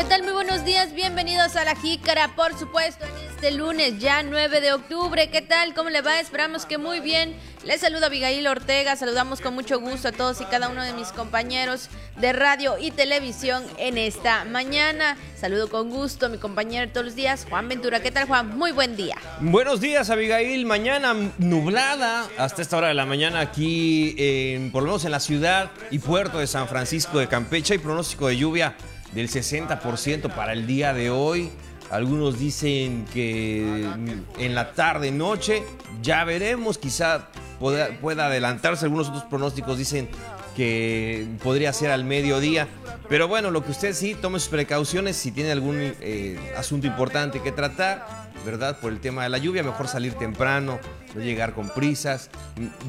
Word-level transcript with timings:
¿Qué 0.00 0.06
tal? 0.06 0.22
Muy 0.22 0.32
buenos 0.32 0.64
días, 0.64 0.94
bienvenidos 0.94 1.56
a 1.56 1.64
La 1.66 1.76
Jícara, 1.76 2.34
por 2.34 2.58
supuesto, 2.58 3.04
en 3.04 3.34
este 3.34 3.50
lunes, 3.50 3.98
ya 3.98 4.22
9 4.22 4.62
de 4.62 4.72
octubre. 4.72 5.28
¿Qué 5.28 5.42
tal? 5.42 5.74
¿Cómo 5.74 5.90
le 5.90 6.00
va? 6.00 6.20
Esperamos 6.20 6.64
que 6.64 6.78
muy 6.78 7.00
bien. 7.00 7.36
Les 7.66 7.82
saluda 7.82 8.06
Abigail 8.06 8.46
Ortega, 8.46 8.96
saludamos 8.96 9.42
con 9.42 9.52
mucho 9.52 9.78
gusto 9.78 10.08
a 10.08 10.12
todos 10.12 10.40
y 10.40 10.46
cada 10.46 10.70
uno 10.70 10.82
de 10.82 10.94
mis 10.94 11.08
compañeros 11.08 11.90
de 12.16 12.32
radio 12.32 12.78
y 12.78 12.92
televisión 12.92 13.62
en 13.76 13.98
esta 13.98 14.46
mañana. 14.46 15.18
Saludo 15.38 15.68
con 15.68 15.90
gusto 15.90 16.26
a 16.26 16.28
mi 16.30 16.38
compañero 16.38 16.86
de 16.86 16.92
todos 16.94 17.04
los 17.04 17.14
días, 17.14 17.46
Juan 17.50 17.68
Ventura. 17.68 18.00
¿Qué 18.00 18.10
tal, 18.10 18.26
Juan? 18.26 18.56
Muy 18.56 18.72
buen 18.72 18.96
día. 18.96 19.16
Buenos 19.40 19.82
días, 19.82 20.08
Abigail. 20.08 20.64
Mañana 20.64 21.14
nublada 21.36 22.26
hasta 22.38 22.62
esta 22.62 22.78
hora 22.78 22.88
de 22.88 22.94
la 22.94 23.04
mañana 23.04 23.40
aquí, 23.40 24.14
en, 24.16 24.72
por 24.72 24.82
lo 24.82 24.86
menos 24.86 25.04
en 25.04 25.10
la 25.10 25.20
ciudad 25.20 25.70
y 25.90 25.98
puerto 25.98 26.38
de 26.38 26.46
San 26.46 26.68
Francisco 26.68 27.18
de 27.18 27.28
Campeche. 27.28 27.74
Hay 27.74 27.78
pronóstico 27.80 28.28
de 28.28 28.38
lluvia 28.38 28.74
del 29.12 29.28
60% 29.28 30.34
para 30.34 30.52
el 30.52 30.66
día 30.66 30.92
de 30.92 31.10
hoy. 31.10 31.50
Algunos 31.90 32.38
dicen 32.38 33.04
que 33.12 33.88
en 34.38 34.54
la 34.54 34.72
tarde, 34.72 35.10
noche, 35.10 35.64
ya 36.02 36.22
veremos, 36.24 36.78
quizá 36.78 37.28
pueda, 37.58 38.26
adelantarse. 38.26 38.84
Algunos 38.84 39.08
otros 39.08 39.24
pronósticos 39.24 39.76
dicen 39.76 40.08
que 40.56 41.26
podría 41.42 41.72
ser 41.72 41.90
al 41.90 42.04
mediodía. 42.04 42.68
Pero 43.08 43.26
bueno, 43.26 43.50
lo 43.50 43.64
que 43.64 43.72
usted 43.72 43.92
sí, 43.92 44.14
tome 44.14 44.38
sus 44.38 44.48
precauciones 44.48 45.16
si 45.16 45.32
tiene 45.32 45.50
algún 45.50 45.76
eh, 45.80 46.38
asunto 46.56 46.86
importante 46.86 47.42
que 47.42 47.50
tratar, 47.50 48.19
¿verdad? 48.44 48.78
Por 48.78 48.92
el 48.92 49.00
tema 49.00 49.22
de 49.22 49.28
la 49.28 49.38
lluvia, 49.38 49.62
mejor 49.62 49.88
salir 49.88 50.14
temprano, 50.14 50.78
no 51.14 51.20
llegar 51.20 51.54
con 51.54 51.68
prisas. 51.68 52.30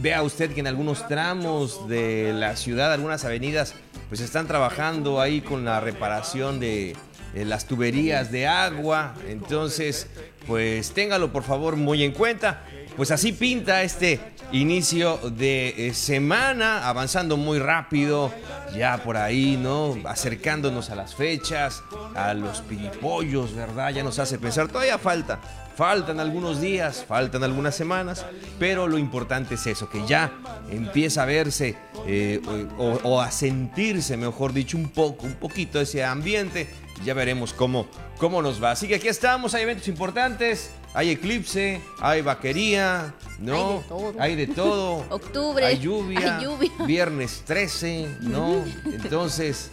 Vea 0.01 0.23
usted 0.23 0.51
que 0.53 0.59
en 0.59 0.67
algunos 0.67 1.07
tramos 1.07 1.87
de 1.87 2.33
la 2.33 2.55
ciudad, 2.55 2.93
algunas 2.93 3.25
avenidas, 3.25 3.75
pues 4.09 4.21
están 4.21 4.47
trabajando 4.47 5.21
ahí 5.21 5.41
con 5.41 5.65
la 5.65 5.79
reparación 5.79 6.59
de, 6.59 6.95
las 7.33 7.65
tuberías 7.65 8.31
de 8.31 8.47
agua. 8.47 9.13
Entonces, 9.27 10.07
pues 10.47 10.91
téngalo 10.91 11.31
por 11.31 11.43
favor 11.43 11.75
muy 11.75 12.03
en 12.03 12.11
cuenta. 12.11 12.63
Pues 12.97 13.11
así 13.11 13.31
pinta 13.31 13.83
este 13.83 14.19
inicio 14.51 15.17
de 15.17 15.87
eh, 15.87 15.93
semana, 15.93 16.87
avanzando 16.87 17.37
muy 17.37 17.59
rápido, 17.59 18.31
ya 18.75 18.97
por 19.03 19.17
ahí, 19.17 19.57
¿no? 19.57 19.97
Acercándonos 20.05 20.89
a 20.89 20.95
las 20.95 21.15
fechas, 21.15 21.83
a 22.15 22.33
los 22.33 22.61
piripollos, 22.61 23.55
¿verdad? 23.55 23.91
Ya 23.91 24.03
nos 24.03 24.19
hace 24.19 24.37
pensar, 24.37 24.67
todavía 24.67 24.97
falta, 24.97 25.39
faltan 25.75 26.19
algunos 26.19 26.59
días, 26.59 27.05
faltan 27.07 27.43
algunas 27.43 27.75
semanas, 27.75 28.25
pero 28.59 28.87
lo 28.87 28.97
importante 28.97 29.55
es 29.55 29.67
eso, 29.67 29.89
que 29.89 30.05
ya 30.05 30.31
empieza 30.69 31.23
a 31.23 31.25
verse 31.25 31.77
eh, 32.05 32.41
o, 32.77 32.99
o, 33.03 33.21
a 33.21 33.31
sentirse, 33.31 34.17
mejor 34.17 34.53
dicho, 34.53 34.77
un 34.77 34.89
poco, 34.89 35.25
un 35.25 35.35
poquito 35.35 35.79
ese 35.79 36.03
ambiente. 36.03 36.67
Ya 37.05 37.15
veremos 37.15 37.53
cómo, 37.53 37.87
cómo 38.19 38.43
nos 38.43 38.61
va. 38.61 38.71
Así 38.71 38.87
que 38.87 38.95
aquí 38.95 39.07
estamos, 39.07 39.55
hay 39.55 39.63
eventos 39.63 39.87
importantes 39.87 40.69
hay 40.93 41.09
eclipse, 41.11 41.81
hay 41.99 42.21
vaquería, 42.21 43.13
¿no? 43.39 43.83
Hay 44.19 44.35
de 44.35 44.47
todo. 44.47 45.05
Octubre. 45.09 45.65
Hay 45.65 45.79
lluvia, 45.79 46.39
Viernes 46.85 47.43
13, 47.45 48.17
¿no? 48.21 48.63
Entonces, 48.85 49.71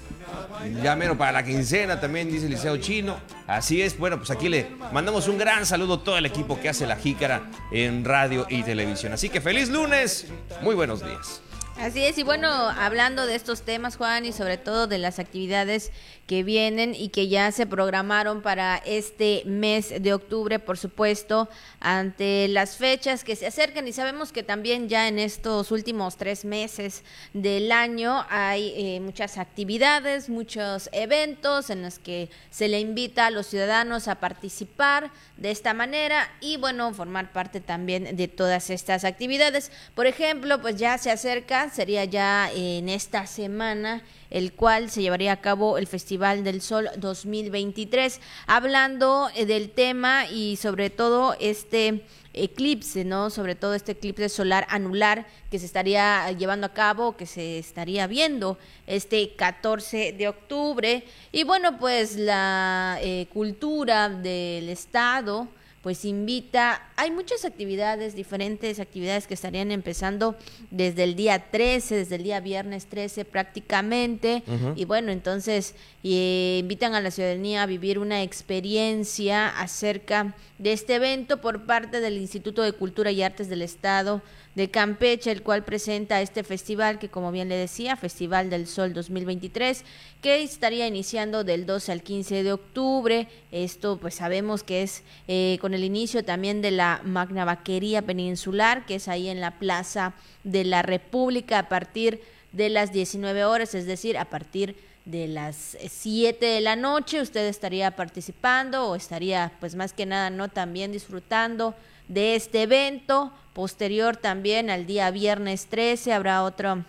ya 0.83 0.95
menos 0.97 1.17
para 1.17 1.33
la 1.33 1.45
quincena 1.45 2.01
también 2.01 2.31
dice 2.31 2.47
el 2.47 2.53
Liceo 2.53 2.77
Chino. 2.77 3.17
Así 3.47 3.83
es, 3.83 3.99
bueno, 3.99 4.19
pues 4.19 4.31
aquí 4.31 4.49
le 4.49 4.69
mandamos 4.93 5.29
un 5.29 5.39
gran 5.39 5.67
saludo 5.67 5.95
a 5.95 6.05
todo 6.05 6.19
el 6.19 6.27
equipo 6.27 6.61
que 6.61 6.69
hace 6.69 6.87
la 6.87 6.97
jícara 6.97 7.51
en 7.73 8.05
radio 8.05 8.47
y 8.49 8.63
televisión. 8.63 9.13
Así 9.13 9.29
que 9.29 9.41
feliz 9.41 9.69
lunes, 9.69 10.27
muy 10.63 10.75
buenos 10.75 11.05
días. 11.05 11.43
Así 11.81 12.05
es, 12.05 12.19
y 12.19 12.25
bueno, 12.25 12.49
hablando 12.49 13.25
de 13.25 13.37
estos 13.37 13.63
temas, 13.63 13.97
Juan, 13.97 14.25
y 14.25 14.33
sobre 14.33 14.59
todo 14.59 14.89
de 14.89 14.99
las 14.99 15.21
actividades 15.21 15.93
que 16.29 16.43
vienen 16.43 16.95
y 16.95 17.09
que 17.09 17.29
ya 17.29 17.51
se 17.53 17.67
programaron 17.67 18.43
para 18.43 18.77
este 18.85 19.43
mes 19.47 19.95
de 20.03 20.13
octubre, 20.13 20.59
por 20.59 20.77
supuesto, 20.77 21.49
ante 21.81 22.49
las 22.49 22.77
fechas 22.77 23.25
que 23.25 23.35
se 23.35 23.47
acercan 23.47 23.89
y 23.89 23.95
sabemos 23.95 24.31
que 24.31 24.43
también 24.43 24.91
ya 24.91 25.09
en 25.09 25.19
estos 25.19 25.71
últimos 25.71 26.19
tres 26.19 26.45
meses 26.45 27.03
del 27.33 27.73
año 27.73 28.27
hay 28.29 28.75
eh, 28.77 29.01
muchas 29.01 29.39
actividades, 29.39 30.29
muchos 30.29 30.91
eventos 30.93 31.71
en 31.71 31.83
los 31.83 31.99
que 31.99 32.29
se 32.51 32.69
le 32.69 32.79
invita 32.79 33.27
a 33.27 33.31
los 33.31 33.47
ciudadanos 33.47 34.07
a 34.07 34.17
participar 34.17 35.11
de 35.39 35.51
esta 35.51 35.73
manera 35.73 36.31
y 36.43 36.59
bueno, 36.59 36.93
formar 36.93 37.33
parte 37.33 37.63
también 37.63 38.17
de 38.17 38.29
todas 38.29 38.69
estas 38.69 39.05
actividades. 39.05 39.73
Por 39.95 40.07
ejemplo, 40.07 40.61
pues 40.61 40.77
ya 40.77 40.99
se 40.99 41.11
acerca, 41.11 41.68
sería 41.71 42.05
ya 42.05 42.51
en 42.55 42.89
esta 42.89 43.27
semana 43.27 44.03
el 44.31 44.53
cual 44.53 44.91
se 44.91 45.03
llevaría 45.03 45.33
a 45.33 45.41
cabo 45.41 45.79
el 45.79 45.87
Festival 45.87 46.45
del 46.45 46.61
Sol 46.61 46.89
2023, 46.99 48.21
hablando 48.47 49.31
eh, 49.35 49.47
del 49.47 49.71
tema 49.71 50.27
y 50.27 50.57
sobre 50.57 50.91
todo 50.91 51.35
este 51.41 52.05
eclipse, 52.35 53.05
¿no? 53.05 53.31
Sobre 53.31 53.55
todo 53.55 53.75
este 53.75 53.93
eclipse 53.93 54.29
solar 54.29 54.67
anular 54.71 55.27
que 55.51 55.59
se 55.59 55.67
estaría 55.67 56.31
llevando 56.33 56.67
a 56.67 56.75
cabo, 56.75 57.17
que 57.17 57.27
se 57.27 57.59
estaría 57.59 58.07
viendo 58.07 58.59
este 58.87 59.35
14 59.35 60.13
de 60.13 60.29
octubre. 60.29 61.05
Y 61.33 61.45
bueno, 61.45 61.79
pues 61.79 62.17
la 62.17 62.99
eh, 63.01 63.27
cultura 63.33 64.09
del 64.09 64.69
Estado 64.69 65.49
pues 65.83 66.05
invita, 66.05 66.83
hay 66.97 67.11
muchas 67.11 67.45
actividades, 67.45 68.15
diferentes 68.15 68.81
actividades 68.81 69.27
que 69.27 69.35
estarían 69.35 69.71
empezando 69.71 70.37
desde 70.71 71.05
el 71.05 71.15
día 71.15 71.51
13, 71.51 71.95
desde 71.95 72.17
el 72.17 72.25
día 72.25 72.41
viernes 72.41 72.87
13 72.87 73.25
prácticamente, 73.25 74.43
y 74.75 74.85
bueno, 74.85 75.13
entonces 75.13 75.75
invitan 76.03 76.95
a 76.95 77.01
la 77.01 77.11
ciudadanía 77.11 77.63
a 77.63 77.67
vivir 77.67 77.99
una 77.99 78.23
experiencia 78.23 79.49
acerca 79.49 80.35
de 80.59 80.73
este 80.73 80.97
evento 80.97 81.41
por 81.41 81.65
parte 81.67 82.01
del 82.01 82.19
Instituto 82.19 82.63
de 82.63 82.73
Cultura 82.73 83.13
y 83.13 83.23
Artes 83.23 83.49
del 83.49 83.63
Estado 83.63 84.21
de 84.59 84.71
Campeche, 84.71 85.31
el 85.31 85.45
cual 85.45 85.65
presenta 85.65 86.21
este 86.21 86.43
festival 86.43 86.99
que 86.99 87.09
como 87.09 87.31
bien 87.31 87.49
le 87.49 87.55
decía, 87.55 87.95
Festival 87.95 88.51
del 88.51 88.67
Sol 88.67 88.93
2023, 88.93 89.85
que 90.21 90.43
estaría 90.43 90.89
iniciando 90.89 91.45
del 91.45 91.65
12 91.65 91.93
al 91.93 92.03
15 92.03 92.43
de 92.43 92.53
octubre. 92.53 93.29
Esto 93.53 93.99
pues 93.99 94.17
sabemos 94.17 94.65
que 94.65 94.83
es 94.83 95.05
eh, 95.29 95.59
con 95.61 95.75
el 95.75 95.85
inicio 95.85 96.25
también 96.25 96.61
de 96.61 96.73
la 96.73 97.01
Magna 97.05 97.45
Vaquería 97.45 98.03
Peninsular, 98.03 98.85
que 98.85 98.97
es 98.97 99.07
ahí 99.07 99.29
en 99.29 99.41
la 99.41 99.61
Plaza 99.61 100.15
de 100.43 100.65
la 100.65 100.83
República 100.83 101.61
a 101.61 101.69
partir 101.69 102.21
de 102.51 102.69
las 102.69 102.93
19 102.93 103.45
horas, 103.45 103.77
es 103.77 103.87
decir, 103.87 104.19
a 104.19 104.25
partir 104.25 104.75
de 105.05 105.29
las 105.29 105.77
7 105.89 106.45
de 106.45 106.61
la 106.61 106.75
noche 106.75 107.23
usted 107.23 107.47
estaría 107.47 107.93
participando 107.93 108.89
o 108.89 108.97
estaría 108.97 109.53
pues 109.61 109.77
más 109.77 109.93
que 109.93 110.05
nada 110.05 110.29
no 110.29 110.49
también 110.49 110.93
disfrutando 110.93 111.75
de 112.09 112.35
este 112.35 112.63
evento. 112.63 113.33
Posterior 113.53 114.17
también 114.17 114.71
al 114.71 114.87
día 114.87 115.11
viernes 115.11 115.67
13 115.67 116.13
habrá 116.13 116.43
otro, 116.43 116.85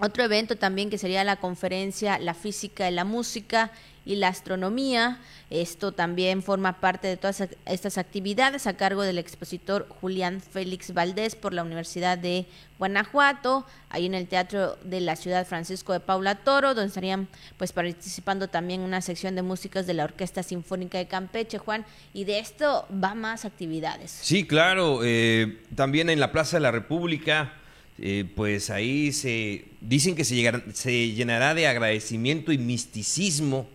otro 0.00 0.24
evento 0.24 0.56
también 0.56 0.90
que 0.90 0.98
sería 0.98 1.24
la 1.24 1.36
conferencia 1.36 2.18
La 2.18 2.34
física 2.34 2.90
y 2.90 2.94
la 2.94 3.04
música 3.04 3.70
y 4.04 4.16
la 4.16 4.28
astronomía. 4.28 5.20
Esto 5.50 5.92
también 5.92 6.42
forma 6.42 6.80
parte 6.80 7.08
de 7.08 7.16
todas 7.16 7.42
estas 7.66 7.98
actividades 7.98 8.66
a 8.66 8.76
cargo 8.76 9.02
del 9.02 9.18
expositor 9.18 9.86
Julián 9.88 10.40
Félix 10.40 10.92
Valdés 10.92 11.36
por 11.36 11.52
la 11.52 11.62
Universidad 11.62 12.18
de 12.18 12.46
Guanajuato, 12.78 13.64
ahí 13.88 14.06
en 14.06 14.14
el 14.14 14.26
Teatro 14.26 14.76
de 14.82 15.00
la 15.00 15.16
Ciudad 15.16 15.46
Francisco 15.46 15.92
de 15.92 16.00
Paula 16.00 16.34
Toro, 16.36 16.74
donde 16.74 16.88
estarían 16.88 17.28
pues 17.56 17.72
participando 17.72 18.48
también 18.48 18.80
una 18.80 19.00
sección 19.00 19.34
de 19.36 19.42
músicas 19.42 19.86
de 19.86 19.94
la 19.94 20.04
Orquesta 20.04 20.42
Sinfónica 20.42 20.98
de 20.98 21.06
Campeche, 21.06 21.58
Juan, 21.58 21.84
y 22.12 22.24
de 22.24 22.40
esto 22.40 22.86
va 22.92 23.14
más 23.14 23.44
actividades. 23.44 24.10
Sí, 24.10 24.46
claro, 24.46 25.00
eh, 25.04 25.60
también 25.74 26.10
en 26.10 26.20
la 26.20 26.32
Plaza 26.32 26.56
de 26.56 26.62
la 26.62 26.72
República. 26.72 27.54
Eh, 27.96 28.28
pues 28.34 28.70
ahí 28.70 29.12
se 29.12 29.66
dicen 29.80 30.16
que 30.16 30.24
se, 30.24 30.64
se 30.72 31.12
llenará 31.12 31.54
de 31.54 31.68
agradecimiento 31.68 32.50
y 32.50 32.58
misticismo 32.58 33.68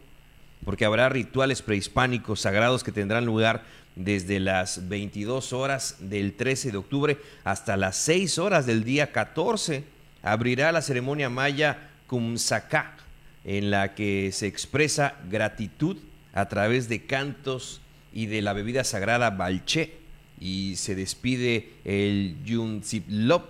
porque 0.69 0.85
habrá 0.85 1.09
rituales 1.09 1.63
prehispánicos 1.63 2.41
sagrados 2.41 2.83
que 2.83 2.91
tendrán 2.91 3.25
lugar 3.25 3.63
desde 3.95 4.39
las 4.39 4.87
22 4.87 5.51
horas 5.51 5.95
del 5.97 6.33
13 6.33 6.69
de 6.69 6.77
octubre 6.77 7.17
hasta 7.43 7.75
las 7.75 7.95
6 7.95 8.37
horas 8.37 8.67
del 8.67 8.83
día 8.83 9.11
14. 9.11 9.83
Abrirá 10.21 10.71
la 10.71 10.83
ceremonia 10.83 11.27
maya 11.27 11.89
Kumsaka, 12.05 12.97
en 13.45 13.71
la 13.71 13.95
que 13.95 14.29
se 14.31 14.45
expresa 14.45 15.15
gratitud 15.27 15.97
a 16.35 16.47
través 16.49 16.87
de 16.87 17.03
cantos 17.03 17.81
y 18.13 18.27
de 18.27 18.43
la 18.43 18.53
bebida 18.53 18.83
sagrada 18.83 19.31
Balché. 19.31 19.93
Y 20.39 20.75
se 20.75 20.93
despide 20.93 21.71
el 21.83 22.35
Yunziplop, 22.45 23.49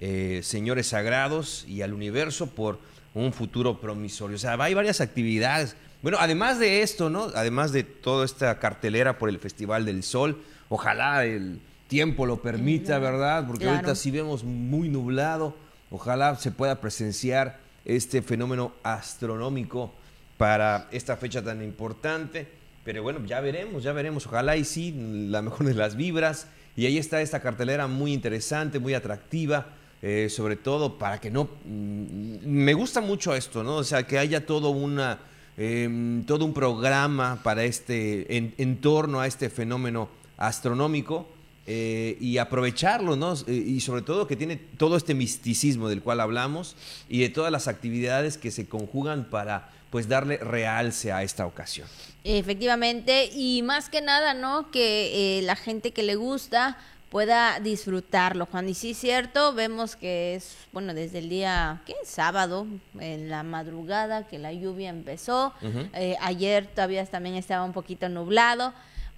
eh, 0.00 0.40
señores 0.42 0.86
sagrados 0.86 1.66
y 1.68 1.82
al 1.82 1.92
universo 1.92 2.46
por 2.46 2.78
un 3.12 3.34
futuro 3.34 3.82
promisorio. 3.82 4.36
O 4.36 4.40
sea, 4.40 4.54
hay 4.58 4.72
varias 4.72 5.02
actividades 5.02 5.76
bueno, 6.04 6.18
además 6.20 6.58
de 6.58 6.82
esto, 6.82 7.08
¿no? 7.08 7.30
Además 7.34 7.72
de 7.72 7.82
toda 7.82 8.26
esta 8.26 8.58
cartelera 8.58 9.16
por 9.16 9.30
el 9.30 9.38
Festival 9.38 9.86
del 9.86 10.02
Sol, 10.02 10.36
ojalá 10.68 11.24
el 11.24 11.60
tiempo 11.88 12.26
lo 12.26 12.42
permita, 12.42 12.98
¿verdad? 12.98 13.46
Porque 13.46 13.66
ahorita 13.66 13.94
sí 13.94 14.10
vemos 14.10 14.44
muy 14.44 14.90
nublado, 14.90 15.56
ojalá 15.90 16.36
se 16.36 16.50
pueda 16.50 16.78
presenciar 16.78 17.58
este 17.86 18.20
fenómeno 18.20 18.72
astronómico 18.82 19.94
para 20.36 20.88
esta 20.92 21.16
fecha 21.16 21.42
tan 21.42 21.62
importante. 21.62 22.48
Pero 22.84 23.02
bueno, 23.02 23.24
ya 23.24 23.40
veremos, 23.40 23.82
ya 23.82 23.94
veremos. 23.94 24.26
Ojalá 24.26 24.58
y 24.58 24.64
sí, 24.66 24.94
la 25.30 25.40
mejor 25.40 25.64
de 25.64 25.72
las 25.72 25.96
vibras. 25.96 26.48
Y 26.76 26.84
ahí 26.84 26.98
está 26.98 27.22
esta 27.22 27.40
cartelera 27.40 27.86
muy 27.86 28.12
interesante, 28.12 28.78
muy 28.78 28.92
atractiva. 28.92 29.68
Eh, 30.02 30.28
sobre 30.28 30.56
todo 30.56 30.98
para 30.98 31.18
que 31.18 31.30
no... 31.30 31.48
Mm, 31.64 32.46
me 32.46 32.74
gusta 32.74 33.00
mucho 33.00 33.34
esto, 33.34 33.64
¿no? 33.64 33.76
O 33.76 33.84
sea, 33.84 34.02
que 34.02 34.18
haya 34.18 34.44
todo 34.44 34.68
una... 34.68 35.18
Em, 35.56 36.24
todo 36.24 36.44
un 36.44 36.52
programa 36.52 37.40
para 37.44 37.62
este, 37.64 38.36
en, 38.36 38.76
torno 38.80 39.20
a 39.20 39.28
este 39.28 39.50
fenómeno 39.50 40.08
astronómico 40.36 41.28
eh, 41.66 42.16
y 42.20 42.38
aprovecharlo, 42.38 43.14
¿no? 43.14 43.34
Eh, 43.46 43.52
y 43.52 43.80
sobre 43.80 44.02
todo 44.02 44.26
que 44.26 44.34
tiene 44.34 44.56
todo 44.56 44.96
este 44.96 45.14
misticismo 45.14 45.88
del 45.88 46.02
cual 46.02 46.20
hablamos 46.20 46.74
y 47.08 47.20
de 47.20 47.28
todas 47.28 47.52
las 47.52 47.68
actividades 47.68 48.36
que 48.36 48.50
se 48.50 48.66
conjugan 48.66 49.24
para 49.30 49.70
pues 49.90 50.08
darle 50.08 50.38
realce 50.38 51.12
a 51.12 51.22
esta 51.22 51.46
ocasión. 51.46 51.86
Efectivamente, 52.24 53.30
y 53.32 53.62
más 53.62 53.88
que 53.88 54.00
nada, 54.00 54.34
¿no? 54.34 54.72
Que 54.72 55.40
la 55.44 55.54
gente 55.54 55.92
que 55.92 56.02
le 56.02 56.16
gusta 56.16 56.78
pueda 57.14 57.60
disfrutarlo, 57.60 58.44
Juan. 58.46 58.68
Y 58.68 58.74
sí 58.74 58.90
es 58.90 58.98
cierto, 58.98 59.54
vemos 59.54 59.94
que 59.94 60.34
es, 60.34 60.56
bueno, 60.72 60.94
desde 60.94 61.20
el 61.20 61.28
día, 61.28 61.80
¿qué? 61.86 61.94
Sábado, 62.04 62.66
en 62.98 63.28
la 63.28 63.44
madrugada, 63.44 64.26
que 64.26 64.36
la 64.36 64.52
lluvia 64.52 64.90
empezó. 64.90 65.54
Eh, 65.92 66.16
ayer 66.20 66.66
todavía 66.66 67.06
también 67.06 67.36
estaba 67.36 67.62
un 67.62 67.72
poquito 67.72 68.08
nublado. 68.08 68.74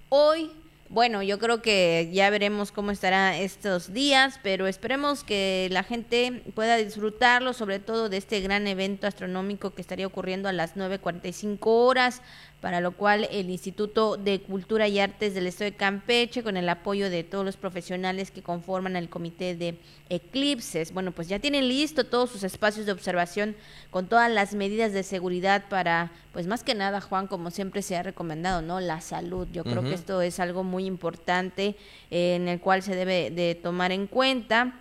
Hoy 0.09 0.51
bueno, 0.89 1.21
yo 1.21 1.37
creo 1.37 1.61
que 1.61 2.09
ya 2.13 2.29
veremos 2.29 2.71
cómo 2.71 2.91
estará 2.91 3.37
estos 3.37 3.91
días, 3.91 4.39
pero 4.41 4.67
esperemos 4.67 5.25
que 5.25 5.67
la 5.69 5.83
gente 5.83 6.43
pueda 6.55 6.77
disfrutarlo, 6.77 7.51
sobre 7.51 7.79
todo 7.79 8.07
de 8.07 8.15
este 8.15 8.39
gran 8.39 8.67
evento 8.67 9.05
astronómico 9.05 9.71
que 9.71 9.81
estaría 9.81 10.07
ocurriendo 10.07 10.47
a 10.47 10.53
las 10.53 10.77
9.45 10.77 11.57
horas, 11.65 12.21
para 12.61 12.81
lo 12.81 12.91
cual 12.91 13.27
el 13.31 13.49
Instituto 13.51 14.17
de 14.17 14.41
Cultura 14.41 14.87
y 14.87 14.99
Artes 14.99 15.35
del 15.35 15.45
Estado 15.45 15.69
de 15.69 15.77
Campeche, 15.77 16.41
con 16.41 16.57
el 16.57 16.67
apoyo 16.67 17.09
de 17.09 17.23
todos 17.23 17.45
los 17.45 17.55
profesionales 17.55 18.31
que 18.31 18.41
conforman 18.41 18.95
el 18.95 19.09
Comité 19.09 19.55
de 19.55 19.77
Eclipses, 20.09 20.91
bueno, 20.91 21.11
pues 21.11 21.27
ya 21.27 21.37
tienen 21.37 21.67
listo 21.67 22.05
todos 22.05 22.31
sus 22.31 22.43
espacios 22.43 22.87
de 22.87 22.91
observación 22.91 23.55
con 23.91 24.07
todas 24.07 24.31
las 24.31 24.55
medidas 24.55 24.91
de 24.91 25.03
seguridad 25.03 25.65
para, 25.69 26.11
pues 26.33 26.47
más 26.47 26.63
que 26.63 26.73
nada, 26.73 26.99
Juan, 26.99 27.27
como 27.27 27.51
siempre 27.51 27.83
se 27.83 27.95
ha 27.95 28.03
recomendado, 28.03 28.63
¿no? 28.63 28.79
La 28.79 29.01
salud. 29.01 29.47
Yo 29.53 29.63
creo 29.63 29.83
que 29.83 29.93
esto 29.93 30.21
es 30.21 30.39
algo 30.39 30.63
muy 30.63 30.85
importante 30.85 31.75
eh, 32.09 32.35
en 32.35 32.47
el 32.47 32.59
cual 32.59 32.81
se 32.81 32.95
debe 32.95 33.29
de 33.29 33.53
tomar 33.55 33.91
en 33.91 34.07
cuenta. 34.07 34.73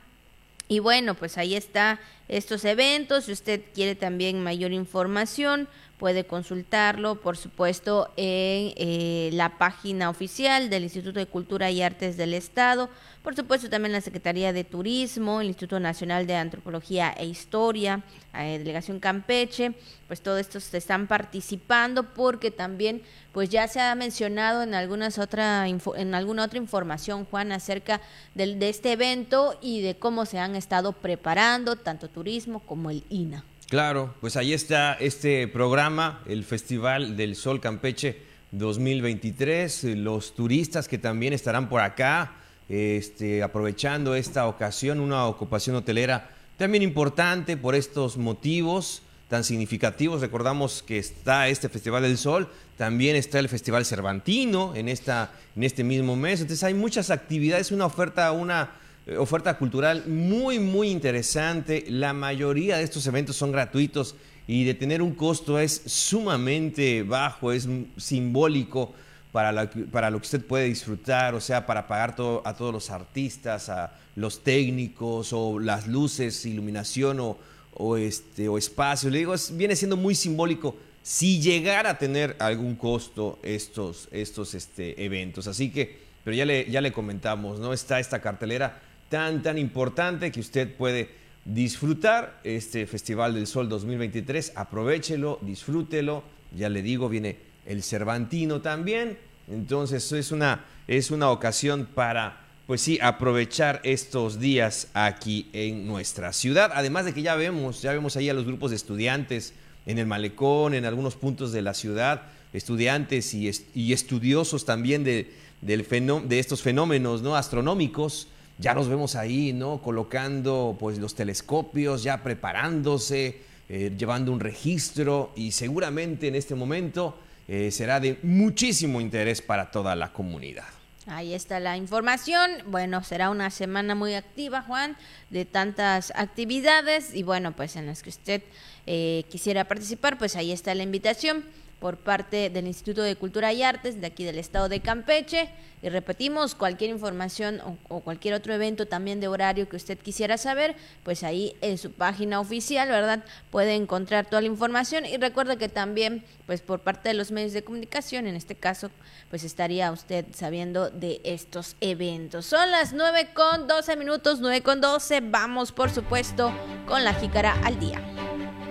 Y 0.68 0.80
bueno, 0.80 1.14
pues 1.14 1.38
ahí 1.38 1.54
está 1.54 2.00
estos 2.28 2.64
eventos. 2.64 3.24
Si 3.24 3.32
usted 3.32 3.62
quiere 3.72 3.94
también 3.94 4.42
mayor 4.42 4.72
información, 4.72 5.68
puede 5.98 6.26
consultarlo, 6.26 7.20
por 7.20 7.36
supuesto, 7.36 8.12
en 8.16 8.72
eh, 8.76 9.30
la 9.32 9.58
página 9.58 10.10
oficial 10.10 10.68
del 10.68 10.84
Instituto 10.84 11.18
de 11.18 11.26
Cultura 11.26 11.70
y 11.70 11.82
Artes 11.82 12.16
del 12.16 12.34
Estado, 12.34 12.90
por 13.22 13.34
supuesto 13.34 13.68
también 13.68 13.92
la 13.92 14.00
Secretaría 14.00 14.52
de 14.52 14.62
Turismo, 14.62 15.40
el 15.40 15.48
Instituto 15.48 15.80
Nacional 15.80 16.26
de 16.26 16.36
Antropología 16.36 17.12
e 17.16 17.26
Historia, 17.26 18.02
Delegación 18.32 19.00
Campeche, 19.00 19.72
pues 20.06 20.20
todos 20.20 20.40
estos 20.40 20.72
están 20.74 21.06
participando 21.06 22.14
porque 22.14 22.50
también 22.50 23.02
pues 23.32 23.48
ya 23.48 23.66
se 23.66 23.80
ha 23.80 23.94
mencionado 23.94 24.62
en 24.62 24.74
algunas 24.74 25.18
otra 25.18 25.66
en 25.66 26.14
alguna 26.14 26.44
otra 26.44 26.58
información 26.58 27.24
Juan 27.24 27.50
acerca 27.50 28.00
de 28.34 28.68
este 28.68 28.92
evento 28.92 29.58
y 29.62 29.80
de 29.80 29.96
cómo 29.96 30.26
se 30.26 30.38
han 30.38 30.54
estado 30.54 30.92
preparando 30.92 31.76
tanto 31.76 32.08
turismo 32.08 32.60
como 32.60 32.90
el 32.90 33.02
INA. 33.08 33.44
Claro, 33.68 34.14
pues 34.20 34.36
ahí 34.36 34.52
está 34.52 34.92
este 34.92 35.48
programa, 35.48 36.22
el 36.26 36.44
Festival 36.44 37.16
del 37.16 37.34
Sol 37.34 37.60
Campeche 37.60 38.16
2023, 38.52 39.82
los 39.96 40.36
turistas 40.36 40.86
que 40.86 40.98
también 40.98 41.32
estarán 41.32 41.68
por 41.68 41.80
acá, 41.80 42.34
este, 42.68 43.42
aprovechando 43.42 44.14
esta 44.14 44.46
ocasión, 44.46 45.00
una 45.00 45.26
ocupación 45.26 45.74
hotelera 45.74 46.30
también 46.56 46.84
importante 46.84 47.56
por 47.56 47.74
estos 47.74 48.16
motivos 48.16 49.02
tan 49.28 49.42
significativos. 49.42 50.20
Recordamos 50.20 50.84
que 50.84 50.98
está 50.98 51.48
este 51.48 51.68
Festival 51.68 52.04
del 52.04 52.18
Sol, 52.18 52.48
también 52.76 53.16
está 53.16 53.40
el 53.40 53.48
Festival 53.48 53.84
Cervantino 53.84 54.76
en, 54.76 54.88
esta, 54.88 55.32
en 55.56 55.64
este 55.64 55.82
mismo 55.82 56.14
mes. 56.14 56.40
Entonces 56.40 56.62
hay 56.62 56.74
muchas 56.74 57.10
actividades, 57.10 57.72
una 57.72 57.86
oferta, 57.86 58.30
una 58.30 58.70
oferta 59.18 59.56
cultural 59.56 60.04
muy, 60.06 60.58
muy 60.58 60.90
interesante. 60.90 61.84
La 61.88 62.12
mayoría 62.12 62.78
de 62.78 62.84
estos 62.84 63.06
eventos 63.06 63.36
son 63.36 63.52
gratuitos 63.52 64.16
y 64.48 64.64
de 64.64 64.74
tener 64.74 65.02
un 65.02 65.14
costo 65.14 65.58
es 65.58 65.82
sumamente 65.86 67.02
bajo, 67.02 67.52
es 67.52 67.68
simbólico 67.96 68.92
para, 69.32 69.70
para 69.92 70.10
lo 70.10 70.18
que 70.18 70.24
usted 70.24 70.44
puede 70.44 70.64
disfrutar, 70.64 71.34
o 71.34 71.40
sea, 71.40 71.66
para 71.66 71.86
pagar 71.86 72.16
a 72.44 72.54
todos 72.54 72.72
los 72.72 72.90
artistas, 72.90 73.68
a 73.68 73.92
los 74.14 74.42
técnicos 74.42 75.32
o 75.32 75.58
las 75.58 75.86
luces, 75.86 76.46
iluminación 76.46 77.20
o, 77.20 77.38
o, 77.74 77.96
este, 77.96 78.48
o 78.48 78.58
espacio. 78.58 79.10
Le 79.10 79.18
digo, 79.18 79.34
viene 79.52 79.76
siendo 79.76 79.96
muy 79.96 80.14
simbólico 80.14 80.76
si 81.02 81.40
llegara 81.40 81.90
a 81.90 81.98
tener 81.98 82.34
algún 82.40 82.74
costo 82.74 83.38
estos, 83.42 84.08
estos 84.10 84.54
este, 84.54 85.04
eventos. 85.04 85.46
Así 85.46 85.70
que, 85.70 86.06
pero 86.24 86.36
ya 86.36 86.44
le, 86.44 86.68
ya 86.68 86.80
le 86.80 86.92
comentamos, 86.92 87.60
¿no? 87.60 87.72
Está 87.72 88.00
esta 88.00 88.20
cartelera 88.20 88.80
tan, 89.08 89.42
tan 89.42 89.58
importante 89.58 90.30
que 90.32 90.40
usted 90.40 90.74
puede 90.74 91.10
disfrutar 91.44 92.40
este 92.44 92.86
Festival 92.86 93.34
del 93.34 93.46
Sol 93.46 93.68
2023. 93.68 94.52
Aprovechelo, 94.56 95.38
disfrútelo. 95.42 96.24
Ya 96.54 96.68
le 96.68 96.82
digo, 96.82 97.08
viene 97.08 97.36
el 97.66 97.82
Cervantino 97.82 98.60
también. 98.60 99.18
Entonces 99.48 100.10
es 100.12 100.32
una, 100.32 100.64
es 100.88 101.10
una 101.10 101.30
ocasión 101.30 101.86
para, 101.94 102.44
pues 102.66 102.80
sí, 102.80 102.98
aprovechar 103.00 103.80
estos 103.84 104.40
días 104.40 104.88
aquí 104.92 105.48
en 105.52 105.86
nuestra 105.86 106.32
ciudad. 106.32 106.72
Además 106.74 107.04
de 107.04 107.14
que 107.14 107.22
ya 107.22 107.36
vemos, 107.36 107.82
ya 107.82 107.92
vemos 107.92 108.16
ahí 108.16 108.28
a 108.28 108.34
los 108.34 108.44
grupos 108.44 108.70
de 108.70 108.76
estudiantes 108.76 109.54
en 109.86 109.98
el 109.98 110.06
malecón, 110.06 110.74
en 110.74 110.84
algunos 110.84 111.14
puntos 111.14 111.52
de 111.52 111.62
la 111.62 111.74
ciudad, 111.74 112.22
estudiantes 112.52 113.34
y, 113.34 113.48
y 113.72 113.92
estudiosos 113.92 114.64
también 114.64 115.04
de, 115.04 115.32
del 115.60 115.86
de 116.28 116.38
estos 116.40 116.62
fenómenos 116.62 117.22
¿no? 117.22 117.36
astronómicos 117.36 118.28
ya 118.58 118.74
los 118.74 118.88
vemos 118.88 119.16
ahí, 119.16 119.52
¿no? 119.52 119.82
Colocando 119.82 120.76
pues 120.78 120.98
los 120.98 121.14
telescopios, 121.14 122.02
ya 122.02 122.22
preparándose, 122.22 123.40
eh, 123.68 123.94
llevando 123.96 124.32
un 124.32 124.40
registro 124.40 125.32
y 125.36 125.52
seguramente 125.52 126.28
en 126.28 126.34
este 126.34 126.54
momento 126.54 127.18
eh, 127.48 127.70
será 127.70 128.00
de 128.00 128.18
muchísimo 128.22 129.00
interés 129.00 129.42
para 129.42 129.70
toda 129.70 129.94
la 129.94 130.12
comunidad. 130.12 130.64
Ahí 131.06 131.34
está 131.34 131.60
la 131.60 131.76
información. 131.76 132.50
Bueno, 132.66 133.04
será 133.04 133.30
una 133.30 133.50
semana 133.50 133.94
muy 133.94 134.14
activa, 134.14 134.62
Juan, 134.62 134.96
de 135.30 135.44
tantas 135.44 136.12
actividades 136.16 137.14
y 137.14 137.22
bueno, 137.22 137.52
pues 137.52 137.76
en 137.76 137.86
las 137.86 138.02
que 138.02 138.10
usted 138.10 138.42
eh, 138.86 139.24
quisiera 139.30 139.66
participar, 139.68 140.18
pues 140.18 140.34
ahí 140.34 140.50
está 140.50 140.74
la 140.74 140.82
invitación 140.82 141.44
por 141.78 141.98
parte 141.98 142.50
del 142.50 142.66
Instituto 142.66 143.02
de 143.02 143.16
Cultura 143.16 143.52
y 143.52 143.62
Artes 143.62 144.00
de 144.00 144.06
aquí 144.06 144.24
del 144.24 144.38
estado 144.38 144.68
de 144.68 144.80
Campeche. 144.80 145.50
Y 145.82 145.88
repetimos, 145.90 146.54
cualquier 146.54 146.90
información 146.90 147.60
o, 147.88 148.00
cualquier 148.00 148.34
otro 148.34 148.54
evento 148.54 148.86
también 148.86 149.20
de 149.20 149.28
horario 149.28 149.68
que 149.68 149.76
usted 149.76 149.98
quisiera 149.98 150.38
saber, 150.38 150.74
pues 151.04 151.22
ahí 151.22 151.54
en 151.60 151.76
su 151.76 151.92
página 151.92 152.40
oficial, 152.40 152.88
¿verdad? 152.88 153.22
Puede 153.50 153.74
encontrar 153.74 154.26
toda 154.26 154.40
la 154.40 154.48
información. 154.48 155.04
Y 155.04 155.18
recuerda 155.18 155.56
que 155.56 155.68
también, 155.68 156.24
pues 156.46 156.62
por 156.62 156.80
parte 156.80 157.10
de 157.10 157.14
los 157.14 157.30
medios 157.30 157.52
de 157.52 157.62
comunicación, 157.62 158.26
en 158.26 158.36
este 158.36 158.54
caso, 158.54 158.90
pues 159.28 159.44
estaría 159.44 159.92
usted 159.92 160.24
sabiendo 160.32 160.90
de 160.90 161.20
estos 161.24 161.76
eventos. 161.80 162.46
Son 162.46 162.70
las 162.70 162.94
9 162.94 163.28
con 163.34 163.68
12 163.68 163.96
minutos, 163.96 164.40
9 164.40 164.62
con 164.62 164.80
12. 164.80 165.20
Vamos, 165.20 165.72
por 165.72 165.90
supuesto, 165.90 166.52
con 166.86 167.04
la 167.04 167.14
jícara 167.14 167.54
al 167.64 167.78
día. 167.78 168.25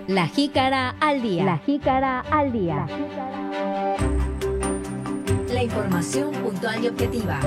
La 0.07 0.27
jícara 0.27 0.95
al 0.99 1.19
día. 1.23 1.43
La 1.45 1.57
jícara 1.57 2.19
al 2.19 2.51
día. 2.51 2.85
La 5.51 5.63
información 5.63 6.31
puntual 6.31 6.83
y 6.83 6.87
objetiva. 6.89 7.39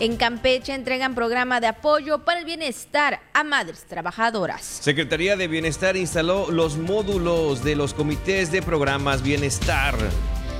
En 0.00 0.16
Campeche 0.16 0.72
entregan 0.72 1.14
programa 1.14 1.60
de 1.60 1.66
apoyo 1.66 2.24
para 2.24 2.38
el 2.38 2.46
bienestar 2.46 3.20
a 3.34 3.44
madres 3.44 3.84
trabajadoras. 3.84 4.62
Secretaría 4.62 5.36
de 5.36 5.48
Bienestar 5.48 5.98
instaló 5.98 6.50
los 6.50 6.78
módulos 6.78 7.62
de 7.62 7.76
los 7.76 7.92
comités 7.92 8.50
de 8.50 8.62
programas 8.62 9.22
bienestar 9.22 9.94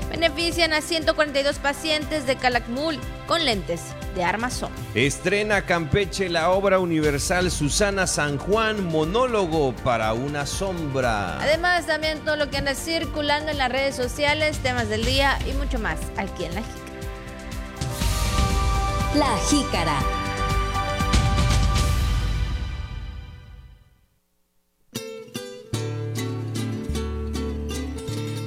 benefician 0.09 0.73
a 0.73 0.81
142 0.81 1.59
pacientes 1.59 2.25
de 2.25 2.35
Calakmul 2.35 2.99
con 3.27 3.45
lentes 3.45 3.81
de 4.15 4.23
armazón. 4.23 4.71
Estrena 4.95 5.65
Campeche 5.65 6.29
la 6.29 6.49
obra 6.51 6.79
universal 6.79 7.51
Susana 7.51 8.07
San 8.07 8.37
Juan, 8.37 8.85
monólogo 8.85 9.73
para 9.83 10.13
una 10.13 10.45
sombra. 10.45 11.39
Además, 11.39 11.85
también 11.85 12.19
todo 12.19 12.35
lo 12.35 12.49
que 12.49 12.57
anda 12.57 12.73
circulando 12.75 13.51
en 13.51 13.57
las 13.57 13.71
redes 13.71 13.95
sociales, 13.95 14.57
temas 14.59 14.89
del 14.89 15.05
día 15.05 15.37
y 15.49 15.53
mucho 15.53 15.79
más 15.79 15.99
aquí 16.17 16.45
en 16.45 16.55
La 16.55 16.61
Jica. 16.61 16.89
La 19.15 19.37
Jícara. 19.49 20.28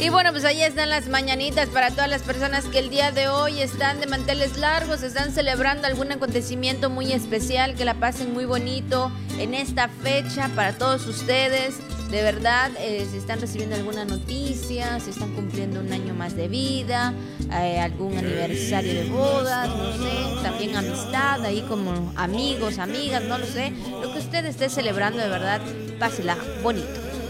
Y 0.02 0.08
bueno, 0.08 0.32
pues 0.32 0.44
ahí 0.44 0.60
están 0.60 0.90
las 0.90 1.06
mañanitas 1.06 1.68
para 1.68 1.92
todas 1.92 2.10
las 2.10 2.22
personas 2.22 2.64
que 2.64 2.80
el 2.80 2.90
día 2.90 3.12
de 3.12 3.28
hoy 3.28 3.60
están 3.60 4.00
de 4.00 4.08
manteles 4.08 4.56
largos, 4.56 5.04
están 5.04 5.30
celebrando 5.30 5.86
algún 5.86 6.10
acontecimiento 6.10 6.90
muy 6.90 7.12
especial, 7.12 7.76
que 7.76 7.84
la 7.84 7.94
pasen 7.94 8.32
muy 8.32 8.44
bonito 8.44 9.12
en 9.38 9.54
esta 9.54 9.86
fecha 9.86 10.50
para 10.56 10.72
todos 10.72 11.06
ustedes. 11.06 11.76
De 12.10 12.20
verdad, 12.20 12.72
eh, 12.80 13.06
si 13.08 13.16
están 13.16 13.40
recibiendo 13.40 13.76
alguna 13.76 14.04
noticia, 14.04 14.98
si 14.98 15.10
están 15.10 15.34
cumpliendo 15.34 15.78
un 15.78 15.92
año 15.92 16.14
más 16.14 16.34
de 16.34 16.48
vida, 16.48 17.14
eh, 17.52 17.78
algún 17.78 18.18
aniversario 18.18 18.92
de 18.92 19.04
bodas, 19.04 19.68
no 19.68 19.92
sé, 19.92 20.42
también 20.42 20.74
amistad, 20.74 21.44
ahí 21.44 21.64
como 21.68 22.12
amigos, 22.16 22.78
amigas, 22.78 23.22
no 23.22 23.38
lo 23.38 23.46
sé. 23.46 23.72
Lo 24.02 24.12
que 24.12 24.18
usted 24.18 24.44
esté 24.46 24.68
celebrando, 24.68 25.20
de 25.20 25.28
verdad, 25.28 25.60
pásela 26.00 26.36
bonito. 26.60 26.88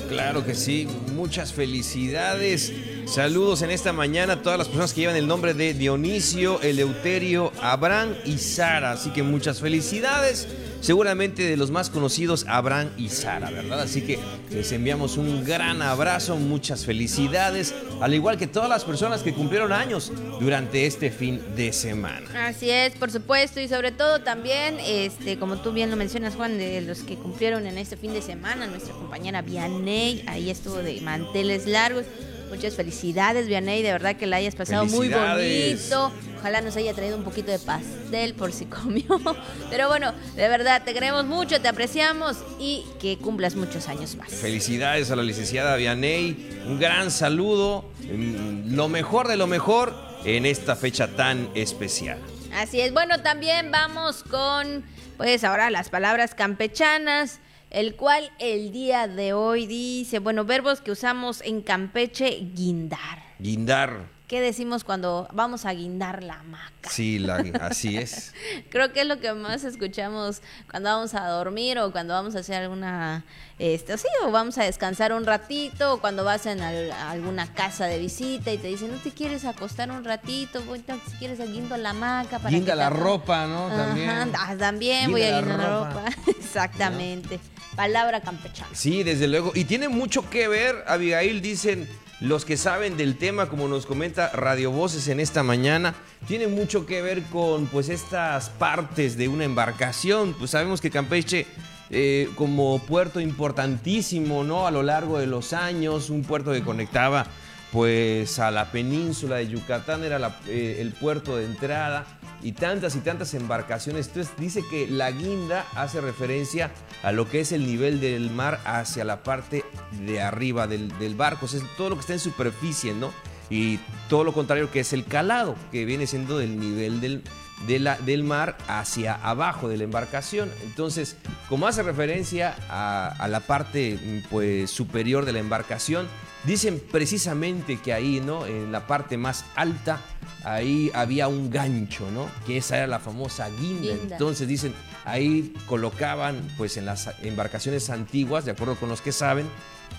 Claro 0.08 0.44
que 0.44 0.54
sí, 0.54 0.88
muchas 1.12 1.52
felicidades. 1.52 2.73
Saludos 3.07 3.62
en 3.62 3.71
esta 3.71 3.92
mañana 3.92 4.35
a 4.35 4.42
todas 4.42 4.59
las 4.59 4.69
personas 4.69 4.92
que 4.92 5.02
llevan 5.02 5.16
el 5.16 5.26
nombre 5.26 5.54
de 5.54 5.75
Dionisio, 5.75 6.61
Eleuterio, 6.62 7.52
Abraham 7.61 8.14
y 8.25 8.38
Sara. 8.38 8.92
Así 8.92 9.11
que 9.11 9.23
muchas 9.23 9.61
felicidades. 9.61 10.49
Seguramente 10.82 11.44
de 11.44 11.56
los 11.56 11.70
más 11.70 11.90
conocidos, 11.90 12.44
Abraham 12.48 12.90
y 12.98 13.08
Sara, 13.08 13.52
¿verdad? 13.52 13.82
Así 13.82 14.02
que 14.02 14.18
les 14.50 14.72
enviamos 14.72 15.16
un 15.16 15.44
gran 15.44 15.80
abrazo, 15.80 16.36
muchas 16.36 16.84
felicidades, 16.84 17.72
al 18.00 18.12
igual 18.14 18.36
que 18.36 18.48
todas 18.48 18.68
las 18.68 18.84
personas 18.84 19.22
que 19.22 19.32
cumplieron 19.32 19.72
años 19.72 20.10
durante 20.40 20.86
este 20.86 21.12
fin 21.12 21.40
de 21.54 21.72
semana. 21.72 22.48
Así 22.48 22.68
es, 22.68 22.96
por 22.96 23.12
supuesto, 23.12 23.60
y 23.60 23.68
sobre 23.68 23.92
todo 23.92 24.22
también, 24.22 24.76
este, 24.84 25.38
como 25.38 25.58
tú 25.58 25.70
bien 25.70 25.88
lo 25.88 25.96
mencionas, 25.96 26.34
Juan, 26.34 26.58
de 26.58 26.80
los 26.80 27.04
que 27.04 27.14
cumplieron 27.14 27.64
en 27.68 27.78
este 27.78 27.96
fin 27.96 28.12
de 28.12 28.20
semana, 28.20 28.66
nuestra 28.66 28.92
compañera 28.92 29.40
Vianey, 29.40 30.24
ahí 30.26 30.50
estuvo 30.50 30.78
de 30.78 31.00
manteles 31.00 31.66
largos. 31.66 32.06
Muchas 32.52 32.75
felicidades, 32.75 33.47
Vianey, 33.47 33.82
de 33.82 33.92
verdad 33.92 34.14
que 34.14 34.26
la 34.26 34.37
hayas 34.37 34.54
pasado 34.54 34.85
muy 34.85 35.09
bonito. 35.09 36.12
Ojalá 36.38 36.61
nos 36.61 36.76
haya 36.76 36.92
traído 36.92 37.16
un 37.16 37.25
poquito 37.25 37.50
de 37.50 37.59
pastel 37.59 38.35
por 38.35 38.52
si 38.52 38.66
comió. 38.66 39.06
Pero 39.71 39.88
bueno, 39.88 40.12
de 40.37 40.49
verdad, 40.49 40.82
te 40.85 40.92
queremos 40.92 41.25
mucho, 41.25 41.62
te 41.62 41.68
apreciamos 41.68 42.37
y 42.61 42.85
que 43.00 43.16
cumplas 43.16 43.56
muchos 43.56 43.88
años 43.88 44.16
más. 44.16 44.28
Felicidades 44.28 45.11
a 45.11 45.16
la 45.16 45.23
licenciada 45.23 45.76
Vianey, 45.76 46.61
un 46.66 46.78
gran 46.78 47.11
saludo, 47.11 47.90
mm, 48.02 48.75
lo 48.75 48.87
mejor 48.90 49.28
de 49.28 49.38
lo 49.38 49.47
mejor 49.47 49.94
en 50.26 50.44
esta 50.44 50.76
fecha 50.76 51.09
tan 51.09 51.49
especial. 51.54 52.18
Así 52.52 52.82
es. 52.82 52.92
Bueno, 52.92 53.23
también 53.23 53.71
vamos 53.71 54.25
con, 54.25 54.85
pues 55.16 55.42
ahora 55.42 55.71
las 55.71 55.88
palabras 55.88 56.35
campechanas, 56.35 57.40
el 57.72 57.96
cual 57.96 58.30
el 58.38 58.70
día 58.70 59.08
de 59.08 59.32
hoy 59.32 59.66
dice, 59.66 60.18
bueno, 60.18 60.44
verbos 60.44 60.82
que 60.82 60.90
usamos 60.90 61.40
en 61.40 61.62
Campeche, 61.62 62.50
guindar. 62.54 63.22
Guindar, 63.38 64.10
¿Qué 64.32 64.40
decimos 64.40 64.82
cuando 64.82 65.28
vamos 65.34 65.66
a 65.66 65.74
guindar 65.74 66.22
la 66.22 66.36
hamaca? 66.40 66.88
sí, 66.88 67.18
la- 67.18 67.44
así 67.60 67.98
es. 67.98 68.32
Creo 68.70 68.90
que 68.90 69.02
es 69.02 69.06
lo 69.06 69.20
que 69.20 69.30
más 69.34 69.62
escuchamos 69.62 70.40
cuando 70.70 70.88
vamos 70.88 71.12
a 71.14 71.26
dormir 71.28 71.78
o 71.78 71.92
cuando 71.92 72.14
vamos 72.14 72.34
a 72.34 72.38
hacer 72.38 72.62
alguna, 72.62 73.24
este, 73.58 73.98
sí, 73.98 74.06
o 74.24 74.30
vamos 74.30 74.56
a 74.56 74.64
descansar 74.64 75.12
un 75.12 75.26
ratito, 75.26 75.92
o 75.92 76.00
cuando 76.00 76.24
vas 76.24 76.46
en 76.46 76.62
al- 76.62 76.92
a 76.92 77.10
alguna 77.10 77.52
casa 77.52 77.84
de 77.84 77.98
visita 77.98 78.50
y 78.50 78.56
te 78.56 78.68
dicen, 78.68 78.90
¿no 78.90 78.96
te 78.96 79.10
quieres 79.10 79.44
acostar 79.44 79.90
un 79.90 80.02
ratito? 80.02 80.62
Voy, 80.62 80.78
si 81.10 81.16
quieres, 81.18 81.38
guindo 81.52 81.76
la 81.76 81.90
hamaca 81.90 82.38
para 82.38 82.48
Guinda 82.48 82.74
la 82.74 82.88
ropa, 82.88 83.46
¿no? 83.46 83.68
También. 83.68 84.08
Ajá, 84.08 84.28
ah, 84.38 84.56
también 84.56 85.08
Guinda 85.08 85.12
voy 85.12 85.22
a 85.24 85.40
guindar 85.42 85.58
la 85.58 85.78
ropa. 85.78 86.04
ropa. 86.06 86.30
Exactamente. 86.40 87.38
Palabra 87.76 88.22
campechana. 88.22 88.70
Sí, 88.74 89.02
desde 89.02 89.28
luego. 89.28 89.52
Y 89.54 89.66
tiene 89.66 89.88
mucho 89.90 90.30
que 90.30 90.48
ver, 90.48 90.84
Abigail, 90.86 91.42
dicen 91.42 91.86
los 92.22 92.44
que 92.44 92.56
saben 92.56 92.96
del 92.96 93.16
tema, 93.16 93.48
como 93.48 93.66
nos 93.66 93.84
comenta 93.84 94.30
Radio 94.30 94.70
Voces 94.70 95.08
en 95.08 95.18
esta 95.18 95.42
mañana, 95.42 95.94
tiene 96.28 96.46
mucho 96.46 96.86
que 96.86 97.02
ver 97.02 97.24
con 97.24 97.66
pues 97.66 97.88
estas 97.88 98.48
partes 98.48 99.16
de 99.16 99.26
una 99.26 99.44
embarcación. 99.44 100.32
Pues 100.38 100.52
sabemos 100.52 100.80
que 100.80 100.90
Campeche, 100.90 101.46
eh, 101.90 102.30
como 102.36 102.78
puerto 102.78 103.18
importantísimo, 103.18 104.44
¿no? 104.44 104.68
A 104.68 104.70
lo 104.70 104.84
largo 104.84 105.18
de 105.18 105.26
los 105.26 105.52
años, 105.52 106.10
un 106.10 106.22
puerto 106.22 106.52
que 106.52 106.62
conectaba 106.62 107.26
pues 107.72 108.38
a 108.38 108.50
la 108.50 108.70
península 108.70 109.36
de 109.36 109.48
Yucatán, 109.48 110.04
era 110.04 110.38
eh, 110.46 110.76
el 110.80 110.92
puerto 110.92 111.36
de 111.36 111.46
entrada 111.46 112.04
y 112.42 112.52
tantas 112.52 112.94
y 112.96 113.00
tantas 113.00 113.32
embarcaciones. 113.32 114.08
Entonces 114.08 114.34
dice 114.36 114.62
que 114.70 114.86
la 114.86 115.10
guinda 115.10 115.64
hace 115.74 116.02
referencia 116.02 116.70
a 117.02 117.12
lo 117.12 117.28
que 117.28 117.40
es 117.40 117.50
el 117.50 117.66
nivel 117.66 118.00
del 118.00 118.30
mar 118.30 118.60
hacia 118.66 119.04
la 119.04 119.22
parte 119.22 119.64
de 120.04 120.20
arriba 120.20 120.66
del, 120.66 121.14
barco, 121.14 121.46
o 121.46 121.48
sea, 121.48 121.60
es 121.60 121.76
todo 121.76 121.88
lo 121.88 121.96
que 121.96 122.00
está 122.00 122.12
en 122.12 122.20
superficie, 122.20 122.92
¿no? 122.92 123.10
Y 123.48 123.78
todo 124.08 124.24
lo 124.24 124.34
contrario 124.34 124.70
que 124.70 124.80
es 124.80 124.92
el 124.92 125.04
calado, 125.06 125.56
que 125.70 125.84
viene 125.86 126.06
siendo 126.06 126.38
del 126.38 126.58
nivel 126.58 127.00
del, 127.00 128.22
mar 128.22 128.56
hacia 128.68 129.14
abajo 129.14 129.68
de 129.68 129.78
la 129.78 129.84
embarcación. 129.84 130.50
Entonces, 130.62 131.16
como 131.48 131.66
hace 131.66 131.82
referencia 131.82 132.54
a, 132.68 133.08
a 133.08 133.28
la 133.28 133.40
parte 133.40 133.98
pues, 134.30 134.70
superior 134.70 135.24
de 135.24 135.32
la 135.32 135.38
embarcación, 135.38 136.06
dicen 136.44 136.82
precisamente 136.90 137.78
que 137.80 137.92
ahí, 137.92 138.20
¿no? 138.20 138.46
En 138.46 138.72
la 138.72 138.87
parte 138.87 139.16
más 139.16 139.44
alta, 139.54 140.00
ahí 140.44 140.90
había 140.94 141.28
un 141.28 141.50
gancho, 141.50 142.11
¿no? 142.11 142.28
Que 142.46 142.56
esa 142.56 142.76
era 142.78 142.87
la 142.87 142.99
famosa 142.99 143.49
guinda. 143.49 143.94
Guinda. 143.94 144.16
Entonces 144.16 144.49
dicen, 144.49 144.75
ahí 145.04 145.54
colocaban, 145.66 146.49
pues 146.56 146.76
en 146.76 146.87
las 146.87 147.11
embarcaciones 147.22 147.90
antiguas, 147.90 148.44
de 148.44 148.52
acuerdo 148.52 148.76
con 148.76 148.88
los 148.88 149.00
que 149.00 149.12
saben, 149.12 149.46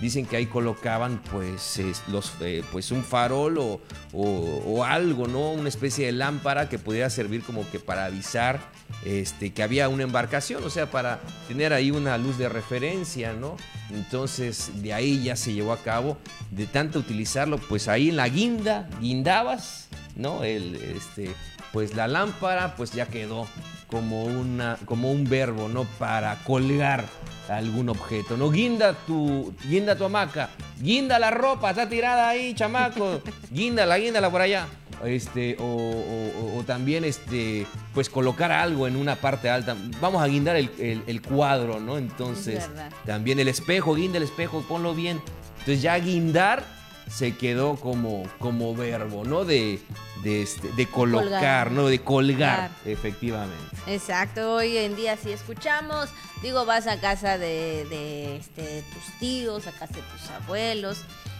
dicen 0.02 0.26
que 0.26 0.36
ahí 0.38 0.46
colocaban 0.48 1.22
pues 1.32 1.78
es- 1.78 2.02
los 2.10 2.34
eh, 2.42 2.64
pues 2.72 2.92
un 2.92 3.04
farol 3.04 3.58
o, 3.58 3.82
o- 4.12 4.64
o 4.66 4.84
algo 4.84 5.28
no 5.28 5.52
una 5.52 5.70
especie 5.70 6.06
de 6.08 6.12
lámpara 6.12 6.68
que 6.70 6.78
pudiera 6.80 7.10
servir 7.10 7.44
como 7.44 7.70
que 7.72 7.80
para 7.80 8.06
avisar 8.06 8.60
este 9.06 9.52
que 9.54 9.64
había 9.64 9.90
una 9.90 10.04
embarcación 10.04 10.64
o 10.64 10.70
sea 10.70 10.90
para 10.92 11.20
tener 11.48 11.74
ahí 11.74 11.92
una 11.92 12.18
luz 12.18 12.38
de 12.38 12.50
referencia 12.50 13.34
no 13.34 13.56
entonces 13.92 14.72
de 14.82 14.94
ahí 14.94 15.24
ya 15.24 15.36
se 15.36 15.54
llevó 15.54 15.72
a 15.74 15.78
cabo. 15.78 16.18
De 16.52 16.66
tanto 16.66 17.00
utilizarlo 17.00 17.58
pues 17.58 17.88
ahí 17.88 18.10
en 18.10 18.16
la 18.16 18.28
guinda 18.30 18.90
guindabas 19.00 19.88
no 20.16 20.44
el 20.44 20.76
este 20.76 21.34
pues 21.74 21.96
la 21.96 22.08
lámpara 22.08 22.76
pues 22.78 22.92
ya 22.92 23.08
quedó 23.08 23.48
como 23.88 24.24
una 24.24 24.78
como 24.86 25.12
un 25.12 25.26
verbo 25.26 25.68
no 25.68 25.84
para 26.00 26.36
colgar 26.44 27.06
algún 27.50 27.90
objeto 27.90 28.38
no 28.38 28.50
guinda 28.52 28.94
tu 29.06 29.54
guinda 29.68 29.96
tu 29.98 30.06
hamaca 30.06 30.50
guinda 30.80 31.20
la 31.20 31.30
ropa 31.32 31.72
está 31.72 31.90
tirada 31.90 32.30
ahí 32.30 32.54
chamaco. 32.54 33.22
Guíndala 33.52 33.98
guíndala 33.98 34.30
por 34.32 34.42
allá. 34.42 34.66
Este 35.06 35.58
o, 35.60 36.58
o- 36.58 36.64
también 36.64 37.04
este 37.04 37.68
pues 37.94 38.10
colocar 38.10 38.52
algo 38.52 38.88
en 38.88 38.96
una 38.96 39.16
parte 39.18 39.50
alta. 39.50 39.76
Vamos 40.00 40.24
a 40.24 40.28
guindar 40.28 40.56
el, 40.56 40.72
el- 40.80 41.04
el 41.08 41.22
cuadro 41.22 41.80
no 41.80 41.98
entonces 41.98 42.70
también 43.06 43.38
el 43.40 43.48
espejo 43.50 43.96
guinda 43.96 44.18
el 44.18 44.24
espejo 44.24 44.62
ponlo 44.68 44.94
bien. 44.96 45.22
Entonces 45.60 45.82
ya 45.82 45.98
guindar 46.00 46.64
se 47.10 47.36
quedó 47.36 47.76
como, 47.76 48.24
como 48.40 48.76
verbo, 48.76 49.24
¿no? 49.24 49.46
De, 49.46 49.80
de, 50.24 50.42
este, 50.44 50.70
de 50.70 50.88
colocar, 50.88 51.30
Colgar. 51.30 51.72
¿no? 51.72 51.88
De 51.88 52.00
colgar, 52.00 52.70
Colgar. 52.70 52.72
efectivamente. 52.86 53.76
Exacto, 53.88 54.56
hoy 54.56 54.78
en 54.78 54.96
día 54.96 55.18
sí 55.18 55.32
escuchamos, 55.32 56.10
digo, 56.42 56.66
vas 56.66 56.88
a 56.88 57.00
casa 57.00 57.38
de, 57.38 57.86
de, 57.90 58.38
este, 58.38 58.62
de 58.62 58.82
tus 58.82 59.20
tíos, 59.20 59.68
a 59.68 59.72
casa 59.72 59.94
de 59.96 60.02
tus 60.02 60.30
abuelos, 60.30 61.00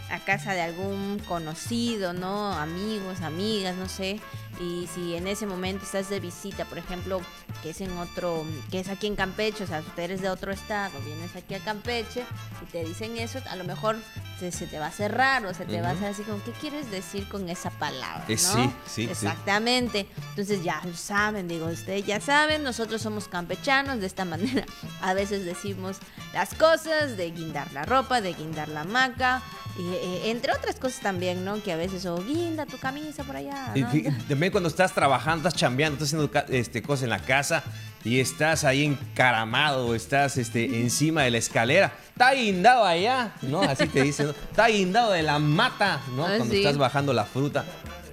a 0.10 0.20
casa 0.20 0.54
de 0.54 0.62
algún 0.62 1.20
conocido, 1.28 2.14
¿no? 2.14 2.54
Amigos, 2.54 3.22
amigas, 3.22 3.76
no 3.76 3.88
sé. 3.90 4.20
Y 4.60 4.88
si 4.94 5.16
en 5.16 5.28
ese 5.28 5.48
momento 5.48 5.84
estás 5.84 6.10
de 6.10 6.20
visita, 6.20 6.66
por 6.66 6.78
ejemplo, 6.78 7.22
que 7.64 7.72
es 7.72 7.82
en 7.82 7.98
otro, 7.98 8.46
que 8.70 8.80
es 8.80 8.88
aquí 8.88 9.08
en 9.08 9.16
Campeche, 9.16 9.64
o 9.64 9.68
sea, 9.68 9.82
tú 9.82 10.00
eres 10.00 10.22
de 10.22 10.30
otro 10.30 10.52
estado, 10.52 10.92
vienes 11.06 11.36
aquí 11.36 11.56
a 11.56 11.60
Campeche 11.60 12.24
y 12.62 12.66
te 12.72 12.84
dicen 12.84 13.18
eso, 13.18 13.40
a 13.50 13.56
lo 13.56 13.64
mejor 13.64 13.96
se, 14.40 14.52
se 14.52 14.68
te 14.68 14.78
va 14.78 14.88
a 14.88 14.92
cerrar 14.92 15.44
o 15.46 15.54
se 15.56 15.66
te 15.66 15.82
va 15.82 15.90
a 15.90 15.92
hacer 15.94 16.10
así 16.10 16.22
como, 16.22 16.44
¿qué 16.44 16.52
quieres 16.52 16.92
decir 16.92 17.28
con 17.28 17.50
esa 17.50 17.72
palabra? 17.72 18.26
Eh, 18.28 18.34
¿no? 18.34 18.38
sí, 18.38 18.70
sí, 18.86 19.06
sí. 19.06 19.10
Exactamente. 19.10 20.08
Entonces 20.30 20.64
ya 20.64 20.84
saben, 20.94 21.48
digo, 21.48 21.66
ustedes 21.66 22.06
ya 22.06 22.22
saben, 22.22 22.64
nosotros 22.64 23.02
somos 23.02 23.28
campechanos, 23.28 24.00
de 24.02 24.06
esta 24.06 24.26
manera 24.34 24.66
a 25.02 25.14
veces 25.16 25.46
decimos 25.46 25.98
las 26.34 26.54
cosas, 26.54 27.18
de 27.18 27.32
guindar 27.32 27.72
la 27.74 27.86
ropa, 27.86 28.22
de 28.22 28.34
guindar 28.34 28.70
la 28.70 28.82
hamaca, 28.82 29.42
y, 29.78 29.93
eh, 29.94 30.32
entre 30.32 30.54
otras 30.54 30.76
cosas 30.76 31.02
también, 31.02 31.44
¿no? 31.46 31.62
Que 31.62 31.72
a 31.72 31.76
veces, 31.76 32.06
o 32.06 32.18
guinda 32.24 32.66
tu 32.66 32.78
camisa 32.78 33.24
por 33.24 33.36
allá. 33.36 33.72
Y 33.76 33.84
también 34.28 34.52
cuando 34.52 34.70
estás 34.70 34.94
trabajando, 34.94 35.48
estás 35.48 35.60
chambeando, 35.60 36.04
estás 36.04 36.20
haciendo 36.20 36.56
este, 36.56 36.82
cosas 36.82 37.04
en 37.04 37.10
la 37.10 37.20
casa 37.20 37.64
y 38.04 38.20
estás 38.20 38.64
ahí 38.64 38.84
encaramado, 38.84 39.96
estás 39.96 40.38
este, 40.38 40.82
encima 40.82 41.24
de 41.24 41.32
la 41.32 41.38
escalera. 41.38 41.94
Está 42.10 42.34
guindado 42.34 42.86
allá, 42.86 43.34
¿no? 43.42 43.62
Así 43.62 43.88
te 43.88 44.04
dicen, 44.04 44.28
¿no? 44.28 44.32
Está 44.32 44.68
guindado 44.68 45.12
de 45.12 45.24
la 45.24 45.40
mata, 45.40 46.02
¿no? 46.16 46.26
Ah, 46.26 46.34
Cuando 46.38 46.54
sí. 46.54 46.60
estás 46.60 46.78
bajando 46.78 47.14
la 47.14 47.26
fruta. 47.26 47.66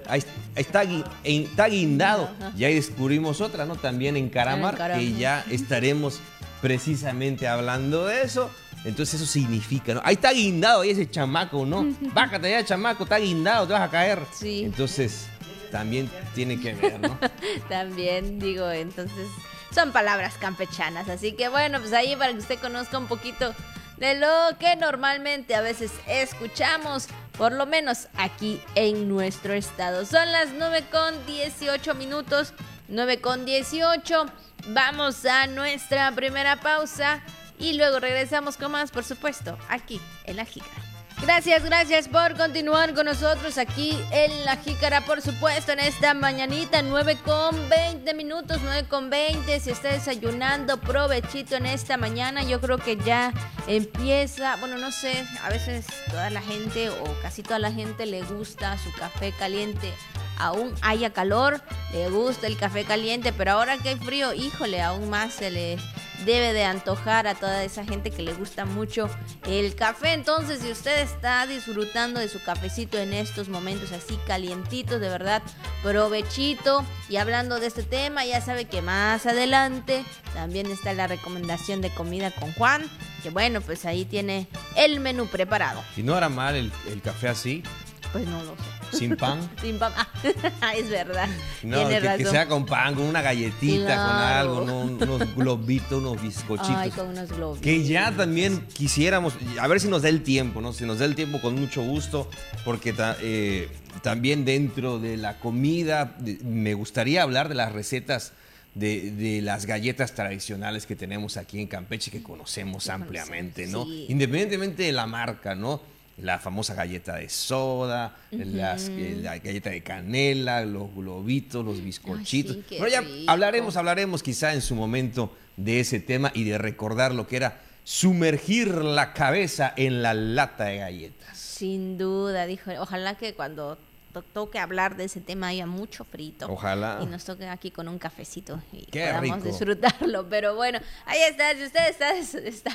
ahí, 0.07 0.23
está, 0.55 0.83
está 1.23 1.67
guindado. 1.67 2.29
Ya 2.55 2.69
descubrimos 2.69 3.41
otra, 3.41 3.65
¿no? 3.65 3.75
También 3.75 4.17
en 4.17 4.29
Caramar, 4.29 4.93
que 4.97 5.13
ya 5.13 5.45
estaremos 5.49 6.19
precisamente 6.61 7.47
hablando 7.47 8.05
de 8.05 8.21
eso. 8.21 8.49
Entonces 8.83 9.21
eso 9.21 9.25
significa, 9.31 9.93
¿no? 9.93 10.01
Ahí 10.03 10.15
está 10.15 10.31
guindado, 10.31 10.81
ahí 10.81 10.89
ese 10.89 11.09
chamaco, 11.09 11.65
¿no? 11.65 11.85
Bájate 12.13 12.49
ya, 12.49 12.65
chamaco, 12.65 13.03
está 13.03 13.17
guindado, 13.17 13.67
te 13.67 13.73
vas 13.73 13.83
a 13.83 13.91
caer. 13.91 14.19
Sí. 14.33 14.63
Entonces, 14.63 15.27
también 15.71 16.09
tiene 16.33 16.59
que 16.59 16.73
ver, 16.73 16.99
¿no? 16.99 17.17
también, 17.69 18.39
digo, 18.39 18.69
entonces, 18.71 19.27
son 19.73 19.91
palabras 19.91 20.35
campechanas. 20.39 21.09
Así 21.09 21.33
que 21.33 21.49
bueno, 21.49 21.79
pues 21.79 21.93
ahí 21.93 22.15
para 22.15 22.31
que 22.33 22.39
usted 22.39 22.59
conozca 22.59 22.97
un 22.97 23.07
poquito 23.07 23.53
de 23.97 24.15
lo 24.15 24.57
que 24.59 24.75
normalmente 24.77 25.53
a 25.53 25.61
veces 25.61 25.91
escuchamos, 26.07 27.07
por 27.37 27.51
lo 27.51 27.67
menos 27.67 28.07
aquí 28.17 28.59
en 28.73 29.07
nuestro 29.07 29.53
estado. 29.53 30.05
Son 30.05 30.31
las 30.31 30.49
9 30.57 30.85
con 30.91 31.25
18 31.27 31.93
minutos, 31.93 32.53
9 32.87 33.21
con 33.21 33.45
18. 33.45 34.25
Vamos 34.69 35.25
a 35.25 35.45
nuestra 35.47 36.11
primera 36.13 36.59
pausa 36.59 37.21
y 37.61 37.73
luego 37.73 37.99
regresamos 37.99 38.57
con 38.57 38.71
más, 38.71 38.91
por 38.91 39.03
supuesto, 39.03 39.57
aquí 39.69 40.01
en 40.25 40.35
La 40.35 40.45
Jícara. 40.45 40.81
Gracias, 41.21 41.63
gracias 41.63 42.07
por 42.07 42.35
continuar 42.35 42.95
con 42.95 43.05
nosotros 43.05 43.59
aquí 43.59 43.95
en 44.11 44.43
La 44.43 44.55
Jícara, 44.57 45.01
por 45.01 45.21
supuesto, 45.21 45.71
en 45.71 45.79
esta 45.79 46.15
mañanita, 46.15 46.81
9 46.81 47.19
con 47.23 47.69
20 47.69 48.13
minutos, 48.15 48.59
9 48.63 48.87
con 48.87 49.11
20. 49.11 49.59
Si 49.59 49.69
está 49.69 49.89
desayunando, 49.89 50.77
provechito 50.77 51.55
en 51.55 51.67
esta 51.67 51.95
mañana. 51.97 52.41
Yo 52.41 52.59
creo 52.59 52.79
que 52.79 52.97
ya 52.97 53.33
empieza, 53.67 54.55
bueno, 54.55 54.79
no 54.79 54.91
sé, 54.91 55.23
a 55.43 55.49
veces 55.49 55.85
toda 56.09 56.31
la 56.31 56.41
gente 56.41 56.89
o 56.89 57.03
casi 57.21 57.43
toda 57.43 57.59
la 57.59 57.71
gente 57.71 58.07
le 58.07 58.23
gusta 58.23 58.75
su 58.79 58.91
café 58.93 59.31
caliente 59.37 59.93
aún 60.41 60.73
haya 60.81 61.11
calor, 61.11 61.61
le 61.93 62.09
gusta 62.09 62.47
el 62.47 62.57
café 62.57 62.83
caliente, 62.83 63.31
pero 63.31 63.51
ahora 63.51 63.77
que 63.77 63.89
hay 63.89 63.95
frío, 63.97 64.33
híjole, 64.33 64.81
aún 64.81 65.09
más 65.09 65.33
se 65.33 65.51
le 65.51 65.77
debe 66.25 66.53
de 66.53 66.63
antojar 66.63 67.27
a 67.27 67.35
toda 67.35 67.63
esa 67.63 67.85
gente 67.85 68.11
que 68.11 68.21
le 68.21 68.33
gusta 68.33 68.65
mucho 68.65 69.09
el 69.45 69.75
café. 69.75 70.13
Entonces, 70.13 70.61
si 70.61 70.71
usted 70.71 70.99
está 71.01 71.45
disfrutando 71.47 72.19
de 72.19 72.27
su 72.27 72.41
cafecito 72.43 72.97
en 72.97 73.13
estos 73.13 73.49
momentos 73.49 73.91
así 73.91 74.17
calientitos, 74.27 74.99
de 74.99 75.09
verdad, 75.09 75.41
provechito. 75.83 76.85
Y 77.09 77.17
hablando 77.17 77.59
de 77.59 77.67
este 77.67 77.83
tema, 77.83 78.25
ya 78.25 78.41
sabe 78.41 78.65
que 78.65 78.81
más 78.81 79.25
adelante 79.25 80.03
también 80.33 80.67
está 80.67 80.93
la 80.93 81.07
recomendación 81.07 81.81
de 81.81 81.89
comida 81.89 82.31
con 82.31 82.53
Juan. 82.53 82.89
Que 83.23 83.29
bueno, 83.29 83.61
pues 83.61 83.85
ahí 83.85 84.05
tiene 84.05 84.47
el 84.75 84.99
menú 84.99 85.27
preparado. 85.27 85.83
Y 85.95 86.03
no 86.03 86.15
hará 86.15 86.29
mal 86.29 86.55
el, 86.55 86.71
el 86.89 87.01
café 87.01 87.27
así. 87.27 87.63
Pues 88.11 88.27
no 88.27 88.43
lo 88.43 88.55
sé. 88.55 88.97
¿Sin 88.97 89.15
pan? 89.15 89.39
Sin 89.61 89.77
pan. 89.77 89.93
Ah, 90.61 90.75
es 90.75 90.89
verdad. 90.89 91.27
No, 91.63 91.87
que, 91.87 92.25
sea 92.25 92.47
con 92.47 92.65
pan, 92.65 92.93
con 92.93 93.05
una 93.05 93.21
galletita, 93.21 93.95
con 93.95 94.15
algo, 94.15 94.81
unos 94.81 95.35
globitos, 95.35 95.93
unos 95.93 96.21
bizcochitos. 96.21 96.75
Ay, 96.75 96.91
con 96.91 97.07
unos 97.07 97.31
globitos. 97.31 97.63
Que 97.63 97.83
ya 97.83 98.11
también 98.11 98.65
quisiéramos, 98.73 99.33
a 99.59 99.67
ver 99.67 99.79
si 99.79 99.87
nos 99.87 100.03
da 100.03 100.09
el 100.09 100.21
tiempo, 100.21 100.61
¿no? 100.61 100.73
Si 100.73 100.85
nos 100.85 100.99
da 100.99 101.05
el 101.05 101.15
tiempo 101.15 101.41
con 101.41 101.55
mucho 101.55 101.81
gusto, 101.81 102.29
porque 102.63 102.93
eh, 103.21 103.69
también 104.03 104.45
dentro 104.45 104.99
de 104.99 105.17
la 105.17 105.39
comida 105.39 106.15
me 106.43 106.73
gustaría 106.73 107.23
hablar 107.23 107.49
de 107.49 107.55
las 107.55 107.71
recetas. 107.71 108.33
De, 108.73 109.41
las 109.43 109.65
galletas 109.65 110.13
tradicionales 110.13 110.85
que 110.85 110.95
tenemos 110.95 111.35
aquí 111.35 111.59
en 111.59 111.67
Campeche 111.67 112.09
que 112.09 112.23
conocemos 112.23 112.87
ampliamente, 112.87 113.67
¿no? 113.67 113.85
Independientemente 114.07 114.83
de 114.83 114.93
la 114.93 115.07
marca, 115.07 115.55
¿no? 115.55 115.81
La 116.17 116.39
famosa 116.39 116.73
galleta 116.73 117.15
de 117.15 117.29
soda, 117.29 118.15
eh, 118.31 118.45
la 118.45 119.37
galleta 119.39 119.69
de 119.69 119.81
canela, 119.81 120.63
los 120.65 120.93
globitos, 120.93 121.65
los 121.65 121.83
bizcochitos. 121.83 122.57
Pero 122.69 122.87
ya 122.87 123.03
hablaremos, 123.27 123.75
hablaremos 123.75 124.23
quizá 124.23 124.53
en 124.53 124.61
su 124.61 124.75
momento 124.75 125.33
de 125.57 125.79
ese 125.79 125.99
tema 125.99 126.31
y 126.33 126.43
de 126.43 126.57
recordar 126.57 127.13
lo 127.13 127.27
que 127.27 127.37
era 127.37 127.61
sumergir 127.83 128.75
la 128.75 129.13
cabeza 129.13 129.73
en 129.75 130.01
la 130.01 130.13
lata 130.13 130.65
de 130.65 130.77
galletas. 130.77 131.37
Sin 131.37 131.97
duda, 131.97 132.45
dijo, 132.45 132.71
ojalá 132.79 133.15
que 133.15 133.33
cuando 133.33 133.77
toque 134.11 134.59
hablar 134.59 134.95
de 134.95 135.05
ese 135.05 135.21
tema 135.21 135.47
haya 135.47 135.65
mucho 135.65 136.03
frito. 136.03 136.51
Ojalá. 136.51 136.99
Y 137.01 137.05
nos 137.05 137.23
toque 137.23 137.47
aquí 137.47 137.71
con 137.71 137.87
un 137.87 137.97
cafecito 137.97 138.61
y 138.71 138.85
podamos 138.85 139.43
disfrutarlo. 139.43 140.27
Pero 140.29 140.55
bueno, 140.55 140.79
ahí 141.05 141.21
está. 141.21 141.53
Si 141.55 141.63
usted 141.63 141.89
está, 141.89 142.17
está 142.17 142.71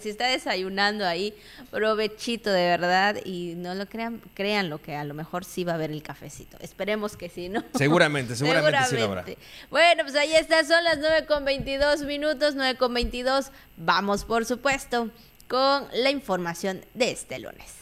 si 0.00 0.08
está 0.08 0.26
desayunando 0.26 1.06
ahí, 1.06 1.34
provechito 1.70 2.50
de 2.50 2.62
verdad. 2.62 3.16
Y 3.24 3.54
no 3.56 3.74
lo 3.74 3.86
crean, 3.86 4.20
crean 4.34 4.70
lo 4.70 4.80
que 4.80 4.96
a 4.96 5.04
lo 5.04 5.14
mejor 5.14 5.44
sí 5.44 5.64
va 5.64 5.72
a 5.72 5.74
haber 5.74 5.90
el 5.90 6.02
cafecito. 6.02 6.56
Esperemos 6.60 7.16
que 7.16 7.28
sí, 7.28 7.48
¿no? 7.48 7.64
Seguramente, 7.74 8.36
seguramente, 8.36 8.78
sí 8.88 8.96
lo 8.96 9.04
habrá. 9.04 9.24
Bueno, 9.70 10.04
pues 10.04 10.14
ahí 10.16 10.34
está. 10.34 10.64
Son 10.64 10.82
las 10.84 10.98
9 10.98 11.26
con 11.26 11.44
22 11.44 12.02
minutos, 12.02 12.54
9 12.54 12.78
con 12.78 12.94
22. 12.94 13.50
Vamos, 13.76 14.24
por 14.24 14.44
supuesto, 14.44 15.10
con 15.48 15.86
la 15.92 16.10
información 16.10 16.84
de 16.94 17.10
este 17.10 17.38
lunes. 17.38 17.81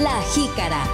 La 0.00 0.20
Jícara. 0.22 0.84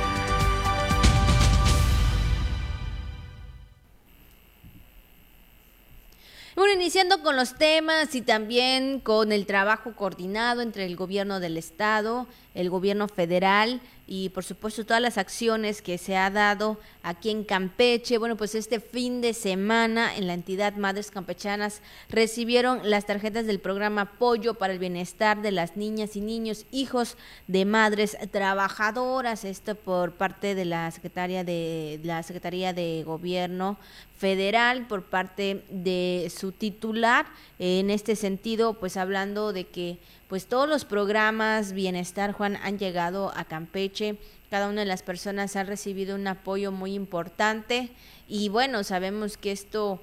Bueno, 6.55 6.75
iniciando 6.75 7.23
con 7.23 7.35
los 7.35 7.55
temas 7.55 8.15
y 8.15 8.21
también 8.21 9.01
con 9.01 9.33
el 9.33 9.47
trabajo 9.47 9.95
coordinado 9.97 10.61
entre 10.61 10.85
el 10.85 10.97
gobierno 10.97 11.41
del 11.41 11.57
estado, 11.57 12.27
el 12.55 12.69
gobierno 12.69 13.09
federal 13.09 13.81
y 14.13 14.31
por 14.31 14.43
supuesto 14.43 14.85
todas 14.85 15.01
las 15.01 15.19
acciones 15.19 15.83
que 15.83 15.97
se 15.97 16.17
ha 16.17 16.31
dado 16.31 16.81
aquí 17.05 17.31
en 17.31 17.45
Campeche. 17.45 18.19
Bueno, 18.19 18.37
pues 18.37 18.57
este 18.57 18.81
fin 18.81 19.21
de 19.21 19.35
semana 19.35 20.17
en 20.17 20.27
la 20.27 20.35
entidad 20.35 20.75
Madres 20.75 21.13
Campechanas 21.13 21.81
recibieron 22.09 22.81
las 22.83 23.07
tarjetas 23.07 23.47
del 23.47 23.61
programa 23.61 24.01
Apoyo 24.03 24.55
para 24.55 24.73
el 24.73 24.81
Bienestar 24.81 25.43
de 25.43 25.53
las 25.53 25.77
Niñas 25.77 26.17
y 26.17 26.23
Niños, 26.23 26.67
hijos 26.73 27.17
de 27.47 27.65
madres 27.65 28.19
trabajadoras. 28.33 29.45
Esto 29.45 29.77
por 29.77 30.11
parte 30.15 30.57
de 30.57 30.65
la 30.65 30.91
Secretaría 30.91 31.45
de 31.45 32.01
la 32.03 32.25
Secretaría 32.25 32.73
de 32.73 33.05
Gobierno 33.07 33.79
federal 34.19 34.89
por 34.89 35.05
parte 35.05 35.65
de 35.71 36.31
su 36.37 36.53
titular 36.53 37.27
en 37.59 37.89
este 37.89 38.17
sentido 38.17 38.75
pues 38.75 38.99
hablando 38.99 39.55
de 39.55 39.69
que 39.69 39.99
pues 40.31 40.47
todos 40.47 40.69
los 40.69 40.85
programas 40.85 41.73
bienestar, 41.73 42.31
Juan, 42.31 42.57
han 42.63 42.79
llegado 42.79 43.33
a 43.37 43.45
Campeche. 43.45 44.17
Cada 44.49 44.69
una 44.69 44.83
de 44.83 44.87
las 44.87 45.03
personas 45.03 45.57
ha 45.57 45.65
recibido 45.65 46.15
un 46.15 46.29
apoyo 46.29 46.71
muy 46.71 46.95
importante 46.95 47.91
y 48.29 48.49
bueno, 48.49 48.85
sabemos 48.85 49.37
que 49.37 49.51
esto 49.51 50.01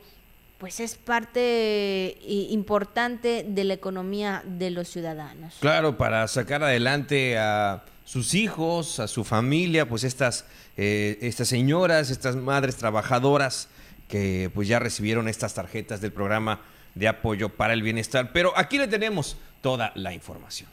pues 0.58 0.82
es 0.82 0.96
parte 0.96 1.40
eh, 1.40 2.48
importante 2.50 3.46
de 3.48 3.64
la 3.64 3.76
economía 3.76 4.44
de 4.46 4.70
los 4.70 4.90
ciudadanos. 4.90 5.56
Claro, 5.62 5.98
para 5.98 6.28
sacar 6.28 6.62
adelante 6.62 7.38
a 7.38 7.86
sus 8.04 8.34
hijos, 8.34 9.00
a 9.00 9.08
su 9.08 9.24
familia, 9.24 9.88
pues 9.88 10.04
estas, 10.04 10.44
eh, 10.76 11.18
estas 11.22 11.48
señoras, 11.48 12.10
estas 12.10 12.36
madres 12.36 12.76
trabajadoras 12.76 13.70
que 14.10 14.52
pues 14.54 14.68
ya 14.68 14.80
recibieron 14.80 15.30
estas 15.30 15.54
tarjetas 15.54 16.02
del 16.02 16.12
programa 16.12 16.60
de 16.98 17.08
apoyo 17.08 17.50
para 17.50 17.74
el 17.74 17.82
bienestar. 17.82 18.32
Pero 18.34 18.54
aquí 18.56 18.78
le 18.78 18.88
tenemos 18.88 19.38
toda 19.62 19.92
la 19.96 20.14
información. 20.14 20.70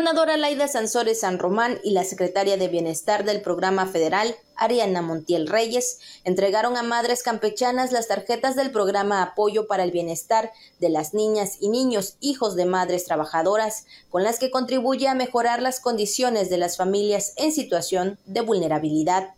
La 0.00 0.12
senadora 0.12 0.38
Laida 0.38 0.66
Sansores 0.66 1.20
San 1.20 1.38
Román 1.38 1.78
y 1.84 1.90
la 1.90 2.04
secretaria 2.04 2.56
de 2.56 2.68
Bienestar 2.68 3.24
del 3.24 3.42
programa 3.42 3.86
federal, 3.86 4.34
Ariana 4.56 5.02
Montiel 5.02 5.46
Reyes, 5.46 5.98
entregaron 6.24 6.78
a 6.78 6.82
madres 6.82 7.22
campechanas 7.22 7.92
las 7.92 8.08
tarjetas 8.08 8.56
del 8.56 8.70
programa 8.70 9.22
Apoyo 9.22 9.66
para 9.66 9.84
el 9.84 9.90
Bienestar 9.90 10.52
de 10.78 10.88
las 10.88 11.12
Niñas 11.12 11.58
y 11.60 11.68
Niños 11.68 12.16
hijos 12.20 12.56
de 12.56 12.64
madres 12.64 13.04
trabajadoras, 13.04 13.84
con 14.08 14.22
las 14.22 14.38
que 14.38 14.50
contribuye 14.50 15.06
a 15.06 15.14
mejorar 15.14 15.60
las 15.60 15.80
condiciones 15.80 16.48
de 16.48 16.56
las 16.56 16.78
familias 16.78 17.34
en 17.36 17.52
situación 17.52 18.18
de 18.24 18.40
vulnerabilidad. 18.40 19.34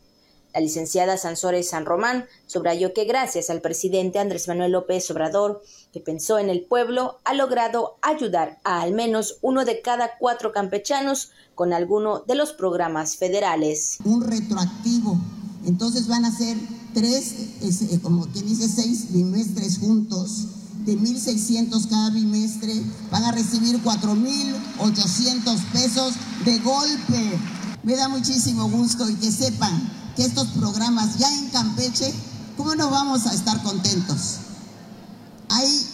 La 0.54 0.60
licenciada 0.60 1.16
Sansores 1.16 1.70
San 1.70 1.86
Román 1.86 2.26
subrayó 2.46 2.92
que 2.92 3.04
gracias 3.04 3.48
al 3.48 3.62
presidente 3.62 4.18
Andrés 4.18 4.48
Manuel 4.48 4.72
López 4.72 5.10
Obrador, 5.10 5.62
que 5.92 6.00
pensó 6.00 6.38
en 6.38 6.50
el 6.50 6.62
pueblo, 6.62 7.20
ha 7.24 7.32
logrado 7.32 7.96
ayudar 8.02 8.58
a 8.62 8.82
al 8.82 8.92
menos 8.92 9.38
uno 9.40 9.64
de 9.64 9.80
cada 9.80 10.18
cuatro 10.18 10.52
campechanos 10.52 11.30
con 11.54 11.72
alguno 11.72 12.20
de 12.26 12.34
los 12.34 12.52
programas 12.52 13.16
federales. 13.16 13.98
Un 14.04 14.22
retroactivo. 14.22 15.18
Entonces 15.64 16.06
van 16.06 16.26
a 16.26 16.36
ser 16.36 16.56
tres, 16.92 17.34
eh, 17.62 18.00
como 18.02 18.26
quien 18.26 18.46
dice, 18.46 18.68
seis 18.68 19.10
bimestres 19.10 19.78
juntos 19.78 20.48
de 20.84 20.98
1.600 20.98 21.88
cada 21.88 22.10
bimestre, 22.10 22.74
van 23.10 23.24
a 23.24 23.32
recibir 23.32 23.80
4.800 23.82 25.72
pesos 25.72 26.14
de 26.44 26.58
golpe. 26.58 27.38
Me 27.84 27.96
da 27.96 28.08
muchísimo 28.08 28.68
gusto 28.68 29.08
y 29.08 29.14
que 29.14 29.30
sepan 29.30 30.01
que 30.16 30.25
estos 30.25 30.48
programas 30.48 31.18
ya 31.18 31.33
en 31.33 31.48
Campeche, 31.51 32.12
¿cómo 32.57 32.75
no 32.75 32.90
vamos 32.90 33.27
a 33.27 33.33
estar 33.33 33.62
contentos? 33.62 34.38
Hay 35.48 35.87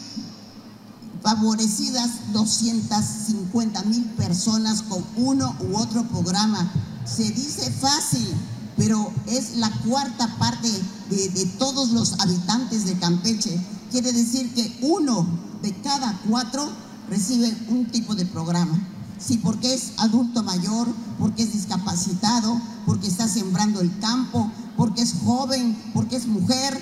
favorecidas 1.23 2.33
250 2.33 3.83
mil 3.85 4.05
personas 4.11 4.83
con 4.83 5.05
uno 5.17 5.55
u 5.61 5.77
otro 5.77 6.05
programa. 6.05 6.71
Se 7.05 7.25
dice 7.25 7.71
fácil, 7.73 8.29
pero 8.77 9.13
es 9.27 9.57
la 9.57 9.71
cuarta 9.83 10.37
parte 10.39 10.71
de, 11.11 11.29
de, 11.31 11.47
todos 11.59 11.91
los 11.91 12.21
habitantes 12.21 12.85
de 12.87 12.99
Campeche. 12.99 13.59
Quiere 13.91 14.13
decir 14.13 14.55
que 14.55 14.79
uno 14.83 15.27
de 15.63 15.75
cada 15.83 16.21
cuatro 16.29 16.69
recibe 17.09 17.57
un 17.69 17.87
tipo 17.87 18.15
de 18.15 18.27
programa. 18.27 18.79
Sí, 19.19 19.39
porque 19.39 19.75
es 19.75 19.93
adulto 19.99 20.43
mayor, 20.43 20.87
porque 21.19 21.43
es 21.43 21.53
discapacitado, 21.53 22.61
porque 22.87 23.09
está 23.09 23.27
sembrando 23.27 23.81
el 23.81 23.99
campo, 23.99 24.51
porque 24.77 25.03
es 25.03 25.15
joven, 25.25 25.77
porque 25.93 26.17
es 26.17 26.27
mujer. 26.27 26.79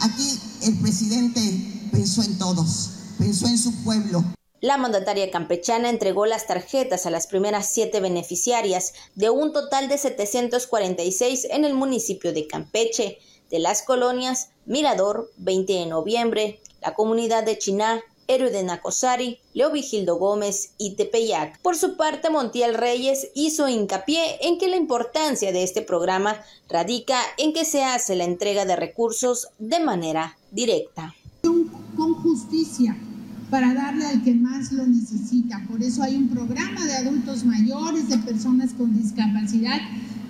Aquí 0.00 0.38
el 0.62 0.78
presidente 0.78 1.40
pensó 1.90 2.22
en 2.22 2.38
todos, 2.38 2.90
pensó 3.18 3.48
en 3.48 3.58
su 3.58 3.72
pueblo. 3.84 4.22
La 4.60 4.76
mandataria 4.76 5.30
campechana 5.30 5.88
entregó 5.88 6.26
las 6.26 6.46
tarjetas 6.46 7.06
a 7.06 7.10
las 7.10 7.26
primeras 7.26 7.68
siete 7.72 8.00
beneficiarias 8.00 8.92
de 9.14 9.30
un 9.30 9.52
total 9.52 9.88
de 9.88 9.98
746 9.98 11.46
en 11.50 11.64
el 11.64 11.74
municipio 11.74 12.32
de 12.32 12.46
Campeche, 12.46 13.18
de 13.50 13.60
las 13.60 13.82
colonias 13.82 14.50
Mirador, 14.66 15.30
20 15.38 15.72
de 15.72 15.86
noviembre, 15.86 16.60
la 16.82 16.94
comunidad 16.94 17.44
de 17.44 17.56
Chiná, 17.56 18.02
Héroe 18.28 18.50
de 18.50 18.62
Nacosari, 18.62 19.38
Leo 19.54 19.72
Vigildo 19.72 20.16
Gómez 20.18 20.72
y 20.78 20.94
Tepeyac. 20.94 21.60
Por 21.60 21.76
su 21.76 21.96
parte, 21.96 22.30
Montiel 22.30 22.74
Reyes 22.74 23.28
hizo 23.34 23.68
hincapié 23.68 24.20
en 24.42 24.58
que 24.58 24.68
la 24.68 24.76
importancia 24.76 25.50
de 25.50 25.62
este 25.64 25.82
programa 25.82 26.36
radica 26.68 27.18
en 27.38 27.52
que 27.52 27.64
se 27.64 27.82
hace 27.82 28.14
la 28.14 28.24
entrega 28.24 28.66
de 28.66 28.76
recursos 28.76 29.48
de 29.58 29.80
manera 29.80 30.36
directa. 30.52 31.14
Con 31.42 32.14
justicia 32.22 32.96
para 33.50 33.74
darle 33.74 34.06
al 34.06 34.22
que 34.22 34.34
más 34.34 34.72
lo 34.72 34.86
necesita. 34.86 35.64
Por 35.68 35.82
eso 35.82 36.02
hay 36.02 36.16
un 36.16 36.28
programa 36.28 36.84
de 36.84 36.92
adultos 36.96 37.44
mayores, 37.44 38.08
de 38.08 38.18
personas 38.18 38.72
con 38.74 38.94
discapacidad, 38.94 39.80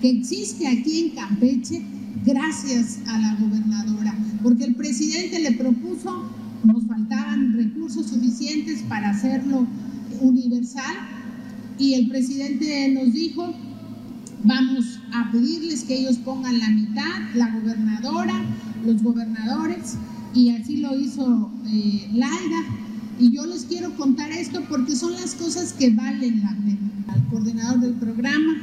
que 0.01 0.09
existe 0.09 0.67
aquí 0.67 1.07
en 1.07 1.09
Campeche 1.15 1.81
gracias 2.25 2.99
a 3.07 3.17
la 3.17 3.35
gobernadora, 3.39 4.15
porque 4.41 4.65
el 4.65 4.75
presidente 4.75 5.39
le 5.39 5.51
propuso 5.51 6.23
nos 6.63 6.85
faltaban 6.85 7.53
recursos 7.53 8.07
suficientes 8.07 8.81
para 8.83 9.11
hacerlo 9.11 9.67
universal 10.21 10.95
y 11.77 11.93
el 11.93 12.09
presidente 12.09 12.89
nos 12.89 13.13
dijo, 13.13 13.53
vamos 14.43 14.99
a 15.13 15.31
pedirles 15.31 15.83
que 15.83 15.99
ellos 15.99 16.17
pongan 16.17 16.59
la 16.59 16.69
mitad, 16.69 17.33
la 17.35 17.49
gobernadora, 17.51 18.33
los 18.85 19.01
gobernadores, 19.01 19.95
y 20.33 20.49
así 20.49 20.77
lo 20.77 20.97
hizo 20.97 21.49
eh, 21.67 22.09
Laida. 22.13 22.63
Y 23.17 23.31
yo 23.31 23.45
les 23.45 23.63
quiero 23.63 23.95
contar 23.95 24.31
esto 24.31 24.61
porque 24.69 24.95
son 24.95 25.13
las 25.13 25.35
cosas 25.35 25.73
que 25.73 25.89
valen. 25.89 26.43
Al 27.07 27.25
coordinador 27.27 27.79
del 27.79 27.93
programa, 27.93 28.53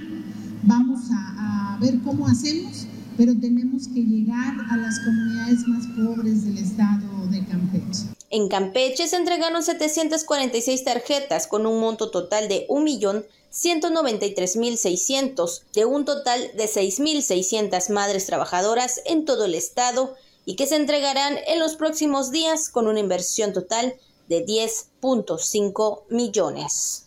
vamos 0.62 1.00
a 1.10 1.78
ver 1.80 1.98
cómo 2.00 2.26
hacemos 2.26 2.86
pero 3.16 3.32
tenemos 3.40 3.88
que 3.88 4.00
llegar 4.00 4.54
a 4.70 4.76
las 4.76 4.98
comunidades 5.00 5.66
más 5.66 5.86
pobres 5.96 6.44
del 6.44 6.58
estado 6.58 7.26
de 7.30 7.42
Campeche. 7.46 8.02
En 8.30 8.48
Campeche 8.48 9.08
se 9.08 9.16
entregaron 9.16 9.62
746 9.62 10.84
tarjetas 10.84 11.46
con 11.46 11.64
un 11.66 11.80
monto 11.80 12.10
total 12.10 12.48
de 12.48 12.66
1.193.600 12.68 15.62
de 15.74 15.84
un 15.84 16.04
total 16.04 16.40
de 16.56 16.64
6.600 16.64 17.90
madres 17.90 18.26
trabajadoras 18.26 19.00
en 19.06 19.24
todo 19.24 19.44
el 19.44 19.54
estado 19.54 20.16
y 20.44 20.56
que 20.56 20.66
se 20.66 20.74
entregarán 20.76 21.36
en 21.46 21.58
los 21.58 21.76
próximos 21.76 22.30
días 22.30 22.68
con 22.68 22.88
una 22.88 23.00
inversión 23.00 23.52
total 23.52 23.94
de 24.28 24.44
10.5 24.44 26.02
millones. 26.10 27.05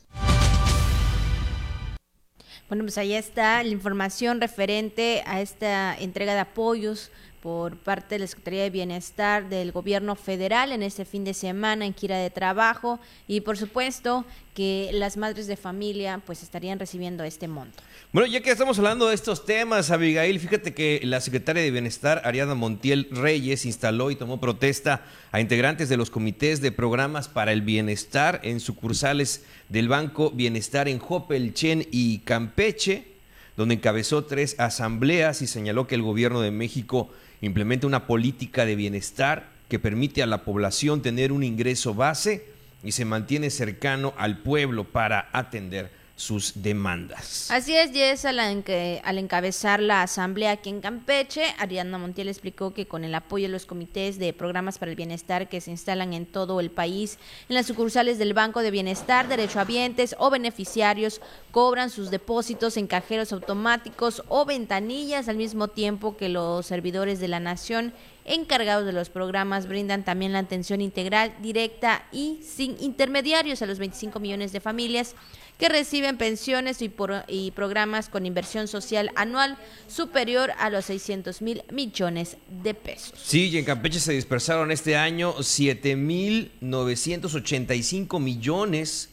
Bueno, 2.69 2.83
pues 2.83 2.99
ahí 2.99 3.13
está 3.13 3.63
la 3.63 3.69
información 3.69 4.39
referente 4.39 5.23
a 5.25 5.41
esta 5.41 5.97
entrega 5.97 6.35
de 6.35 6.41
apoyos 6.41 7.09
por 7.41 7.77
parte 7.77 8.15
de 8.15 8.19
la 8.19 8.27
Secretaría 8.27 8.63
de 8.63 8.69
Bienestar 8.69 9.49
del 9.49 9.71
Gobierno 9.71 10.15
Federal 10.15 10.71
en 10.71 10.83
este 10.83 11.05
fin 11.05 11.23
de 11.23 11.33
semana 11.33 11.85
en 11.85 11.93
gira 11.93 12.17
de 12.17 12.29
trabajo 12.29 12.99
y 13.27 13.41
por 13.41 13.57
supuesto 13.57 14.25
que 14.53 14.89
las 14.93 15.15
madres 15.15 15.47
de 15.47 15.55
familia 15.55 16.21
pues 16.25 16.43
estarían 16.43 16.79
recibiendo 16.79 17.23
este 17.23 17.47
monto. 17.47 17.81
Bueno, 18.11 18.27
ya 18.27 18.41
que 18.41 18.51
estamos 18.51 18.77
hablando 18.77 19.07
de 19.07 19.15
estos 19.15 19.45
temas, 19.45 19.91
Abigail, 19.91 20.39
fíjate 20.39 20.73
que 20.73 20.99
la 21.03 21.21
secretaria 21.21 21.63
de 21.63 21.71
Bienestar, 21.71 22.21
Ariadna 22.25 22.55
Montiel 22.55 23.07
Reyes, 23.11 23.65
instaló 23.65 24.11
y 24.11 24.15
tomó 24.15 24.41
protesta 24.41 25.05
a 25.31 25.39
integrantes 25.39 25.87
de 25.89 25.95
los 25.95 26.09
comités 26.09 26.59
de 26.59 26.71
programas 26.71 27.29
para 27.29 27.53
el 27.53 27.61
bienestar 27.61 28.41
en 28.43 28.59
sucursales 28.59 29.45
del 29.69 29.87
Banco 29.87 30.31
Bienestar 30.31 30.89
en 30.89 30.99
Jopelchen 30.99 31.87
y 31.91 32.19
Campeche, 32.19 33.13
donde 33.55 33.75
encabezó 33.75 34.25
tres 34.25 34.59
asambleas 34.59 35.41
y 35.41 35.47
señaló 35.47 35.87
que 35.87 35.95
el 35.95 36.01
gobierno 36.01 36.41
de 36.41 36.51
México 36.51 37.11
implementa 37.41 37.87
una 37.87 38.07
política 38.07 38.65
de 38.65 38.75
bienestar 38.75 39.49
que 39.67 39.79
permite 39.79 40.23
a 40.23 40.27
la 40.27 40.43
población 40.43 41.01
tener 41.01 41.31
un 41.31 41.43
ingreso 41.43 41.93
base 41.93 42.45
y 42.83 42.91
se 42.91 43.05
mantiene 43.05 43.49
cercano 43.49 44.13
al 44.17 44.39
pueblo 44.39 44.85
para 44.85 45.29
atender 45.31 45.91
sus 46.19 46.61
demandas. 46.61 47.49
Así 47.49 47.73
es, 47.73 47.91
Jess, 47.93 48.25
al, 48.25 48.39
al 48.39 49.17
encabezar 49.17 49.79
la 49.79 50.03
asamblea 50.03 50.51
aquí 50.51 50.69
en 50.69 50.81
Campeche, 50.81 51.45
Ariadna 51.57 51.97
Montiel 51.97 52.27
explicó 52.27 52.73
que 52.73 52.87
con 52.87 53.05
el 53.05 53.15
apoyo 53.15 53.47
de 53.47 53.53
los 53.53 53.65
comités 53.65 54.19
de 54.19 54.33
programas 54.33 54.79
para 54.79 54.91
el 54.91 54.97
bienestar 54.97 55.47
que 55.47 55.61
se 55.61 55.71
instalan 55.71 56.11
en 56.11 56.25
todo 56.25 56.59
el 56.59 56.71
país, 56.71 57.19
en 57.47 57.55
las 57.55 57.67
sucursales 57.67 58.17
del 58.17 58.33
Banco 58.33 58.61
de 58.61 58.69
Bienestar, 58.69 59.29
derechohabientes 59.29 60.13
o 60.19 60.29
beneficiarios 60.29 61.21
cobran 61.51 61.89
sus 61.89 62.11
depósitos 62.11 62.75
en 62.75 62.87
cajeros 62.87 63.31
automáticos 63.31 64.21
o 64.27 64.43
ventanillas 64.43 65.29
al 65.29 65.37
mismo 65.37 65.69
tiempo 65.69 66.17
que 66.17 66.27
los 66.27 66.65
servidores 66.65 67.21
de 67.21 67.29
la 67.29 67.39
nación 67.39 67.93
encargados 68.29 68.85
de 68.85 68.93
los 68.93 69.09
programas 69.09 69.67
brindan 69.67 70.05
también 70.05 70.31
la 70.31 70.39
atención 70.39 70.79
integral, 70.81 71.33
directa 71.41 72.05
y 72.11 72.39
sin 72.43 72.81
intermediarios 72.81 73.61
a 73.61 73.65
los 73.65 73.79
25 73.79 74.19
millones 74.19 74.51
de 74.51 74.61
familias 74.61 75.15
que 75.57 75.67
reciben 75.67 76.17
pensiones 76.17 76.81
y, 76.81 77.51
programas 77.51 78.07
con 78.07 78.25
inversión 78.25 78.69
social 78.69 79.11
anual 79.15 79.57
superior 79.87 80.51
a 80.57 80.69
los 80.69 80.85
600 80.85 81.41
mil 81.41 81.63
millones 81.69 82.37
de 82.63 82.73
pesos. 82.73 83.19
Sí, 83.21 83.49
y 83.49 83.57
en 83.57 83.65
Campeche 83.65 83.99
se 83.99 84.13
dispersaron 84.13 84.71
este 84.71 84.95
año 84.95 85.35
7 85.41 85.97
mil 85.97 86.51
985 86.61 88.19
millones. 88.19 89.09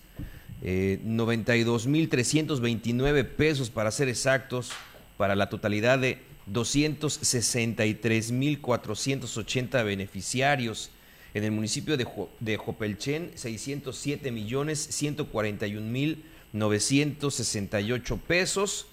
Eh, 0.63 1.01
92 1.05 1.87
mil 1.87 2.09
329 2.09 3.25
pesos 3.25 3.69
para 3.69 3.91
ser 3.91 4.09
exactos, 4.09 4.71
para 5.17 5.35
la 5.35 5.49
totalidad 5.49 5.99
de 5.99 6.19
263 6.47 8.33
mil 8.33 8.61
480 8.61 9.83
beneficiarios. 9.83 10.91
En 11.35 11.45
el 11.45 11.53
municipio 11.53 11.97
de, 11.97 12.07
de 12.41 12.57
Jopelchen, 12.57 13.33
607 13.35 14.31
millones 14.31 14.87
141 14.91 15.87
mil 15.87 16.25
968 16.53 18.17
pesos, 18.27 18.87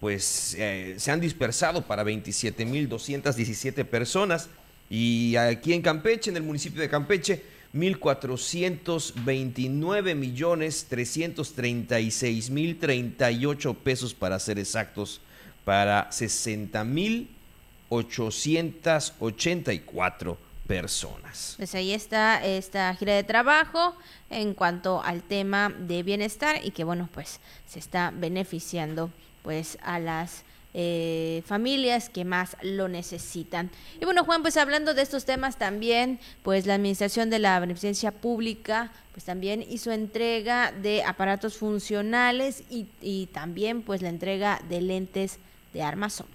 pues 0.00 0.54
eh, 0.58 0.96
se 0.98 1.10
han 1.10 1.20
dispersado 1.20 1.86
para 1.86 2.04
27.217 2.04 3.84
personas. 3.84 4.48
Y 4.90 5.36
aquí 5.36 5.72
en 5.72 5.80
Campeche, 5.82 6.30
en 6.30 6.36
el 6.36 6.42
municipio 6.42 6.82
de 6.82 6.88
Campeche, 6.88 7.42
1.429 7.74 10.14
millones 10.14 10.86
336 10.88 12.50
mil 12.50 12.78
38 12.78 13.74
pesos 13.74 14.14
para 14.14 14.38
ser 14.38 14.58
exactos, 14.58 15.20
para 15.66 16.10
60 16.12 16.84
mil 16.84 17.28
884 17.88 20.38
personas. 20.68 21.54
Pues 21.56 21.74
ahí 21.74 21.92
está 21.92 22.44
esta 22.44 22.94
gira 22.94 23.14
de 23.14 23.24
trabajo 23.24 23.96
en 24.30 24.54
cuanto 24.54 25.02
al 25.02 25.24
tema 25.24 25.74
de 25.76 26.04
bienestar 26.04 26.60
y 26.62 26.70
que 26.70 26.84
bueno 26.84 27.08
pues 27.12 27.40
se 27.66 27.80
está 27.80 28.12
beneficiando 28.14 29.10
pues 29.42 29.76
a 29.82 29.98
las 29.98 30.44
eh, 30.72 31.42
familias 31.46 32.10
que 32.10 32.24
más 32.24 32.56
lo 32.62 32.86
necesitan. 32.86 33.68
Y 34.00 34.04
bueno, 34.04 34.24
Juan, 34.24 34.42
pues 34.42 34.56
hablando 34.56 34.94
de 34.94 35.02
estos 35.02 35.24
temas 35.24 35.56
también, 35.56 36.20
pues 36.42 36.66
la 36.66 36.74
Administración 36.74 37.28
de 37.28 37.40
la 37.40 37.58
Beneficencia 37.58 38.12
Pública, 38.12 38.92
pues 39.12 39.24
también 39.24 39.66
hizo 39.68 39.90
entrega 39.90 40.70
de 40.70 41.02
aparatos 41.02 41.56
funcionales 41.56 42.62
y, 42.68 42.86
y 43.00 43.26
también 43.28 43.80
pues 43.82 44.02
la 44.02 44.10
entrega 44.10 44.60
de 44.68 44.82
lentes 44.82 45.40
de 45.76 45.82
armazón. 45.82 46.26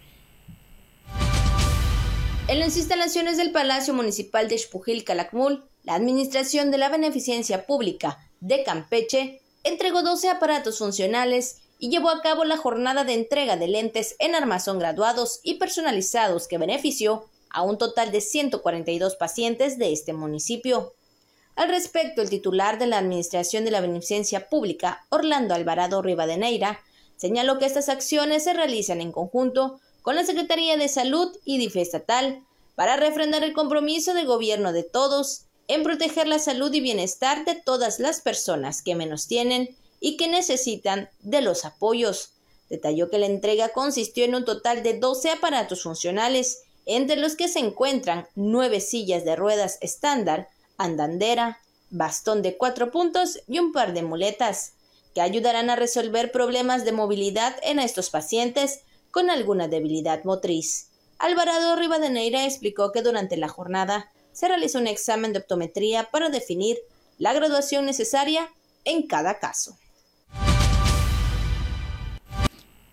En 2.48 2.60
las 2.60 2.78
instalaciones 2.78 3.38
del 3.38 3.52
Palacio 3.52 3.94
Municipal 3.94 4.48
de 4.48 4.58
Xpujil 4.58 5.04
Calakmul, 5.04 5.64
la 5.84 5.96
Administración 5.96 6.70
de 6.70 6.78
la 6.78 6.90
Beneficencia 6.90 7.66
Pública 7.66 8.20
de 8.40 8.64
Campeche 8.64 9.42
entregó 9.64 10.04
12 10.04 10.30
aparatos 10.30 10.78
funcionales 10.78 11.62
y 11.80 11.90
llevó 11.90 12.10
a 12.10 12.22
cabo 12.22 12.44
la 12.46 12.58
jornada 12.58 13.04
de 13.04 13.14
entrega 13.14 13.58
de 13.58 13.68
lentes 13.68 14.16
en 14.20 14.36
armazón 14.36 14.78
graduados 14.78 15.40
y 15.44 15.56
personalizados 15.56 16.48
que 16.48 16.60
benefició 16.60 17.26
a 17.50 17.64
un 17.64 17.78
total 17.78 18.12
de 18.12 18.22
142 18.22 19.16
pacientes 19.16 19.80
de 19.80 19.92
este 19.92 20.14
municipio. 20.14 20.94
Al 21.56 21.70
respecto, 21.70 22.22
el 22.22 22.30
titular 22.30 22.78
de 22.78 22.88
la 22.88 23.00
Administración 23.00 23.66
de 23.66 23.72
la 23.72 23.82
Beneficencia 23.82 24.48
Pública, 24.48 25.06
Orlando 25.10 25.56
Alvarado 25.56 26.02
Rivadeneira, 26.02 26.82
señaló 27.22 27.60
que 27.60 27.68
estas 27.68 27.88
acciones 27.88 28.46
se 28.46 28.54
realizan 28.54 29.00
en 29.00 29.12
conjunto 29.12 29.80
con 30.02 30.16
la 30.16 30.26
Secretaría 30.26 30.76
de 30.76 30.88
Salud 30.88 31.32
y 31.46 31.60
DIF 31.60 31.76
estatal 31.76 32.44
para 32.74 32.98
refrendar 32.98 33.44
el 33.44 33.54
compromiso 33.54 34.16
de 34.16 34.26
gobierno 34.26 34.74
de 34.74 34.82
todos 34.82 35.44
en 35.68 35.84
proteger 35.84 36.28
la 36.28 36.40
salud 36.40 36.74
y 36.74 36.82
bienestar 36.82 37.46
de 37.46 37.54
todas 37.54 38.00
las 38.00 38.22
personas 38.22 38.82
que 38.82 38.96
menos 38.96 39.28
tienen 39.28 39.78
y 40.00 40.18
que 40.18 40.28
necesitan 40.28 41.12
de 41.20 41.42
los 41.42 41.64
apoyos. 41.64 42.32
Detalló 42.72 43.12
que 43.12 43.20
la 43.20 43.28
entrega 43.28 43.70
consistió 43.70 44.26
en 44.26 44.34
un 44.34 44.44
total 44.44 44.82
de 44.82 44.98
12 44.98 45.30
aparatos 45.30 45.84
funcionales, 45.84 46.64
entre 46.88 47.18
los 47.18 47.36
que 47.36 47.48
se 47.48 47.60
encuentran 47.60 48.28
nueve 48.34 48.80
sillas 48.80 49.26
de 49.26 49.36
ruedas 49.36 49.78
estándar, 49.82 50.48
andandera, 50.76 51.60
bastón 51.92 52.42
de 52.42 52.58
cuatro 52.58 52.90
puntos 52.90 53.42
y 53.48 53.60
un 53.60 53.74
par 53.74 53.94
de 53.94 54.02
muletas, 54.02 54.74
que 55.14 55.22
ayudarán 55.22 55.70
a 55.70 55.76
resolver 55.76 56.32
problemas 56.32 56.86
de 56.86 56.92
movilidad 56.92 57.56
en 57.64 57.80
estos 57.80 58.10
pacientes 58.10 58.82
con 59.12 59.30
alguna 59.30 59.68
debilidad 59.68 60.24
motriz. 60.24 60.90
Alvarado 61.20 61.76
Rivadeneira 61.76 62.46
explicó 62.46 62.92
que 62.92 63.02
durante 63.02 63.38
la 63.38 63.50
jornada 63.50 64.10
se 64.32 64.48
realizó 64.48 64.80
un 64.80 64.88
examen 64.88 65.34
de 65.34 65.40
optometría 65.40 66.10
para 66.12 66.30
definir 66.30 66.78
la 67.18 67.34
graduación 67.34 67.86
necesaria 67.86 68.50
en 68.86 69.06
cada 69.06 69.40
caso. 69.40 69.78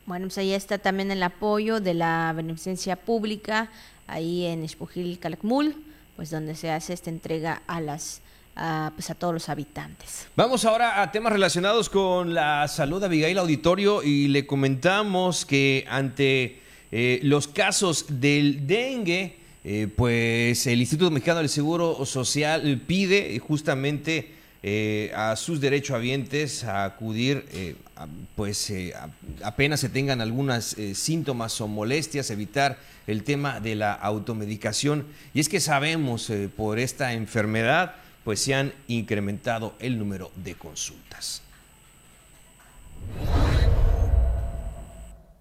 Bueno, 0.05 0.27
pues 0.27 0.39
ahí 0.39 0.53
está 0.53 0.79
también 0.79 1.11
el 1.11 1.23
apoyo 1.23 1.81
de 1.81 1.95
la 1.95 2.33
beneficencia 2.35 2.97
pública, 2.97 3.71
ahí 4.07 4.47
en 4.47 4.65
Espujil 4.65 5.19
Calakmul, 5.19 5.85
pues 6.17 6.31
donde 6.31 6.55
se 6.55 6.71
hace 6.71 6.95
esta 6.95 7.11
entrega 7.11 7.63
a 7.67 7.81
las 7.81 8.23
a, 8.59 8.93
pues 8.95 9.09
a 9.11 9.15
todos 9.15 9.33
los 9.33 9.49
habitantes. 9.49 10.27
Vamos 10.37 10.65
ahora 10.65 11.01
a 11.01 11.13
temas 11.13 11.33
relacionados 11.33 11.89
con 11.89 12.35
la 12.35 12.67
salud, 12.69 13.03
Abigail 13.03 13.39
Auditorio, 13.39 14.03
y 14.03 14.29
le 14.29 14.47
comentamos 14.47 15.47
que 15.47 15.87
ante 15.89 16.61
eh, 16.91 17.21
los 17.23 17.49
casos 17.49 18.07
del 18.09 18.67
dengue, 18.67 19.37
eh, 19.65 19.89
pues 19.95 20.67
el 20.67 20.81
Instituto 20.81 21.11
Mexicano 21.11 21.41
del 21.41 21.49
Seguro 21.49 22.05
Social 22.07 22.81
pide 22.87 23.39
justamente 23.41 24.33
eh, 24.63 25.13
a 25.15 25.37
sus 25.37 25.61
derechohabientes 25.61 26.65
a 26.65 26.85
acudir, 26.85 27.77
pues 28.35 28.73
apenas 29.43 29.81
se 29.81 29.89
tengan 29.89 30.21
algunas 30.21 30.77
síntomas 30.95 31.61
o 31.61 31.69
molestias, 31.69 32.31
evitar 32.31 32.79
el 33.07 33.25
tema 33.25 33.61
de 33.61 33.75
la 33.75 33.93
automedicación. 33.93 35.07
Y 35.35 35.41
es 35.41 35.49
que 35.49 35.61
sabemos 35.61 36.31
por 36.57 36.79
esta 36.79 37.13
enfermedad, 37.13 37.97
pues 38.29 38.41
se 38.41 38.53
han 38.53 38.75
incrementado 38.89 39.73
el 39.79 39.99
número 39.99 40.31
de 40.45 40.55
consultas. 40.55 41.41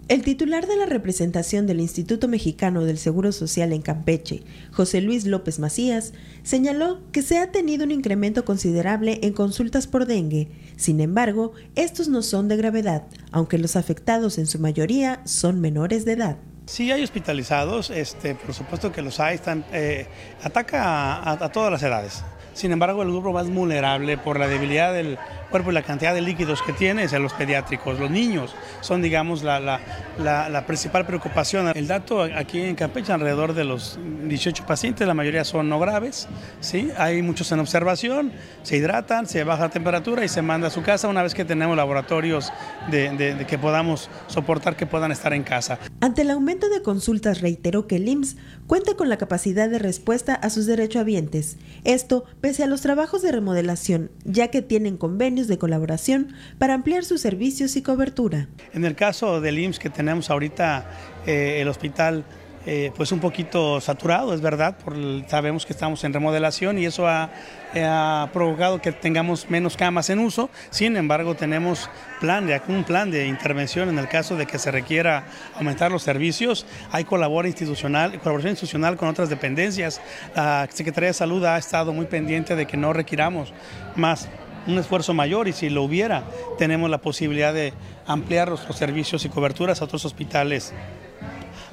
El 0.08 0.22
titular 0.22 0.68
de 0.68 0.78
la 0.78 0.86
representación 0.86 1.68
del 1.68 1.82
Instituto 1.82 2.30
Mexicano 2.30 2.86
del 2.86 2.98
Seguro 2.98 3.34
Social 3.34 3.74
en 3.74 3.82
Campeche, 3.82 4.44
José 4.72 5.02
Luis 5.02 5.26
López 5.26 5.60
Macías, 5.60 6.14
señaló 6.44 7.02
que 7.12 7.24
se 7.24 7.40
ha 7.40 7.52
tenido 7.52 7.84
un 7.84 7.92
incremento 7.92 8.46
considerable 8.46 9.20
en 9.22 9.34
consultas 9.34 9.86
por 9.86 10.06
dengue. 10.06 10.48
Sin 10.78 11.02
embargo, 11.02 11.52
estos 11.76 12.08
no 12.08 12.22
son 12.22 12.48
de 12.48 12.56
gravedad, 12.56 13.04
aunque 13.32 13.58
los 13.58 13.76
afectados 13.76 14.38
en 14.38 14.48
su 14.48 14.60
mayoría 14.60 15.20
son 15.26 15.60
menores 15.60 16.06
de 16.06 16.14
edad. 16.14 16.38
Sí 16.68 16.90
hay 16.90 17.04
hospitalizados, 17.04 17.90
este, 17.90 18.36
por 18.36 18.54
supuesto 18.54 18.94
que 18.94 19.02
los 19.02 19.20
hay, 19.20 19.36
están, 19.36 19.66
eh, 19.74 20.08
ataca 20.42 21.30
a 21.30 21.52
todas 21.52 21.70
las 21.70 21.84
edades. 21.84 22.24
Sin 22.58 22.72
embargo, 22.72 23.04
el 23.04 23.12
grupo 23.12 23.34
más 23.34 23.48
vulnerable 23.52 24.18
por 24.18 24.40
la 24.40 24.48
debilidad 24.48 24.92
del 24.92 25.20
cuerpo 25.48 25.72
y 25.72 25.74
la 25.74 25.82
cantidad 25.82 26.14
de 26.14 26.22
líquidos 26.22 26.62
que 26.62 26.74
tiene 26.74 27.04
es 27.04 27.14
los 27.14 27.34
pediátricos. 27.34 28.00
Los 28.00 28.12
niños 28.12 28.56
son, 28.82 29.02
digamos, 29.02 29.44
la, 29.44 29.60
la, 29.60 30.66
principal 30.66 31.06
preocupación. 31.06 31.72
El 31.76 31.88
dato 31.88 32.22
aquí 32.22 32.62
en 32.62 32.76
Campeche, 32.76 33.14
alrededor 33.14 33.54
de 33.54 33.64
los 33.64 33.98
18 34.26 34.66
pacientes, 34.66 35.08
la 35.08 35.14
mayoría 35.14 35.44
son 35.44 35.70
no 35.70 35.80
graves. 35.80 36.28
¿sí? 36.60 36.90
Hay 36.98 37.22
muchos 37.22 37.52
en 37.52 37.60
observación, 37.60 38.32
se 38.64 38.78
hidratan, 38.78 39.28
se 39.28 39.44
baja 39.44 39.64
la 39.64 39.70
temperatura 39.70 40.26
y 40.26 40.28
se 40.28 40.42
manda 40.42 40.68
a 40.68 40.72
su 40.72 40.82
casa 40.82 41.08
una 41.08 41.24
vez 41.24 41.34
que 41.34 41.46
tenemos 41.46 41.78
laboratorios 41.78 42.52
de, 42.92 43.46
que 43.48 43.58
podamos 43.58 44.10
soportar 44.28 44.76
que 44.76 44.86
puedan 44.86 45.12
estar 45.12 45.34
en 45.34 45.44
casa. 45.44 45.80
Ante 46.02 46.24
el 46.24 46.32
aumento 46.32 46.70
de 46.70 46.82
consultas, 46.82 47.42
reiteró 47.42 47.88
que 47.88 47.98
el 47.98 48.08
IMSS 48.08 48.38
cuenta 48.68 48.96
con 48.96 49.10
la 49.10 49.18
capacidad 49.18 49.70
de 49.70 49.80
respuesta 49.80 50.34
a 50.36 50.50
sus 50.50 50.66
derechohabientes. 50.66 51.58
Esto 51.84 52.26
pese 52.42 52.64
a 52.64 52.68
los 52.68 52.82
trabajos 52.82 53.22
de 53.22 53.32
remodelación, 53.32 54.12
ya 54.26 54.50
que 54.50 54.62
tienen 54.62 54.98
convenios 54.98 55.37
de 55.46 55.60
colaboración 55.60 56.34
para 56.58 56.74
ampliar 56.74 57.06
sus 57.06 57.22
servicios 57.22 57.76
y 57.76 57.84
cobertura. 57.84 58.48
En 58.74 58.84
el 58.84 58.96
caso 58.96 59.40
del 59.40 59.60
IMSS 59.60 59.78
que 59.78 59.92
tenemos 59.92 60.32
ahorita, 60.32 60.90
eh, 61.28 61.60
el 61.62 61.68
hospital 61.68 62.26
eh, 62.70 62.92
pues 62.98 63.14
un 63.14 63.22
poquito 63.22 63.80
saturado, 63.80 64.34
es 64.34 64.42
verdad, 64.42 64.78
por, 64.78 64.94
sabemos 65.30 65.66
que 65.66 65.72
estamos 65.72 66.04
en 66.04 66.12
remodelación 66.12 66.78
y 66.78 66.86
eso 66.86 67.08
ha, 67.08 67.30
ha, 67.74 68.30
provocado 68.34 68.82
que 68.82 68.92
tengamos 68.92 69.50
menos 69.50 69.78
camas 69.78 70.10
en 70.10 70.20
uso, 70.20 70.50
sin 70.70 70.98
embargo 70.98 71.34
tenemos 71.34 71.90
plan 72.20 72.46
de, 72.46 72.62
un 72.68 72.84
plan 72.84 73.10
de 73.10 73.26
intervención 73.26 73.88
en 73.88 73.98
el 73.98 74.10
caso 74.10 74.36
de 74.36 74.48
que 74.48 74.60
se 74.60 74.70
requiera 74.70 75.28
aumentar 75.56 75.94
los 75.94 76.04
servicios, 76.04 76.66
hay 76.92 77.06
colabora 77.06 77.48
institucional, 77.48 78.20
colaboración 78.20 78.52
institucional 78.52 78.98
con 78.98 79.08
otras 79.08 79.30
dependencias, 79.30 80.02
la 80.36 80.68
Secretaría 80.70 81.08
de 81.08 81.14
Salud 81.14 81.46
ha 81.46 81.58
estado 81.58 81.94
muy 81.94 82.08
pendiente 82.08 82.58
de 82.58 82.68
que 82.68 82.76
no 82.76 82.92
requiramos 82.92 83.54
más 83.96 84.28
un 84.68 84.78
esfuerzo 84.78 85.14
mayor 85.14 85.48
y 85.48 85.54
si 85.54 85.70
lo 85.70 85.84
hubiera, 85.84 86.24
tenemos 86.58 86.90
la 86.90 87.02
posibilidad 87.02 87.54
de 87.54 87.74
ampliar 88.06 88.50
nuestros 88.50 88.78
servicios 88.78 89.26
y 89.26 89.30
coberturas 89.30 89.82
a 89.82 89.86
otros 89.86 90.06
hospitales 90.06 90.74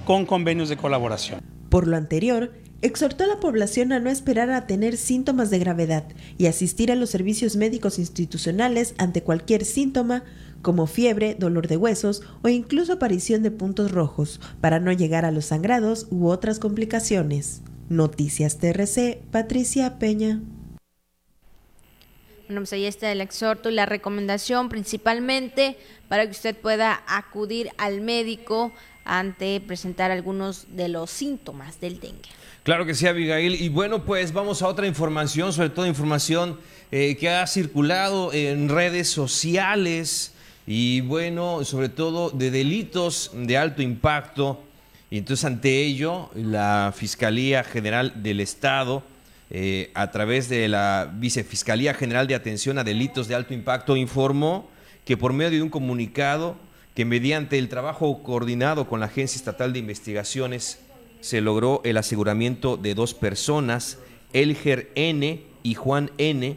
con 0.05 0.27
convenios 0.27 0.69
de 0.69 0.77
colaboración. 0.77 1.41
Por 1.69 1.89
lo 1.89 1.97
anterior, 1.97 2.53
exhortó 2.83 3.25
a 3.25 3.27
la 3.27 3.41
población 3.41 3.93
a 3.93 3.99
no 3.99 4.11
esperar 4.11 4.51
a 4.51 4.67
tener 4.67 4.97
síntomas 4.97 5.51
de 5.51 5.59
gravedad 5.59 6.05
y 6.39 6.47
asistir 6.47 6.93
a 6.93 6.97
los 6.97 7.11
servicios 7.11 7.57
médicos 7.57 7.99
institucionales 7.99 8.95
ante 8.99 9.23
cualquier 9.23 9.65
síntoma 9.65 10.23
como 10.63 10.87
fiebre, 10.87 11.35
dolor 11.39 11.69
de 11.69 11.77
huesos 11.77 12.23
o 12.43 12.49
incluso 12.49 12.95
aparición 12.95 13.43
de 13.43 13.51
puntos 13.51 13.93
rojos, 13.93 14.41
para 14.61 14.81
no 14.81 14.93
llegar 14.93 15.25
a 15.25 15.31
los 15.31 15.47
sangrados 15.47 16.07
u 16.11 16.29
otras 16.29 16.59
complicaciones. 16.59 17.63
Noticias 17.89 18.59
TRC, 18.59 19.21
Patricia 19.31 19.99
Peña. 19.99 20.41
Bueno, 22.47 22.61
pues 22.61 22.73
ahí 22.75 22.85
está 22.85 23.11
el 23.11 23.21
exhorto 23.21 23.71
y 23.71 23.75
la 23.75 23.87
recomendación 23.87 24.69
principalmente 24.69 25.79
para 26.09 26.25
que 26.27 26.33
usted 26.33 26.57
pueda 26.57 27.03
acudir 27.07 27.71
al 27.79 28.01
médico 28.01 28.73
ante 29.05 29.61
presentar 29.61 30.11
algunos 30.11 30.67
de 30.77 30.89
los 30.89 31.11
síntomas 31.11 31.81
del 31.81 32.01
dengue. 32.01 32.29
Claro 32.63 32.87
que 32.87 32.95
sí, 32.95 33.07
Abigail. 33.07 33.61
Y 33.61 33.69
bueno, 33.69 34.05
pues 34.05 34.33
vamos 34.33 34.63
a 34.63 34.69
otra 34.69 34.87
información, 34.87 35.53
sobre 35.53 35.71
todo 35.71 35.87
información 35.87 36.59
eh, 36.91 37.17
que 37.19 37.29
ha 37.29 37.47
circulado 37.47 38.33
en 38.33 38.69
redes 38.69 39.09
sociales 39.11 40.33
y 40.67 41.03
bueno, 41.03 41.65
sobre 41.65 41.91
todo 41.91 42.31
de 42.31 42.51
delitos 42.51 43.31
de 43.35 43.59
alto 43.59 43.83
impacto. 43.83 44.63
Y 45.11 45.19
entonces 45.19 45.45
ante 45.45 45.83
ello, 45.83 46.31
la 46.35 46.93
Fiscalía 46.97 47.65
General 47.65 48.23
del 48.23 48.41
Estado, 48.41 49.03
eh, 49.51 49.91
a 49.95 50.11
través 50.11 50.49
de 50.49 50.69
la 50.69 51.13
Vicefiscalía 51.15 51.95
General 51.95 52.27
de 52.27 52.35
Atención 52.35 52.79
a 52.79 52.85
Delitos 52.85 53.29
de 53.29 53.35
Alto 53.35 53.55
Impacto, 53.55 53.97
informó 53.97 54.71
que 55.05 55.17
por 55.17 55.33
medio 55.33 55.59
de 55.59 55.63
un 55.63 55.71
comunicado 55.71 56.57
que 56.95 57.05
mediante 57.05 57.59
el 57.59 57.69
trabajo 57.69 58.23
coordinado 58.23 58.89
con 58.89 59.01
la 59.01 59.07
Agencia 59.07 59.37
Estatal 59.37 59.73
de 59.73 59.81
Investigaciones 59.81 60.79
se 61.21 61.41
logró 61.41 61.81
el 61.85 61.97
aseguramiento 61.97 62.77
de 62.77 62.95
dos 62.95 63.15
personas, 63.15 63.99
Elger 64.33 64.91
N 64.95 65.43
y 65.63 65.75
Juan 65.75 66.11
N, 66.19 66.57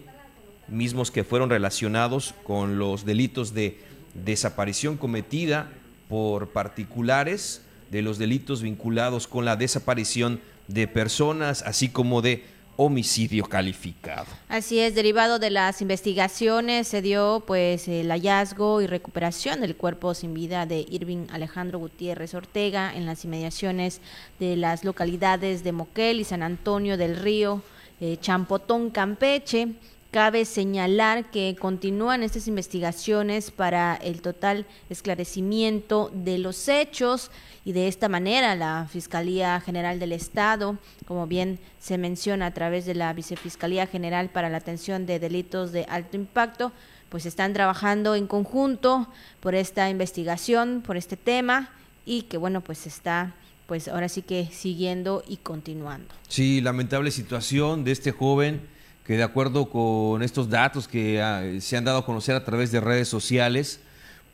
mismos 0.68 1.12
que 1.12 1.24
fueron 1.24 1.50
relacionados 1.50 2.36
con 2.44 2.78
los 2.78 3.06
delitos 3.06 3.54
de 3.54 3.80
desaparición 4.14 4.98
cometida 4.98 5.72
por 6.10 6.50
particulares, 6.50 7.62
de 7.92 8.02
los 8.02 8.18
delitos 8.18 8.62
vinculados 8.62 9.28
con 9.28 9.46
la 9.46 9.56
desaparición 9.56 10.42
de 10.68 10.88
personas, 10.88 11.64
así 11.66 11.90
como 11.90 12.22
de 12.22 12.44
homicidio 12.78 13.44
calificado. 13.46 14.28
Así 14.48 14.80
es, 14.80 14.96
derivado 14.96 15.40
de 15.40 15.50
las 15.50 15.82
investigaciones 15.82 16.88
se 16.88 17.02
dio 17.02 17.44
pues 17.46 17.88
el 17.88 18.10
hallazgo 18.10 18.82
y 18.82 18.88
recuperación 18.88 19.60
del 19.60 19.76
cuerpo 19.76 20.14
sin 20.14 20.34
vida 20.34 20.66
de 20.66 20.86
Irving 20.90 21.28
Alejandro 21.32 21.80
Gutiérrez 21.80 22.34
Ortega 22.34 22.94
en 22.96 23.06
las 23.06 23.26
inmediaciones 23.26 24.00
de 24.40 24.56
las 24.56 24.84
localidades 24.84 25.64
de 25.64 25.72
Moquel 25.72 26.20
y 26.20 26.24
San 26.24 26.44
Antonio 26.44 26.98
del 26.98 27.18
Río, 27.18 27.64
eh, 28.00 28.18
Champotón, 28.22 28.92
Campeche 28.92 29.74
Cabe 30.12 30.46
señalar 30.46 31.30
que 31.32 31.58
continúan 31.60 32.24
estas 32.24 32.48
investigaciones 32.48 33.52
para 33.52 33.96
el 33.96 34.22
total 34.22 34.66
esclarecimiento 34.90 36.10
de 36.14 36.38
los 36.38 36.70
hechos 36.70 37.30
y 37.66 37.74
de 37.74 37.90
esta 37.90 38.08
manera 38.08 38.56
la 38.56 38.88
Fiscalía 38.90 39.60
General 39.60 40.00
del 40.00 40.14
Estado, 40.14 40.78
como 41.06 41.28
bien 41.28 41.60
se 41.80 41.98
menciona 41.98 42.46
a 42.46 42.54
través 42.54 42.86
de 42.86 42.96
la 42.96 43.12
Vicefiscalía 43.12 43.86
General 43.86 44.30
para 44.30 44.50
la 44.50 44.58
Atención 44.58 45.06
de 45.06 45.20
Delitos 45.20 45.74
de 45.74 45.86
Alto 45.90 46.16
Impacto, 46.16 46.72
pues 47.10 47.26
están 47.26 47.52
trabajando 47.52 48.16
en 48.16 48.28
conjunto 48.28 49.10
por 49.42 49.56
esta 49.56 49.90
investigación, 49.90 50.84
por 50.86 50.96
este 50.96 51.18
tema 51.18 51.70
y 52.06 52.24
que 52.24 52.38
bueno, 52.38 52.62
pues 52.62 52.88
está 52.88 53.34
pues 53.66 53.90
ahora 53.90 54.08
sí 54.08 54.22
que 54.22 54.48
siguiendo 54.54 55.22
y 55.28 55.36
continuando. 55.36 56.08
Sí, 56.30 56.62
lamentable 56.62 57.12
situación 57.12 57.84
de 57.84 57.92
este 57.92 58.12
joven 58.12 58.77
que 59.08 59.16
de 59.16 59.24
acuerdo 59.24 59.70
con 59.70 60.22
estos 60.22 60.50
datos 60.50 60.90
que 60.90 61.22
ah, 61.22 61.42
se 61.62 61.78
han 61.78 61.86
dado 61.86 62.00
a 62.00 62.06
conocer 62.06 62.36
a 62.36 62.44
través 62.44 62.74
de 62.74 62.82
redes 62.82 63.08
sociales, 63.08 63.80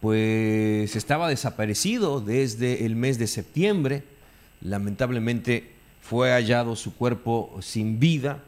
pues 0.02 0.96
estaba 0.96 1.30
desaparecido 1.30 2.20
desde 2.20 2.84
el 2.86 2.96
mes 2.96 3.20
de 3.20 3.28
septiembre. 3.28 4.04
Lamentablemente 4.62 5.72
fue 6.02 6.32
hallado 6.32 6.76
su 6.76 6.96
cuerpo 6.96 7.56
sin 7.62 8.00
vida 8.00 8.40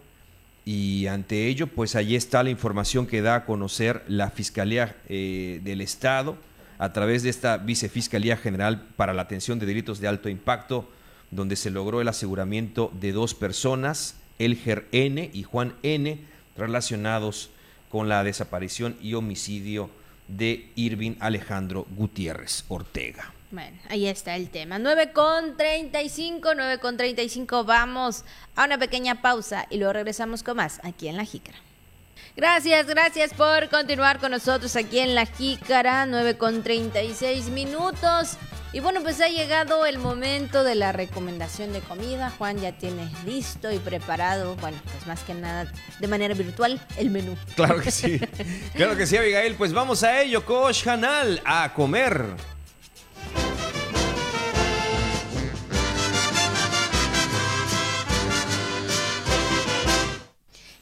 y 0.66 1.06
ante 1.06 1.46
ello, 1.46 1.68
pues 1.68 1.96
allí 1.96 2.16
está 2.16 2.42
la 2.42 2.50
información 2.50 3.06
que 3.06 3.22
da 3.22 3.36
a 3.36 3.46
conocer 3.46 4.04
la 4.08 4.32
Fiscalía 4.32 4.96
eh, 5.08 5.62
del 5.64 5.80
Estado 5.80 6.38
a 6.80 6.92
través 6.92 7.22
de 7.22 7.30
esta 7.30 7.58
Vicefiscalía 7.58 8.36
General 8.36 8.88
para 8.98 9.14
la 9.14 9.22
Atención 9.22 9.60
de 9.60 9.68
Delitos 9.68 10.00
de 10.00 10.08
Alto 10.08 10.28
Impacto, 10.28 10.90
donde 11.30 11.56
se 11.56 11.70
logró 11.70 12.02
el 12.02 12.08
aseguramiento 12.08 12.92
de 13.00 13.12
dos 13.12 13.36
personas, 13.36 14.16
Elger 14.40 14.88
N. 14.92 15.30
y 15.34 15.44
Juan 15.44 15.76
N., 15.84 16.20
relacionados 16.58 17.50
con 17.90 18.10
la 18.10 18.24
desaparición 18.24 18.98
y 19.02 19.14
homicidio 19.14 19.90
de 20.28 20.70
Irving 20.76 21.16
Alejandro 21.20 21.86
Gutiérrez 21.96 22.66
Ortega. 22.68 23.32
Bueno, 23.52 23.78
ahí 23.90 24.08
está 24.08 24.36
el 24.36 24.50
tema. 24.50 24.80
9 24.80 25.12
con 25.14 25.56
35, 25.56 26.56
9 26.56 26.80
con 26.80 26.98
35. 26.98 27.64
Vamos 27.64 28.26
a 28.56 28.66
una 28.66 28.78
pequeña 28.78 29.22
pausa 29.22 29.66
y 29.70 29.78
luego 29.78 29.94
regresamos 29.94 30.44
con 30.44 30.58
más 30.58 30.80
aquí 30.84 31.08
en 31.08 31.16
La 31.16 31.26
Jícara. 31.26 31.58
Gracias, 32.36 32.88
gracias 32.88 33.34
por 33.34 33.70
continuar 33.70 34.20
con 34.20 34.32
nosotros 34.32 34.76
aquí 34.76 35.00
en 35.00 35.16
La 35.16 35.26
Jícara, 35.26 36.06
9 36.06 36.38
con 36.38 36.64
36 36.64 37.48
minutos. 37.50 38.38
Y 38.76 38.82
bueno, 38.82 39.02
pues 39.02 39.22
ha 39.22 39.30
llegado 39.30 39.86
el 39.86 40.00
momento 40.00 40.66
de 40.66 40.76
la 40.76 40.92
recomendación 40.92 41.72
de 41.72 41.80
comida. 41.80 42.30
Juan 42.38 42.58
ya 42.58 42.74
tiene 42.74 43.10
listo 43.26 43.72
y 43.72 43.80
preparado, 43.80 44.58
bueno, 44.58 44.78
pues 44.84 45.08
más 45.08 45.24
que 45.24 45.34
nada 45.34 45.72
de 46.02 46.08
manera 46.10 46.34
virtual, 46.34 46.82
el 46.98 47.10
menú. 47.10 47.38
Claro 47.56 47.80
que 47.80 47.90
sí. 47.90 48.20
claro 48.76 48.98
que 48.98 49.08
sí, 49.08 49.16
Abigail. 49.16 49.56
Pues 49.56 49.72
vamos 49.72 50.04
a 50.04 50.22
ello, 50.22 50.46
Coach 50.46 50.84
Canal, 50.84 51.42
a 51.46 51.74
comer. 51.74 52.36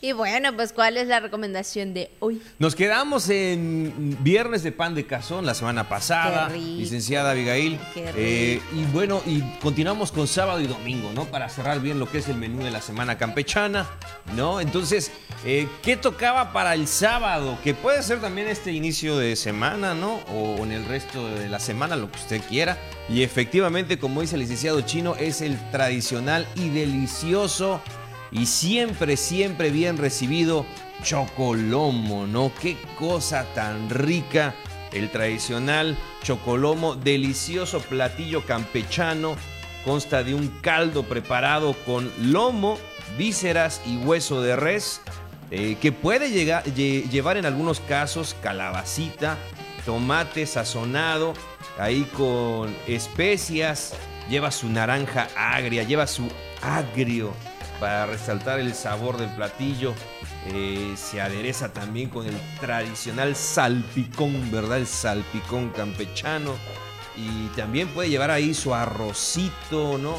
Y 0.04 0.12
bueno, 0.12 0.54
pues 0.54 0.74
¿cuál 0.74 0.98
es 0.98 1.08
la 1.08 1.22
recomendación 1.22 1.94
de 1.94 2.12
hoy? 2.20 2.42
Nos 2.60 2.76
quedamos 2.76 3.30
en 3.30 4.18
viernes 4.20 4.62
de 4.62 4.74
pan 4.74 4.96
de 4.96 5.06
cazón 5.06 5.46
la 5.46 5.54
semana 5.54 5.88
pasada, 5.88 6.50
licenciada 6.50 7.32
Abigail. 7.32 7.80
Eh, 7.96 8.60
y 8.74 8.84
bueno, 8.92 9.22
y 9.26 9.40
continuamos 9.62 10.12
con 10.12 10.28
sábado 10.28 10.60
y 10.60 10.68
domingo, 10.68 11.14
¿no? 11.16 11.24
Para 11.24 11.48
cerrar 11.48 11.80
bien 11.80 12.00
lo 12.00 12.12
que 12.12 12.18
es 12.18 12.28
el 12.28 12.36
menú 12.36 12.66
de 12.66 12.72
la 12.72 12.82
semana 12.82 13.18
campechana, 13.18 13.88
¿no? 14.36 14.60
Entonces, 14.60 15.10
eh, 15.46 15.70
¿qué 15.82 15.96
tocaba 15.96 16.52
para 16.52 16.74
el 16.74 16.90
sábado? 16.90 17.58
Que 17.64 17.74
puede 17.74 18.04
ser 18.04 18.20
también 18.20 18.50
este 18.50 18.74
inicio 18.74 19.18
de 19.18 19.38
semana, 19.38 19.94
¿no? 19.94 20.16
O 20.36 20.66
en 20.66 20.74
el 20.74 20.84
resto 20.86 21.30
de 21.30 21.48
la 21.48 21.62
semana, 21.62 21.96
lo 21.96 22.12
que 22.12 22.20
usted 22.20 22.42
quiera. 22.50 22.78
Y 23.08 23.24
efectivamente, 23.24 23.98
como 23.98 24.20
dice 24.20 24.36
el 24.36 24.42
licenciado 24.42 24.82
Chino, 24.82 25.16
es 25.16 25.40
el 25.40 25.58
tradicional 25.72 26.46
y 26.58 26.68
delicioso 26.68 27.82
y 28.34 28.48
siempre, 28.48 29.16
siempre 29.16 29.70
bien 29.70 29.98
recibido 29.98 30.66
chocolomo, 31.04 32.26
¿no? 32.26 32.52
Qué 32.60 32.78
cosa 32.98 33.46
tan 33.54 33.90
rica 33.90 34.56
el 34.92 35.10
tradicional 35.10 35.98
chocolomo, 36.24 36.96
delicioso 36.96 37.80
platillo 37.80 38.46
campechano, 38.46 39.36
consta 39.86 40.24
de 40.24 40.34
un 40.34 40.48
caldo 40.62 41.04
preparado 41.04 41.74
con 41.86 42.12
lomo, 42.20 42.78
vísceras 43.18 43.82
y 43.86 43.98
hueso 43.98 44.42
de 44.42 44.56
res, 44.56 45.02
eh, 45.52 45.78
que 45.80 45.92
puede 45.92 46.32
llegar, 46.32 46.64
llevar 46.64 47.38
en 47.38 47.46
algunos 47.46 47.80
casos 47.82 48.36
calabacita, 48.42 49.38
tomate 49.86 50.48
sazonado, 50.48 51.34
ahí 51.78 52.08
con 52.16 52.76
especias, 52.88 53.94
lleva 54.30 54.50
su 54.50 54.70
naranja 54.70 55.28
agria, 55.36 55.84
lleva 55.84 56.08
su 56.08 56.28
agrio 56.62 57.34
para 57.84 58.06
resaltar 58.06 58.62
el 58.62 58.74
sabor 58.74 59.18
del 59.18 59.28
platillo. 59.32 59.94
Eh, 60.54 60.94
se 60.96 61.20
adereza 61.20 61.74
también 61.74 62.10
con 62.10 62.26
el 62.26 62.36
tradicional 62.62 63.36
salpicón, 63.36 64.50
¿verdad? 64.54 64.78
El 64.78 64.88
salpicón 64.88 65.70
campechano. 65.72 66.56
Y 67.18 67.48
también 67.58 67.90
puede 67.90 68.08
llevar 68.08 68.32
ahí 68.32 68.54
su 68.54 68.74
arrocito, 68.74 69.98
¿no? 69.98 70.16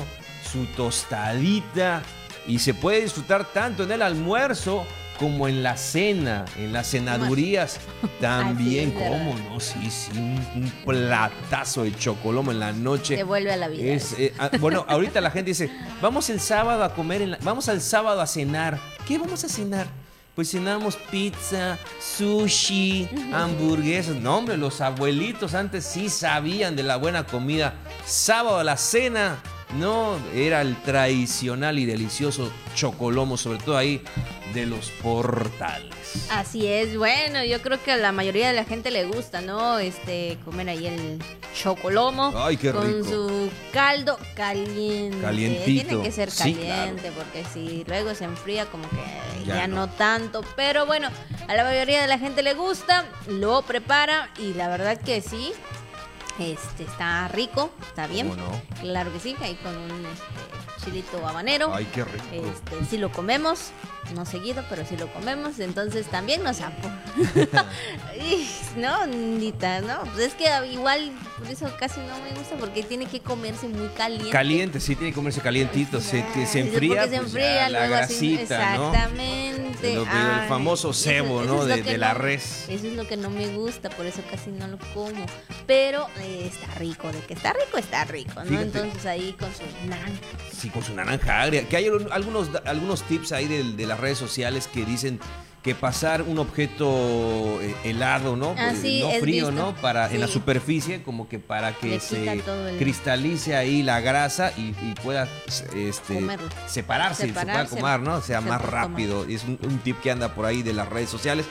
Su 0.53 0.67
tostadita. 0.77 2.03
Y 2.47 2.59
se 2.59 2.75
puede 2.75 3.01
disfrutar 3.01 3.47
tanto 3.47 3.85
en 3.85 3.93
el 3.93 4.03
almuerzo 4.03 4.85
como 5.19 5.49
en 5.49 5.63
la 5.63 5.77
cena, 5.77 6.45
en 6.57 6.73
las 6.73 6.91
cenadurías, 6.91 7.79
también, 8.21 8.93
¿cómo 8.93 9.37
no? 9.51 9.61
Sí, 9.61 9.91
sí, 9.91 10.11
un, 10.17 10.73
platazo 10.85 11.85
de 11.85 11.97
chocolomo 11.97 12.51
en 12.51 12.61
la 12.61 12.73
noche. 12.73 13.17
Te 13.17 13.25
vuelve 13.25 13.53
a 13.53 13.57
la 13.57 13.69
vida. 13.69 13.83
Eh, 13.85 14.35
ah, 14.39 14.51
bueno, 14.61 14.85
ahorita 14.89 15.21
la 15.21 15.31
gente 15.31 15.51
dice, 15.51 15.71
vamos 16.01 16.29
el 16.31 16.41
sábado 16.41 16.85
a 16.85 16.95
comer, 16.95 17.39
vamos 17.43 17.69
al 17.69 17.81
sábado 17.81 18.21
a 18.21 18.27
cenar. 18.27 18.79
¿Qué 19.07 19.19
vamos 19.19 19.45
a 19.45 19.49
cenar? 19.49 19.87
Pues 20.35 20.51
cenamos 20.51 20.97
pizza, 20.97 21.79
sushi, 22.01 23.09
hamburguesas. 23.33 24.17
No, 24.17 24.39
hombre, 24.39 24.57
los 24.57 24.81
abuelitos 24.81 25.55
antes 25.55 25.85
sí 25.85 26.09
sabían 26.09 26.75
de 26.75 26.83
la 26.83 26.97
buena 26.97 27.25
comida. 27.25 27.75
Sábado 28.05 28.59
a 28.59 28.65
la 28.65 28.77
cena, 28.77 29.39
no, 29.75 30.19
era 30.35 30.61
el 30.61 30.77
tradicional 30.83 31.79
y 31.79 31.87
delicioso 31.87 32.51
chocolomo, 32.75 33.37
sobre 33.37 33.59
todo 33.59 33.77
ahí 33.77 34.03
de 34.53 34.67
los 34.67 34.91
portales. 35.03 35.93
Así 36.31 36.67
es, 36.67 36.97
bueno, 36.97 37.45
yo 37.45 37.61
creo 37.61 37.83
que 37.83 37.93
a 37.93 37.97
la 37.97 38.13
mayoría 38.13 38.49
de 38.49 38.55
la 38.55 38.65
gente 38.65 38.91
le 38.91 39.05
gusta, 39.05 39.41
¿no? 39.41 39.79
Este, 39.79 40.39
comer 40.45 40.69
ahí 40.69 40.87
el 40.87 41.19
chocolomo 41.55 42.33
Ay, 42.37 42.57
qué 42.57 42.73
con 42.73 43.05
su 43.05 43.51
caldo 43.73 44.19
caliente. 44.35 45.21
Calientito. 45.21 45.89
Tiene 45.89 46.03
que 46.03 46.13
ser 46.13 46.31
caliente 46.31 47.11
porque 47.17 47.45
si 47.53 47.85
luego 47.87 48.15
se 48.15 48.25
enfría 48.25 48.67
como 48.67 48.89
que 48.91 49.45
ya, 49.47 49.67
no. 49.67 49.87
no 49.87 49.89
tanto, 49.89 50.45
pero 50.57 50.87
bueno, 50.87 51.09
a 51.49 51.55
la 51.55 51.65
mayoría 51.65 52.01
de 52.01 52.07
la 52.07 52.19
gente 52.19 52.43
le 52.43 52.55
gusta, 52.55 53.05
lo 53.27 53.63
prepara 53.63 54.31
y 54.39 54.55
la 54.55 54.69
verdad 54.69 55.01
que 55.01 55.21
sí, 55.21 55.53
este 56.39 56.85
está 56.85 57.29
rico, 57.29 57.71
está 57.87 58.07
bien. 58.07 58.31
Claro 58.81 59.13
que 59.13 59.21
sí, 59.21 59.37
ahí 59.41 59.55
con 59.57 59.77
un 59.77 60.07
este, 60.07 60.85
chilito 60.85 61.27
habanero. 61.27 61.73
Ay, 61.75 61.87
qué 61.93 62.05
rico. 62.05 62.25
Este, 62.33 62.85
sí 62.85 62.99
lo 62.99 63.11
comemos, 63.13 63.71
no 64.15 64.27
seguido, 64.27 64.65
pero 64.69 64.85
sí 64.85 64.97
lo 64.97 65.13
comemos, 65.13 65.59
entonces 65.59 66.07
también 66.07 66.43
nos 66.43 66.61
apo. 66.61 66.91
no, 68.77 69.07
Nita, 69.07 69.81
no, 69.81 70.03
pues 70.13 70.27
es 70.27 70.35
que 70.35 70.45
igual 70.73 71.13
por 71.39 71.49
eso 71.49 71.71
casi 71.79 72.01
no 72.01 72.19
me 72.23 72.39
gusta 72.39 72.57
porque 72.57 72.83
tiene 72.83 73.07
que 73.07 73.21
comerse 73.21 73.69
muy 73.69 73.89
caliente. 73.89 74.31
Caliente, 74.31 74.81
sí, 74.81 74.95
tiene 74.95 75.11
que 75.11 75.17
comerse 75.17 75.41
calientito, 75.41 76.01
se, 76.01 76.25
se 76.47 76.61
enfría, 76.61 77.03
porque 77.03 77.11
se 77.11 77.17
pues 77.17 77.35
enfría 77.35 77.69
la 77.71 77.87
grasita, 77.87 78.43
exactamente. 78.43 79.95
el 79.95 80.49
famoso 80.49 80.93
cebo, 80.93 81.43
¿no? 81.43 81.65
de, 81.65 81.99
la 81.99 82.15
res. 82.15 82.67
Eso 82.69 82.87
es 82.87 82.95
lo 82.95 83.07
que 83.07 83.17
no 83.17 83.31
me 83.31 83.49
gusta, 83.49 83.91
por 83.91 84.07
eso 84.07 84.23
casi 84.31 84.51
no 84.51 84.67
lo 84.69 84.79
como. 84.93 85.27
Pero 85.67 86.07
eh, 86.21 86.51
está 86.53 86.75
rico, 86.79 87.11
de 87.11 87.21
que 87.21 87.35
está 87.35 87.53
rico, 87.53 87.79
está 87.79 88.05
rico, 88.05 88.43
¿no? 88.45 88.61
Entonces 88.61 89.07
ahí 89.07 89.35
con 89.39 89.51
su 89.55 89.63
naranja. 89.89 90.21
Sí, 90.53 90.71
con 90.71 90.83
su 90.83 90.95
naranja 90.95 91.43
agria. 91.43 91.69
Que 91.69 91.77
hay 91.77 91.87
algunos, 92.11 92.51
algunos 92.65 93.03
tips 93.03 93.33
ahí 93.33 93.47
de, 93.47 93.63
de 93.63 93.87
las 93.95 94.01
redes 94.01 94.19
sociales 94.19 94.67
que 94.67 94.85
dicen 94.85 95.21
que 95.63 95.75
pasar 95.75 96.23
un 96.23 96.39
objeto 96.39 97.59
eh, 97.63 97.75
helado, 97.85 98.37
¿no? 98.37 98.55
Ah, 98.59 98.73
no 98.73 99.11
frío, 99.21 99.51
¿no? 99.51 99.75
Para 99.77 100.13
en 100.13 100.21
la 100.21 100.27
superficie, 100.27 101.03
como 101.03 101.27
que 101.27 101.39
para 101.39 101.73
que 101.73 102.01
se 102.01 102.43
cristalice 102.77 103.57
ahí 103.57 103.83
la 103.83 104.01
grasa 104.01 104.53
y, 104.59 104.73
pueda 105.03 105.27
este, 105.47 106.27
separarse, 106.67 107.29
se 107.29 107.33
pueda 107.33 107.67
comer, 107.67 108.01
¿no? 108.01 108.17
O 108.17 108.21
sea, 108.21 108.43
más 108.43 108.61
rápido. 108.61 109.25
Es 109.25 109.45
un, 109.45 109.59
un, 109.63 109.79
tip 109.79 110.01
que 110.03 110.11
anda 110.11 110.35
por 110.35 110.45
ahí 110.45 110.63
de 110.63 110.75
las 110.75 110.89
redes 110.89 111.09
sociales. 111.09 111.47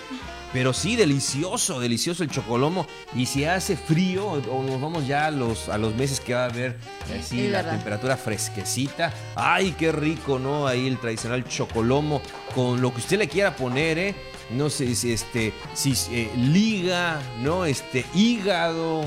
Pero 0.53 0.71
sí, 0.71 0.95
delicioso, 0.95 1.79
delicioso 1.79 2.23
el 2.23 2.29
chocolomo. 2.29 2.85
Y 3.15 3.25
si 3.25 3.43
hace 3.43 3.75
frío, 3.75 4.27
o 4.27 4.63
nos 4.63 4.79
vamos 4.79 5.07
ya 5.07 5.25
a 5.25 5.31
los, 5.31 5.67
a 5.67 5.77
los 5.79 5.95
meses 5.95 6.19
que 6.19 6.35
va 6.35 6.43
a 6.43 6.49
haber 6.49 6.77
así 7.19 7.49
la 7.49 7.67
temperatura 7.67 8.15
fresquecita. 8.15 9.11
Ay, 9.35 9.75
qué 9.77 9.91
rico, 9.91 10.37
¿no? 10.37 10.67
Ahí 10.67 10.87
el 10.87 10.99
tradicional 10.99 11.43
chocolomo 11.45 12.21
con 12.53 12.81
lo 12.81 12.93
que 12.93 12.99
usted 12.99 13.17
le 13.17 13.27
quiera 13.27 13.55
poner, 13.55 13.97
¿eh? 13.97 14.15
no 14.51 14.69
sé 14.69 14.93
si 14.95 15.11
este, 15.11 15.53
si 15.73 15.93
eh, 16.11 16.31
liga, 16.37 17.21
¿no? 17.41 17.65
Este, 17.65 18.05
hígado, 18.13 19.05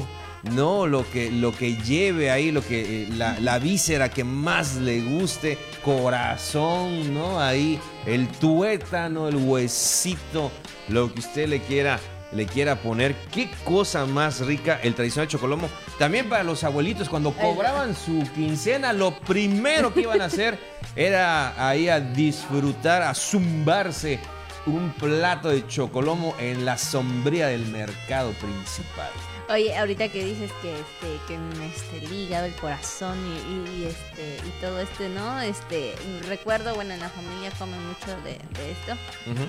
¿no? 0.53 0.87
Lo 0.87 1.09
que, 1.11 1.31
lo 1.31 1.53
que 1.53 1.77
lleve 1.77 2.31
ahí, 2.31 2.51
lo 2.51 2.63
que, 2.63 3.05
eh, 3.05 3.09
la, 3.11 3.39
la 3.41 3.59
víscera 3.59 4.09
que 4.09 4.25
más 4.25 4.77
le 4.77 5.01
guste, 5.01 5.59
corazón, 5.85 7.15
¿no? 7.15 7.41
Ahí, 7.41 7.79
el 8.07 8.29
tuétano, 8.29 9.29
el 9.29 9.37
huesito, 9.37 10.51
lo 10.89 11.13
que 11.13 11.21
usted 11.21 11.49
le 11.49 11.61
quiera 11.61 11.99
le 12.33 12.47
quiera 12.47 12.77
poner. 12.77 13.15
Qué 13.33 13.51
cosa 13.65 14.07
más 14.07 14.41
rica 14.41 14.81
el 14.83 14.95
tradicional 14.95 15.29
chocolomo. 15.29 15.69
También 15.99 16.29
para 16.29 16.43
los 16.43 16.65
abuelitos, 16.65 17.09
cuando 17.09 17.33
cobraban 17.33 17.95
su 17.95 18.23
quincena, 18.35 18.93
lo 18.93 19.19
primero 19.21 19.93
que 19.93 20.03
iban 20.03 20.21
a 20.21 20.27
hacer 20.27 20.59
era 20.97 21.69
ahí 21.69 21.89
a 21.89 22.01
disfrutar, 22.01 23.03
a 23.03 23.15
zumbarse 23.15 24.19
un 24.67 24.91
plato 24.93 25.49
de 25.49 25.67
chocolomo 25.67 26.35
en 26.39 26.65
la 26.65 26.77
sombría 26.77 27.49
del 27.49 27.67
mercado 27.67 28.33
principal. 28.33 29.11
Oye, 29.49 29.77
ahorita 29.77 30.09
que 30.09 30.25
dices 30.25 30.51
que 30.61 30.73
este, 30.73 31.21
que 31.29 31.39
este, 31.67 32.05
el 32.05 32.13
hígado, 32.13 32.47
el 32.47 32.55
corazón 32.57 33.17
y, 33.49 33.81
y, 33.81 33.85
este 33.85 34.39
y 34.45 34.61
todo 34.61 34.81
este, 34.81 35.09
¿no? 35.09 35.41
Este, 35.41 35.95
recuerdo, 36.27 36.75
bueno, 36.75 36.95
en 36.95 37.01
la 37.01 37.09
familia 37.09 37.53
comen 37.57 37.81
mucho 37.87 38.21
de, 38.23 38.39
de 38.59 38.73
esto, 38.73 38.97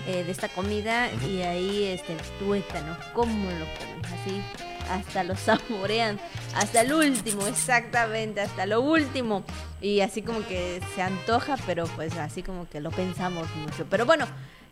eh, 0.08 0.24
de 0.24 0.32
esta 0.32 0.50
comida 0.50 1.12
y 1.28 1.42
ahí 1.42 1.86
este 1.86 2.14
el 2.14 2.20
tuétano, 2.38 2.96
¿cómo 3.14 3.50
lo 3.50 3.66
comen? 3.66 4.06
Así 4.06 4.42
hasta 4.90 5.24
lo 5.24 5.36
saborean, 5.36 6.20
hasta 6.56 6.82
el 6.82 6.94
último, 6.94 7.48
exactamente, 7.48 8.42
hasta 8.42 8.66
lo 8.66 8.82
último. 8.82 9.44
Y 9.82 10.02
así 10.02 10.22
como 10.22 10.46
que 10.48 10.82
se 10.96 11.02
antoja, 11.02 11.58
pero 11.66 11.86
pues 11.96 12.16
así 12.18 12.44
como 12.44 12.70
que 12.70 12.82
lo 12.82 12.92
pensamos 12.92 13.48
mucho. 13.56 13.86
Pero 13.90 14.06
bueno, 14.06 14.26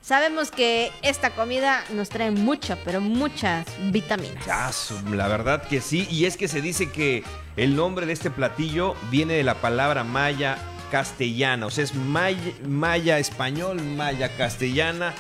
sabemos 0.06 0.52
que 0.52 0.92
esta 1.02 1.32
comida 1.32 1.84
nos 1.92 2.10
trae 2.10 2.30
mucha, 2.30 2.78
pero 2.86 3.02
muchas 3.02 3.66
vitaminas. 3.92 4.48
Ah, 4.48 4.72
la 5.12 5.28
verdad 5.28 5.68
que 5.68 5.82
sí. 5.82 6.08
Y 6.12 6.26
es 6.26 6.38
que 6.38 6.48
se 6.48 6.62
dice 6.62 6.92
que 6.92 7.24
el 7.58 7.76
nombre 7.76 8.06
de 8.06 8.14
este 8.14 8.30
platillo 8.30 8.96
viene 9.10 9.34
de 9.34 9.44
la 9.44 9.56
palabra 9.56 10.04
maya 10.04 10.58
castellana. 10.92 11.66
O 11.66 11.72
sea, 11.72 11.84
es 11.84 11.96
maya, 11.96 12.38
maya 12.68 13.18
español, 13.18 13.82
maya 13.82 14.30
castellana, 14.38 15.16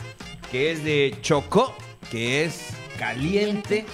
que 0.51 0.71
es 0.71 0.83
de 0.83 1.17
chocó, 1.21 1.75
que 2.11 2.45
es 2.45 2.67
caliente, 2.99 3.87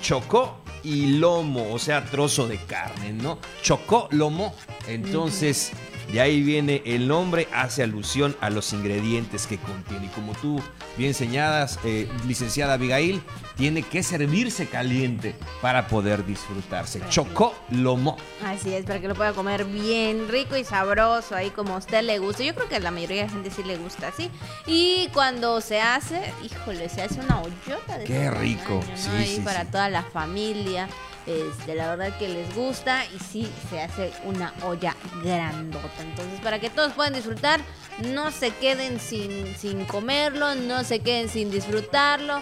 chocó 0.00 0.62
y 0.82 1.18
lomo, 1.18 1.74
o 1.74 1.78
sea, 1.78 2.06
trozo 2.06 2.48
de 2.48 2.56
carne, 2.56 3.12
¿no? 3.12 3.38
Chocó, 3.62 4.08
lomo. 4.12 4.54
Entonces, 4.86 5.72
de 6.12 6.20
ahí 6.20 6.42
viene 6.42 6.82
el 6.86 7.06
nombre, 7.08 7.48
hace 7.52 7.82
alusión 7.82 8.36
a 8.40 8.50
los 8.50 8.72
ingredientes 8.72 9.46
que 9.46 9.58
contiene. 9.58 10.06
Y 10.06 10.08
como 10.08 10.32
tú 10.34 10.60
bien 10.96 11.12
señalas, 11.14 11.78
eh, 11.84 12.08
licenciada 12.26 12.74
Abigail, 12.74 13.22
tiene 13.56 13.82
que 13.82 14.02
servirse 14.02 14.66
caliente 14.66 15.34
para 15.60 15.86
poder 15.88 16.24
disfrutarse. 16.24 17.00
Chocó, 17.10 17.54
lomo. 17.70 18.16
Así 18.44 18.72
es, 18.72 18.84
para 18.86 19.00
que 19.00 19.08
lo 19.08 19.14
pueda 19.14 19.32
comer 19.32 19.64
bien 19.64 20.28
rico 20.28 20.56
y 20.56 20.64
sabroso, 20.64 21.34
ahí 21.34 21.50
como 21.50 21.74
a 21.74 21.78
usted 21.78 22.02
le 22.02 22.18
gusta. 22.20 22.42
Yo 22.44 22.54
creo 22.54 22.68
que 22.68 22.76
a 22.76 22.80
la 22.80 22.90
mayoría 22.90 23.22
de 23.22 23.26
la 23.26 23.32
gente 23.32 23.50
sí 23.50 23.62
le 23.64 23.76
gusta 23.76 24.08
así. 24.08 24.30
Y 24.66 25.08
cuando 25.12 25.60
se 25.60 25.80
hace, 25.80 26.32
híjole, 26.44 26.88
se 26.88 27.02
hace 27.02 27.20
una 27.20 27.40
ollota 27.42 27.98
de 27.98 28.04
Qué 28.04 28.30
rico, 28.30 28.80
tamaño, 28.80 28.90
¿no? 28.90 28.96
sí, 28.96 29.10
Ahí 29.16 29.34
sí, 29.36 29.40
para 29.42 29.62
sí. 29.64 29.68
toda 29.72 29.88
la 29.90 30.02
familia. 30.04 30.88
Este, 31.26 31.74
la 31.74 31.94
verdad 31.94 32.16
que 32.18 32.28
les 32.28 32.54
gusta 32.54 33.04
y 33.14 33.18
sí, 33.18 33.52
se 33.68 33.82
hace 33.82 34.12
una 34.24 34.54
olla 34.62 34.96
grandota. 35.22 36.02
Entonces, 36.02 36.40
para 36.40 36.58
que 36.58 36.70
todos 36.70 36.92
puedan 36.94 37.12
disfrutar, 37.12 37.60
no 38.06 38.30
se 38.30 38.50
queden 38.50 38.98
sin, 38.98 39.54
sin 39.56 39.84
comerlo, 39.84 40.54
no 40.54 40.84
se 40.84 41.00
queden 41.00 41.28
sin 41.28 41.50
disfrutarlo, 41.50 42.40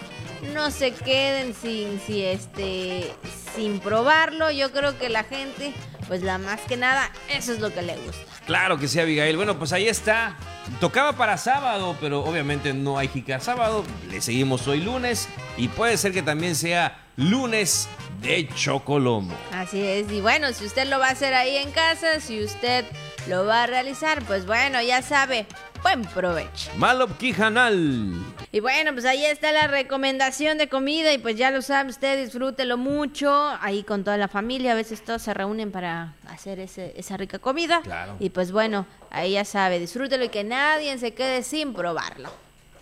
no 0.53 0.71
se 0.71 0.93
queden 0.93 1.53
sin, 1.53 1.99
si 1.99 2.23
este, 2.23 3.11
sin 3.55 3.79
probarlo. 3.79 4.51
Yo 4.51 4.71
creo 4.71 4.97
que 4.97 5.09
la 5.09 5.25
gente, 5.25 5.73
pues 6.07 6.23
la 6.23 6.37
más 6.37 6.61
que 6.61 6.77
nada, 6.77 7.11
eso 7.29 7.51
es 7.51 7.59
lo 7.59 7.73
que 7.73 7.81
le 7.81 7.97
gusta. 7.97 8.23
Claro 8.45 8.77
que 8.77 8.87
sí, 8.87 8.99
Abigail. 8.99 9.35
Bueno, 9.35 9.57
pues 9.59 9.73
ahí 9.73 9.89
está. 9.89 10.37
Tocaba 10.79 11.13
para 11.13 11.37
sábado, 11.37 11.95
pero 11.99 12.23
obviamente 12.23 12.73
no 12.73 12.97
hay 12.97 13.07
jica 13.07 13.39
sábado. 13.39 13.83
Le 14.09 14.21
seguimos 14.21 14.67
hoy 14.67 14.81
lunes 14.81 15.27
y 15.57 15.67
puede 15.69 15.97
ser 15.97 16.11
que 16.11 16.21
también 16.21 16.55
sea 16.55 17.03
lunes 17.15 17.89
de 18.21 18.47
chocolomo. 18.49 19.33
Así 19.51 19.81
es, 19.81 20.11
y 20.11 20.21
bueno, 20.21 20.53
si 20.53 20.65
usted 20.65 20.87
lo 20.87 20.99
va 20.99 21.07
a 21.07 21.11
hacer 21.11 21.33
ahí 21.33 21.57
en 21.57 21.71
casa, 21.71 22.19
si 22.19 22.43
usted 22.43 22.85
lo 23.27 23.45
va 23.45 23.63
a 23.63 23.67
realizar, 23.67 24.23
pues 24.23 24.45
bueno, 24.45 24.81
ya 24.81 25.01
sabe, 25.01 25.47
buen 25.83 26.01
provecho. 26.03 26.71
Malop 26.77 27.17
Quijanal. 27.17 28.13
Y 28.51 28.59
bueno, 28.59 28.93
pues 28.93 29.05
ahí 29.05 29.25
está 29.25 29.51
la 29.51 29.67
recomendación 29.67 30.57
de 30.57 30.67
comida 30.69 31.13
y 31.13 31.17
pues 31.17 31.35
ya 31.35 31.51
lo 31.51 31.61
sabe 31.61 31.89
usted, 31.89 32.23
disfrútelo 32.23 32.77
mucho, 32.77 33.31
ahí 33.61 33.83
con 33.83 34.03
toda 34.03 34.17
la 34.17 34.27
familia, 34.27 34.71
a 34.71 34.75
veces 34.75 35.03
todos 35.03 35.21
se 35.21 35.33
reúnen 35.33 35.71
para 35.71 36.13
hacer 36.27 36.59
ese- 36.59 36.93
esa 36.97 37.17
rica 37.17 37.39
comida. 37.39 37.81
Claro. 37.83 38.15
Y 38.19 38.29
pues 38.29 38.51
bueno, 38.51 38.85
ahí 39.11 39.33
ya 39.33 39.45
sabe, 39.45 39.79
disfrútelo 39.79 40.23
y 40.25 40.29
que 40.29 40.43
nadie 40.43 40.97
se 40.97 41.13
quede 41.13 41.43
sin 41.43 41.73
probarlo. 41.73 42.29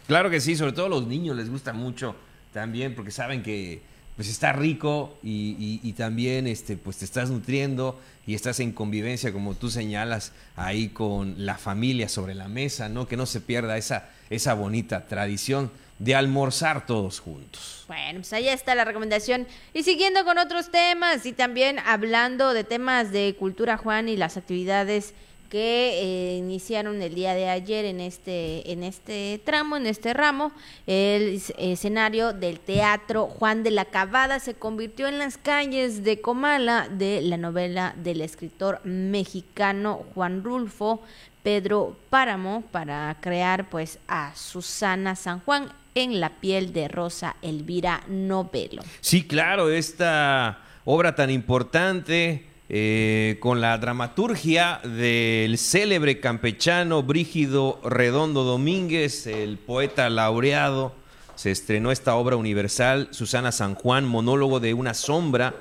Claro 0.07 0.29
que 0.29 0.39
sí, 0.39 0.55
sobre 0.55 0.71
todo 0.73 0.85
a 0.85 0.89
los 0.89 1.07
niños 1.07 1.35
les 1.35 1.49
gusta 1.49 1.73
mucho 1.73 2.15
también 2.53 2.93
porque 2.95 3.11
saben 3.11 3.41
que 3.43 3.81
pues 4.15 4.29
está 4.29 4.53
rico 4.53 5.17
y, 5.23 5.55
y- 5.59 5.79
y 5.87 5.93
también 5.93 6.47
este, 6.47 6.77
pues 6.77 6.97
te 6.97 7.05
estás 7.05 7.29
nutriendo 7.29 7.99
y 8.25 8.33
estás 8.33 8.59
en 8.59 8.71
convivencia, 8.71 9.31
como 9.33 9.53
tú 9.55 9.69
señalas, 9.69 10.31
ahí 10.55 10.87
con 10.89 11.45
la 11.45 11.57
familia 11.57 12.07
sobre 12.09 12.33
la 12.33 12.47
mesa, 12.47 12.87
¿no? 12.89 13.07
Que 13.07 13.17
no 13.17 13.25
se 13.25 13.41
pierda 13.41 13.77
esa, 13.77 14.09
esa 14.29 14.53
bonita 14.53 15.05
tradición 15.05 15.69
de 15.99 16.15
almorzar 16.15 16.85
todos 16.85 17.19
juntos. 17.19 17.83
Bueno, 17.87 18.19
pues 18.19 18.33
ahí 18.33 18.49
está 18.49 18.73
la 18.75 18.83
recomendación. 18.83 19.47
Y 19.73 19.83
siguiendo 19.83 20.25
con 20.25 20.37
otros 20.37 20.71
temas 20.71 21.25
y 21.25 21.31
también 21.33 21.79
hablando 21.79 22.53
de 22.53 22.63
temas 22.63 23.11
de 23.11 23.35
cultura, 23.37 23.77
Juan, 23.77 24.09
y 24.09 24.17
las 24.17 24.35
actividades 24.37 25.13
que 25.49 25.99
eh, 26.01 26.37
iniciaron 26.37 27.01
el 27.01 27.15
día 27.15 27.33
de 27.33 27.49
ayer 27.49 27.85
en 27.85 27.99
este, 28.01 28.71
en 28.71 28.83
este 28.83 29.41
tramo, 29.45 29.77
en 29.77 29.87
este 29.87 30.13
ramo, 30.13 30.51
el 30.87 31.35
es- 31.35 31.53
escenario 31.57 32.33
del 32.33 32.59
Teatro 32.59 33.27
Juan 33.27 33.63
de 33.63 33.71
la 33.71 33.85
Cabada 33.85 34.39
se 34.39 34.53
convirtió 34.55 35.07
en 35.07 35.17
las 35.19 35.37
calles 35.37 36.03
de 36.03 36.21
Comala 36.21 36.87
de 36.89 37.21
la 37.21 37.37
novela 37.37 37.93
del 37.97 38.21
escritor 38.21 38.81
mexicano 38.85 40.03
Juan 40.13 40.43
Rulfo 40.43 41.01
Pedro 41.43 41.95
Páramo 42.09 42.63
para 42.71 43.15
crear 43.21 43.69
pues 43.69 43.99
a 44.07 44.33
Susana 44.35 45.15
San 45.15 45.39
Juan 45.41 45.71
en 45.93 46.19
la 46.19 46.29
piel 46.41 46.73
de 46.73 46.87
Rosa 46.87 47.35
Elvira 47.41 48.03
Novelo. 48.07 48.81
Sí, 48.99 49.25
claro, 49.27 49.69
esta 49.69 50.59
obra 50.83 51.15
tan 51.15 51.29
importante 51.29 52.47
eh, 52.67 53.37
con 53.41 53.61
la 53.61 53.77
dramaturgia 53.77 54.79
del 54.83 55.57
célebre 55.59 56.19
campechano 56.19 57.03
Brígido 57.03 57.79
Redondo 57.83 58.43
Domínguez, 58.43 59.27
el 59.27 59.57
poeta 59.57 60.09
laureado. 60.09 60.93
Se 61.35 61.51
estrenó 61.51 61.91
esta 61.91 62.15
obra 62.15 62.37
universal, 62.37 63.09
Susana 63.11 63.51
San 63.51 63.75
Juan, 63.75 64.05
monólogo 64.05 64.59
de 64.59 64.73
una 64.73 64.93
sombra, 64.95 65.53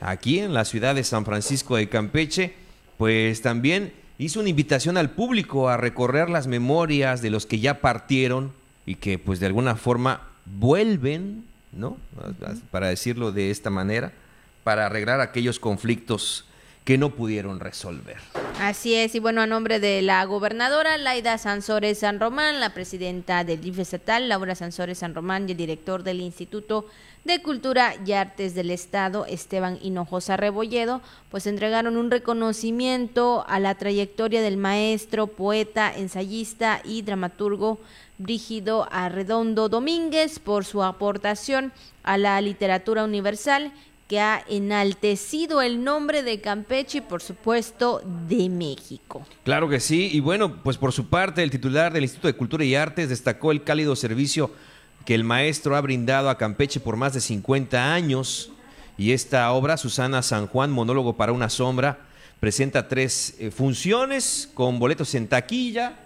aquí 0.00 0.40
en 0.40 0.52
la 0.52 0.64
ciudad 0.64 0.94
de 0.94 1.04
San 1.04 1.24
Francisco 1.24 1.76
de 1.76 1.88
Campeche, 1.88 2.54
pues 2.98 3.40
también 3.40 3.92
hizo 4.18 4.40
una 4.40 4.50
invitación 4.50 4.96
al 4.96 5.10
público 5.10 5.68
a 5.68 5.76
recorrer 5.76 6.28
las 6.28 6.46
memorias 6.46 7.22
de 7.22 7.30
los 7.30 7.46
que 7.46 7.60
ya 7.60 7.80
partieron 7.80 8.52
y 8.84 8.96
que 8.96 9.18
pues 9.18 9.40
de 9.40 9.46
alguna 9.46 9.76
forma 9.76 10.28
vuelven, 10.44 11.44
¿no? 11.72 11.96
Para 12.70 12.88
decirlo 12.88 13.32
de 13.32 13.50
esta 13.50 13.70
manera, 13.70 14.12
para 14.64 14.86
arreglar 14.86 15.20
aquellos 15.20 15.60
conflictos 15.60 16.46
que 16.84 16.98
no 16.98 17.10
pudieron 17.10 17.60
resolver. 17.60 18.18
Así 18.60 18.94
es, 18.94 19.14
y 19.14 19.18
bueno, 19.18 19.40
a 19.40 19.46
nombre 19.46 19.80
de 19.80 20.02
la 20.02 20.22
gobernadora 20.24 20.98
Laida 20.98 21.38
Sansores 21.38 21.98
San 21.98 22.20
Román, 22.20 22.60
la 22.60 22.74
presidenta 22.74 23.42
del 23.42 23.60
DIF 23.60 23.78
estatal, 23.78 24.28
Laura 24.28 24.54
Sansores 24.54 24.98
San 24.98 25.14
Román, 25.14 25.48
y 25.48 25.52
el 25.52 25.58
director 25.58 26.02
del 26.02 26.20
Instituto 26.20 26.86
de 27.24 27.40
Cultura 27.40 27.94
y 28.04 28.12
Artes 28.12 28.54
del 28.54 28.70
Estado, 28.70 29.24
Esteban 29.24 29.78
Hinojosa 29.82 30.36
Rebolledo, 30.36 31.00
pues 31.30 31.46
entregaron 31.46 31.96
un 31.96 32.10
reconocimiento 32.10 33.44
a 33.48 33.58
la 33.60 33.74
trayectoria 33.76 34.42
del 34.42 34.58
maestro, 34.58 35.26
poeta, 35.26 35.92
ensayista 35.96 36.82
y 36.84 37.00
dramaturgo 37.00 37.80
Brígido 38.18 38.86
Arredondo 38.92 39.68
Domínguez 39.68 40.38
por 40.38 40.64
su 40.64 40.84
aportación 40.84 41.72
a 42.02 42.18
la 42.18 42.40
literatura 42.40 43.04
universal 43.04 43.72
que 44.08 44.20
ha 44.20 44.44
enaltecido 44.48 45.62
el 45.62 45.82
nombre 45.82 46.22
de 46.22 46.40
Campeche 46.40 46.98
y 46.98 47.00
por 47.00 47.22
supuesto 47.22 48.02
de 48.28 48.48
México. 48.48 49.26
Claro 49.44 49.68
que 49.68 49.80
sí, 49.80 50.10
y 50.12 50.20
bueno, 50.20 50.62
pues 50.62 50.76
por 50.76 50.92
su 50.92 51.08
parte 51.08 51.42
el 51.42 51.50
titular 51.50 51.92
del 51.92 52.04
Instituto 52.04 52.28
de 52.28 52.36
Cultura 52.36 52.64
y 52.64 52.74
Artes 52.74 53.08
destacó 53.08 53.50
el 53.50 53.64
cálido 53.64 53.96
servicio 53.96 54.50
que 55.04 55.14
el 55.14 55.24
maestro 55.24 55.76
ha 55.76 55.80
brindado 55.80 56.30
a 56.30 56.38
Campeche 56.38 56.80
por 56.80 56.96
más 56.96 57.14
de 57.14 57.20
50 57.20 57.92
años 57.94 58.50
y 58.96 59.12
esta 59.12 59.50
obra, 59.52 59.76
Susana 59.76 60.22
San 60.22 60.46
Juan, 60.46 60.70
monólogo 60.70 61.16
para 61.16 61.32
una 61.32 61.48
sombra, 61.48 61.98
presenta 62.40 62.88
tres 62.88 63.34
eh, 63.38 63.50
funciones 63.50 64.50
con 64.54 64.78
boletos 64.78 65.14
en 65.14 65.28
taquilla, 65.28 65.98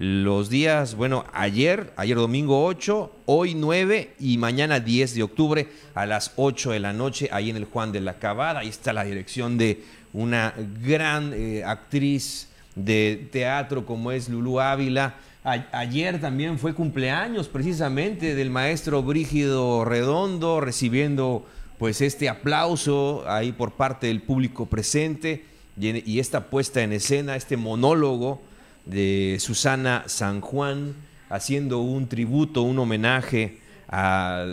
los 0.00 0.48
días, 0.48 0.94
bueno, 0.94 1.24
ayer, 1.32 1.92
ayer 1.96 2.16
domingo 2.16 2.64
8, 2.64 3.10
hoy 3.26 3.56
9 3.56 4.14
y 4.20 4.38
mañana 4.38 4.78
10 4.78 5.16
de 5.16 5.24
octubre 5.24 5.66
a 5.92 6.06
las 6.06 6.34
8 6.36 6.70
de 6.70 6.78
la 6.78 6.92
noche, 6.92 7.28
ahí 7.32 7.50
en 7.50 7.56
el 7.56 7.64
Juan 7.64 7.90
de 7.90 8.00
la 8.00 8.20
Cabada. 8.20 8.60
Ahí 8.60 8.68
está 8.68 8.92
la 8.92 9.02
dirección 9.02 9.58
de 9.58 9.82
una 10.12 10.54
gran 10.84 11.32
eh, 11.34 11.64
actriz 11.64 12.48
de 12.76 13.28
teatro 13.32 13.84
como 13.84 14.12
es 14.12 14.28
Lulú 14.28 14.60
Ávila. 14.60 15.16
ayer 15.42 16.20
también 16.20 16.60
fue 16.60 16.74
cumpleaños 16.74 17.48
precisamente 17.48 18.36
del 18.36 18.50
maestro 18.50 19.02
Brígido 19.02 19.84
Redondo, 19.84 20.60
recibiendo 20.60 21.44
pues 21.76 22.02
este 22.02 22.28
aplauso 22.28 23.24
ahí 23.26 23.50
por 23.50 23.72
parte 23.72 24.06
del 24.06 24.22
público 24.22 24.66
presente 24.66 25.44
y 25.76 26.20
esta 26.20 26.44
puesta 26.50 26.84
en 26.84 26.92
escena, 26.92 27.34
este 27.34 27.56
monólogo 27.56 28.46
de 28.88 29.36
Susana 29.38 30.04
San 30.06 30.40
Juan, 30.40 30.94
haciendo 31.28 31.80
un 31.80 32.08
tributo, 32.08 32.62
un 32.62 32.78
homenaje 32.78 33.58
a, 33.88 34.44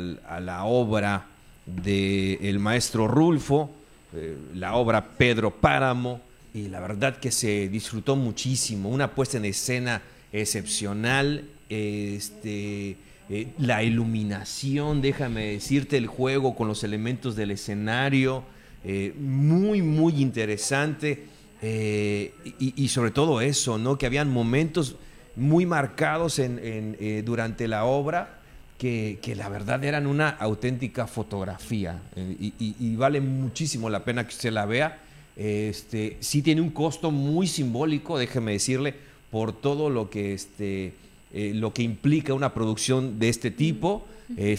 la 0.41 0.65
obra 0.65 1.25
del 1.65 2.59
maestro 2.59 3.07
Rulfo, 3.07 3.71
eh, 4.13 4.37
la 4.53 4.75
obra 4.75 5.03
Pedro 5.17 5.51
Páramo, 5.51 6.21
y 6.53 6.67
la 6.67 6.79
verdad 6.79 7.17
que 7.17 7.31
se 7.31 7.69
disfrutó 7.69 8.15
muchísimo, 8.15 8.89
una 8.89 9.11
puesta 9.11 9.37
en 9.37 9.45
escena 9.45 10.01
excepcional, 10.31 11.45
este, 11.69 12.97
eh, 13.29 13.47
la 13.57 13.83
iluminación, 13.83 15.01
déjame 15.01 15.53
decirte, 15.53 15.97
el 15.97 16.07
juego 16.07 16.55
con 16.55 16.67
los 16.67 16.83
elementos 16.83 17.35
del 17.35 17.51
escenario, 17.51 18.43
eh, 18.83 19.13
muy, 19.17 19.81
muy 19.81 20.21
interesante 20.21 21.25
eh, 21.67 22.31
y, 22.59 22.87
sobre 22.89 23.09
todo 23.09 23.41
eso, 23.41 23.79
¿no? 23.79 23.97
Que 23.97 24.05
habían 24.05 24.29
momentos 24.29 24.97
muy 25.35 25.65
marcados 25.65 26.37
en, 26.37 26.59
eh, 26.61 27.23
durante 27.25 27.67
la 27.67 27.85
obra 27.85 28.37
que, 28.77 29.17
la 29.35 29.49
verdad 29.49 29.83
eran 29.83 30.05
una 30.05 30.29
auténtica 30.29 31.07
fotografía 31.07 31.99
eh, 32.15 32.51
y, 32.59 32.95
vale 32.95 33.19
muchísimo 33.19 33.89
la 33.89 34.03
pena 34.03 34.27
que 34.27 34.35
usted 34.35 34.51
la 34.51 34.67
vea. 34.67 34.99
Este, 35.35 36.17
sí 36.19 36.43
tiene 36.43 36.61
un 36.61 36.69
costo 36.69 37.09
muy 37.09 37.47
simbólico, 37.47 38.19
déjeme 38.19 38.51
decirle, 38.51 38.93
por 39.31 39.51
todo 39.51 39.89
lo 39.89 40.11
que, 40.11 40.33
este, 40.33 40.93
lo 41.33 41.73
que 41.73 41.81
implica 41.81 42.35
una 42.35 42.53
producción 42.53 43.17
de 43.17 43.29
este 43.29 43.49
tipo. 43.49 44.05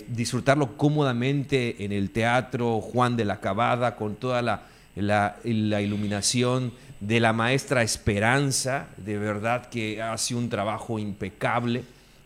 disfrutarlo 0.09 0.77
cómodamente 0.77 1.85
en 1.85 1.93
el 1.93 2.11
teatro 2.11 2.81
Juan 2.81 3.17
de 3.17 3.25
la 3.25 3.41
Cabada 3.41 3.95
con 3.95 4.17
toda 4.17 4.43
la, 4.43 4.67
la 4.97 5.81
iluminación 5.81 6.73
de 7.01 7.21
la 7.21 7.33
maestra 7.33 7.83
Esperanza, 7.83 8.89
de 8.97 9.19
verdad 9.19 9.67
que 9.67 10.03
hace 10.03 10.35
un 10.35 10.49
trabajo 10.49 10.99
impecable. 10.99 11.85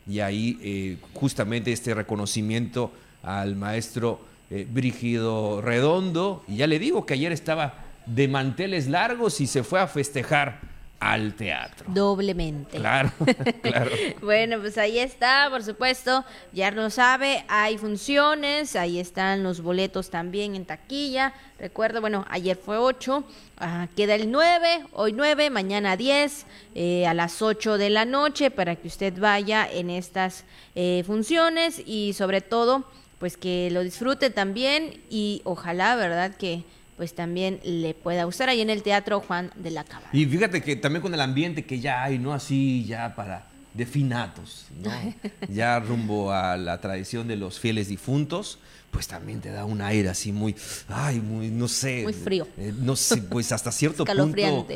Y 0.09 0.21
ahí 0.21 0.59
eh, 0.63 0.97
justamente 1.15 1.73
este 1.73 1.95
reconocimiento 1.95 2.93
al 3.23 3.57
maestro 3.57 4.21
eh, 4.51 4.67
Brígido 4.69 5.61
Redondo, 5.61 6.45
y 6.49 6.57
ya 6.57 6.67
le 6.67 6.79
digo 6.79 7.07
que 7.07 7.15
ayer 7.15 7.33
estaba 7.33 7.75
de 8.07 8.27
manteles 8.27 8.89
largos 8.89 9.41
y 9.41 9.47
se 9.47 9.63
fue 9.63 9.81
a 9.81 9.87
festejar 9.87 10.70
al 11.01 11.33
teatro. 11.33 11.87
Doblemente. 11.89 12.77
Claro, 12.77 13.11
claro. 13.63 13.91
bueno, 14.21 14.61
pues 14.61 14.77
ahí 14.77 14.99
está, 14.99 15.49
por 15.51 15.63
supuesto, 15.63 16.25
ya 16.53 16.71
lo 16.71 16.91
sabe, 16.91 17.45
hay 17.49 17.79
funciones, 17.79 18.77
ahí 18.77 19.01
están 19.01 19.43
los 19.43 19.63
boletos 19.63 20.11
también 20.11 20.55
en 20.55 20.67
taquilla. 20.67 21.33
Recuerdo, 21.59 22.03
bueno, 22.03 22.27
ayer 22.29 22.57
fue 22.57 22.77
8, 22.77 23.25
ah, 23.59 23.89
queda 23.97 24.15
el 24.15 24.31
9, 24.31 24.85
hoy 24.93 25.13
9, 25.15 25.49
mañana 25.49 25.97
10, 25.97 26.47
eh, 26.75 27.07
a 27.07 27.15
las 27.15 27.41
8 27.41 27.79
de 27.79 27.91
la 27.91 28.05
noche 28.05 28.51
para 28.51 28.77
que 28.77 28.89
usted 28.89 29.19
vaya 29.19 29.67
en 29.71 29.89
estas 29.89 30.45
eh, 30.75 31.03
funciones 31.07 31.83
y 31.85 32.13
sobre 32.13 32.43
todo, 32.43 32.85
pues 33.19 33.39
que 33.39 33.71
lo 33.73 33.83
disfrute 33.83 34.29
también 34.29 35.03
y 35.09 35.41
ojalá, 35.45 35.97
¿verdad? 35.97 36.35
Que 36.37 36.65
pues 37.01 37.15
también 37.15 37.61
le 37.65 37.95
pueda 37.95 38.25
gustar 38.25 38.51
ahí 38.51 38.61
en 38.61 38.69
el 38.69 38.83
Teatro 38.83 39.21
Juan 39.21 39.51
de 39.57 39.71
la 39.71 39.85
Cámara. 39.85 40.11
Y 40.13 40.27
fíjate 40.27 40.61
que 40.61 40.77
también 40.77 41.01
con 41.01 41.15
el 41.15 41.23
ambiente 41.23 41.65
que 41.65 41.81
ya 41.81 42.03
hay, 42.03 42.19
¿no? 42.19 42.35
Así 42.35 42.85
ya 42.85 43.17
para 43.17 43.47
de 43.73 43.87
finatos, 43.87 44.67
¿no? 44.83 44.91
ya 45.49 45.81
rumbo 45.81 46.31
a 46.31 46.59
la 46.59 46.79
tradición 46.79 47.27
de 47.27 47.37
los 47.37 47.59
fieles 47.59 47.89
difuntos, 47.89 48.59
pues 48.91 49.09
también 49.09 49.41
te 49.41 49.49
da 49.49 49.65
un 49.65 49.81
aire 49.81 50.11
así 50.11 50.31
muy, 50.31 50.55
ay, 50.89 51.21
muy, 51.21 51.49
no 51.49 51.69
sé. 51.69 52.03
Muy 52.03 52.13
frío. 52.13 52.47
Eh, 52.59 52.75
no 52.79 52.95
sé, 52.97 53.17
pues 53.17 53.51
hasta 53.51 53.73
cierto 53.73 54.05
punto. 54.05 54.67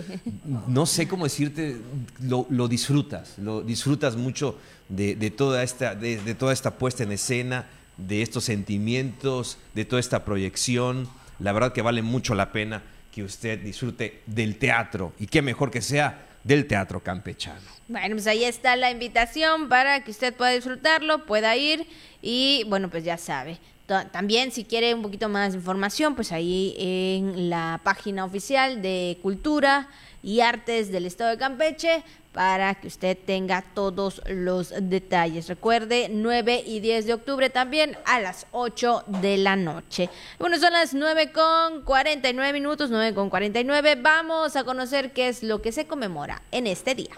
No 0.67 0.87
sé 0.87 1.07
cómo 1.07 1.25
decirte, 1.25 1.77
lo, 2.23 2.69
disfrutas, 2.69 3.37
lo 3.37 3.61
disfrutas 3.61 4.17
mucho 4.17 4.57
de, 4.89 5.15
toda 5.31 5.63
esta, 5.63 5.95
de 5.95 6.35
toda 6.35 6.55
esta 6.55 6.79
puesta 6.79 7.03
en 7.03 7.13
escena, 7.13 7.67
de 7.99 8.23
estos 8.23 8.45
sentimientos, 8.45 9.59
de 9.75 9.85
toda 9.85 10.01
esta 10.01 10.25
proyección 10.25 11.07
la 11.39 11.53
verdad 11.53 11.73
que 11.73 11.83
vale 11.83 12.03
mucho 12.03 12.35
la 12.35 12.53
pena 12.53 12.83
que 13.13 13.23
usted 13.23 13.61
disfrute 13.61 14.23
del 14.27 14.59
teatro 14.59 15.13
y 15.19 15.27
qué 15.27 15.43
mejor 15.43 15.71
que 15.71 15.81
sea 15.81 16.27
del 16.43 16.67
teatro 16.67 17.01
campechano. 17.01 17.61
Bueno, 17.89 18.17
pues 18.17 18.27
ahí 18.27 18.45
está 18.45 18.77
la 18.77 18.91
invitación 18.91 19.69
para 19.69 20.03
que 20.05 20.11
usted 20.11 20.35
pueda 20.35 20.51
disfrutarlo, 20.53 21.25
pueda 21.27 21.57
ir 21.57 21.87
y 22.23 22.65
bueno, 22.69 22.91
pues 22.91 23.05
ya 23.05 23.17
sabe. 23.17 23.59
También 23.87 24.51
si 24.51 24.65
quiere 24.65 24.95
un 24.95 25.03
poquito 25.03 25.29
más 25.29 25.53
de 25.53 25.59
información, 25.59 26.15
pues 26.15 26.33
ahí 26.33 26.75
en 26.79 27.51
la 27.51 27.81
página 27.85 28.25
oficial 28.25 28.81
de 28.81 29.19
Cultura 29.21 29.89
y 30.23 30.41
Artes 30.41 30.91
del 30.91 31.05
Estado 31.05 31.31
de 31.31 31.37
Campeche 31.37 32.03
para 32.35 32.75
que 32.75 32.89
usted 32.89 33.17
tenga 33.17 33.65
todos 33.75 34.21
los 34.27 34.75
detalles. 34.79 35.49
Recuerde, 35.49 36.09
9 36.11 36.63
y 36.67 36.81
10 36.81 37.07
de 37.07 37.15
octubre 37.15 37.49
también 37.49 37.97
a 38.05 38.21
las 38.21 38.47
8 38.51 39.05
de 39.07 39.39
la 39.39 39.57
noche. 39.57 40.11
Bueno, 40.41 40.59
son 40.59 40.73
las 40.73 40.93
9 40.93 41.31
con 41.33 41.83
49 41.83 42.53
minutos, 42.53 42.91
9 42.91 43.15
con 43.15 43.31
49. 43.31 43.95
Vamos 44.03 44.57
a 44.57 44.65
conocer 44.65 45.13
qué 45.13 45.29
es 45.29 45.45
lo 45.45 45.63
que 45.63 45.71
se 45.71 45.87
conmemora 45.87 46.43
en 46.51 46.67
este 46.67 46.97
día. 46.97 47.13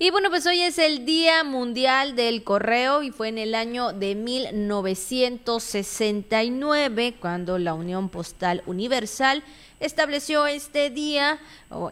Y 0.00 0.10
bueno, 0.10 0.30
pues 0.30 0.46
hoy 0.46 0.60
es 0.60 0.78
el 0.78 1.04
Día 1.06 1.44
Mundial 1.44 2.16
del 2.16 2.42
Correo 2.42 3.04
y 3.04 3.12
fue 3.12 3.28
en 3.28 3.38
el 3.38 3.54
año 3.54 3.92
de 3.92 4.16
1969 4.16 7.14
cuando 7.20 7.58
la 7.58 7.74
Unión 7.74 8.08
Postal 8.08 8.64
Universal 8.66 9.44
estableció 9.82 10.46
este 10.46 10.90
día 10.90 11.38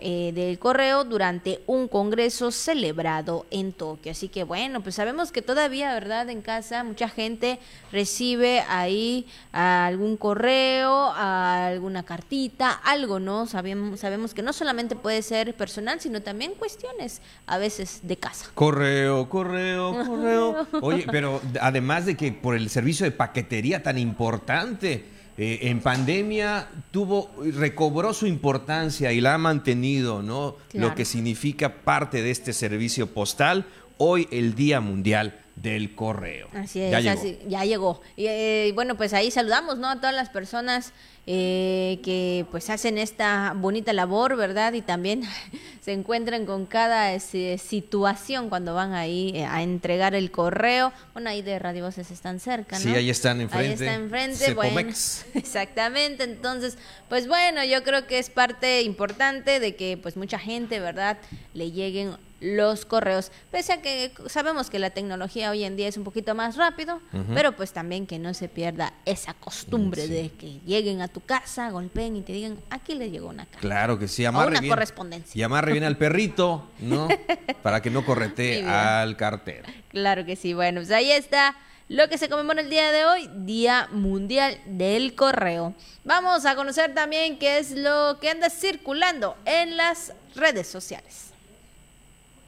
eh, 0.01 0.33
del 0.35 0.59
correo 0.59 1.05
durante 1.05 1.61
un 1.67 1.89
congreso 1.89 2.51
celebrado 2.51 3.47
en 3.51 3.73
Tokio. 3.73 4.13
Así 4.13 4.29
que 4.29 4.45
bueno, 4.45 4.81
pues 4.81 4.95
sabemos 4.95 5.33
que 5.33 5.43
todavía, 5.43 5.93
¿verdad? 5.93 6.31
En 6.31 6.41
casa 6.41 6.85
mucha 6.85 7.09
gente 7.09 7.59
recibe 7.93 8.61
ahí 8.69 9.27
algún 9.53 10.17
correo, 10.17 11.13
alguna 11.15 12.05
cartita, 12.05 12.71
algo, 12.71 13.19
¿no? 13.19 13.47
Sabemos, 13.47 14.01
sabemos 14.01 14.35
que 14.35 14.43
no 14.43 14.53
solamente 14.53 14.97
puede 14.97 15.23
ser 15.23 15.55
personal, 15.55 16.01
sino 16.01 16.23
también 16.23 16.53
cuestiones 16.55 17.21
a 17.47 17.59
veces 17.59 18.01
de 18.03 18.17
casa. 18.17 18.51
Correo, 18.55 19.29
correo, 19.29 20.05
correo. 20.07 20.67
Oye, 20.81 21.07
pero 21.11 21.41
además 21.61 22.07
de 22.07 22.17
que 22.17 22.33
por 22.33 22.55
el 22.55 22.71
servicio 22.71 23.05
de 23.05 23.13
paquetería 23.13 23.83
tan 23.83 23.99
importante, 23.99 25.20
eh, 25.43 25.71
en 25.71 25.81
pandemia 25.81 26.69
tuvo, 26.91 27.31
recobró 27.55 28.13
su 28.13 28.27
importancia 28.27 29.11
y 29.11 29.23
la 29.23 29.33
ha 29.33 29.39
mantenido, 29.39 30.23
¿no? 30.23 30.57
Lo 30.75 30.95
que 30.95 31.07
significa 31.07 31.77
parte 31.77 32.23
de 32.23 32.31
este 32.31 32.53
servicio 32.53 33.15
postal. 33.15 33.65
Hoy 33.97 34.29
el 34.33 34.55
Día 34.55 34.83
Mundial 34.83 35.41
del 35.57 35.95
Correo. 35.95 36.49
Así 36.53 36.83
es, 36.83 36.91
ya 36.91 37.01
llegó. 37.01 37.49
ya 37.49 37.65
llegó. 37.65 38.01
Y 38.17 38.27
eh, 38.27 38.73
bueno, 38.75 38.99
pues 38.99 39.15
ahí 39.15 39.31
saludamos, 39.31 39.79
¿no? 39.79 39.89
A 39.89 39.97
todas 39.97 40.15
las 40.15 40.29
personas 40.29 40.93
eh, 41.27 42.01
que 42.03 42.47
pues 42.51 42.71
hacen 42.71 42.99
esta 42.99 43.53
bonita 43.55 43.93
labor, 43.93 44.37
¿verdad? 44.37 44.73
Y 44.73 44.83
también 44.83 45.23
se 45.81 45.93
encuentran 45.93 46.47
con 46.47 46.67
cada 46.67 47.13
este, 47.13 47.59
situación 47.59 48.49
cuando 48.49 48.75
van 48.75 48.95
ahí 48.95 49.33
eh, 49.35 49.45
a 49.45 49.63
entregar 49.63 50.15
el 50.15 50.31
correo. 50.31 50.93
Bueno, 51.13 51.31
ahí 51.31 51.43
de 51.43 51.59
Radio 51.59 51.85
Voces 51.85 52.11
están 52.11 52.41
cerca, 52.41 52.77
¿no? 52.77 52.83
Sí, 52.83 52.95
ahí 52.95 53.11
están 53.11 53.41
enfrente. 53.41 53.67
Ahí 53.67 53.73
están 53.75 54.03
enfrente, 54.03 54.55
bueno, 54.55 54.81
exactamente. 55.35 56.25
Entonces, 56.25 56.79
pues 57.09 57.29
bueno, 57.29 57.65
yo 57.65 57.83
creo 57.83 58.07
que 58.07 58.19
es 58.19 58.31
parte 58.31 58.83
importante 58.83 59.61
de 59.61 59.77
que 59.77 59.99
pues 59.99 60.17
mucha 60.17 60.39
gente, 60.39 60.81
¿verdad? 60.81 61.19
Le 61.55 61.71
lleguen 61.71 62.17
los 62.41 62.85
correos. 62.85 63.31
Pese 63.51 63.75
a 63.75 63.83
que 63.83 64.13
sabemos 64.27 64.71
que 64.71 64.79
la 64.79 64.91
tecnología 64.91 65.51
hoy 65.51 65.65
en 65.65 65.77
día 65.77 65.89
es 65.89 65.97
un 65.97 66.05
poquito 66.05 66.35
más 66.35 66.57
rápido, 66.57 67.01
pero 67.35 67.53
pues 67.53 67.73
también 67.73 68.07
que 68.07 68.19
no 68.19 68.35
se 68.35 68.49
pierda 68.49 68.93
esa 69.05 69.35
costumbre 69.35 70.09
de 70.09 70.31
que 70.31 70.61
lleguen 70.67 71.03
a 71.03 71.09
tu 71.09 71.21
casa, 71.21 71.71
golpeen 71.71 72.17
y 72.17 72.23
te 72.23 72.33
digan, 72.33 72.59
aquí 72.71 72.95
le 72.95 73.11
llegó 73.11 73.29
una 73.29 73.45
carta. 73.45 73.61
Claro 73.61 73.99
que 73.99 74.09
sí, 74.09 74.25
amarre 74.25 74.59
una 74.59 74.69
correspondencia. 74.69 75.39
Y 75.39 75.43
amarre 75.43 75.73
bien 75.73 75.85
al 75.85 75.97
perrito, 75.97 76.69
¿no? 76.81 77.09
Para 77.63 77.83
que 77.83 77.91
no 77.91 78.05
correte 78.05 78.65
al 78.65 79.17
cartero. 79.17 79.69
Claro 79.89 80.25
que 80.25 80.37
sí. 80.37 80.55
Bueno, 80.55 80.81
pues 80.81 80.91
ahí 80.91 81.11
está 81.11 81.57
lo 81.89 82.09
que 82.09 82.19
se 82.19 82.29
conmemora 82.29 82.61
el 82.61 82.71
día 82.71 82.93
de 82.93 83.05
hoy, 83.05 83.29
Día 83.35 83.89
Mundial 83.91 84.61
del 84.65 85.17
Correo. 85.17 85.75
Vamos 86.05 86.47
a 86.47 86.55
conocer 86.55 86.95
también 86.95 87.37
qué 87.37 87.59
es 87.59 87.73
lo 87.73 88.19
que 88.21 88.31
anda 88.31 88.49
circulando 88.49 89.37
en 89.45 89.77
las 89.77 90.13
redes 90.37 90.69
sociales. 90.69 91.30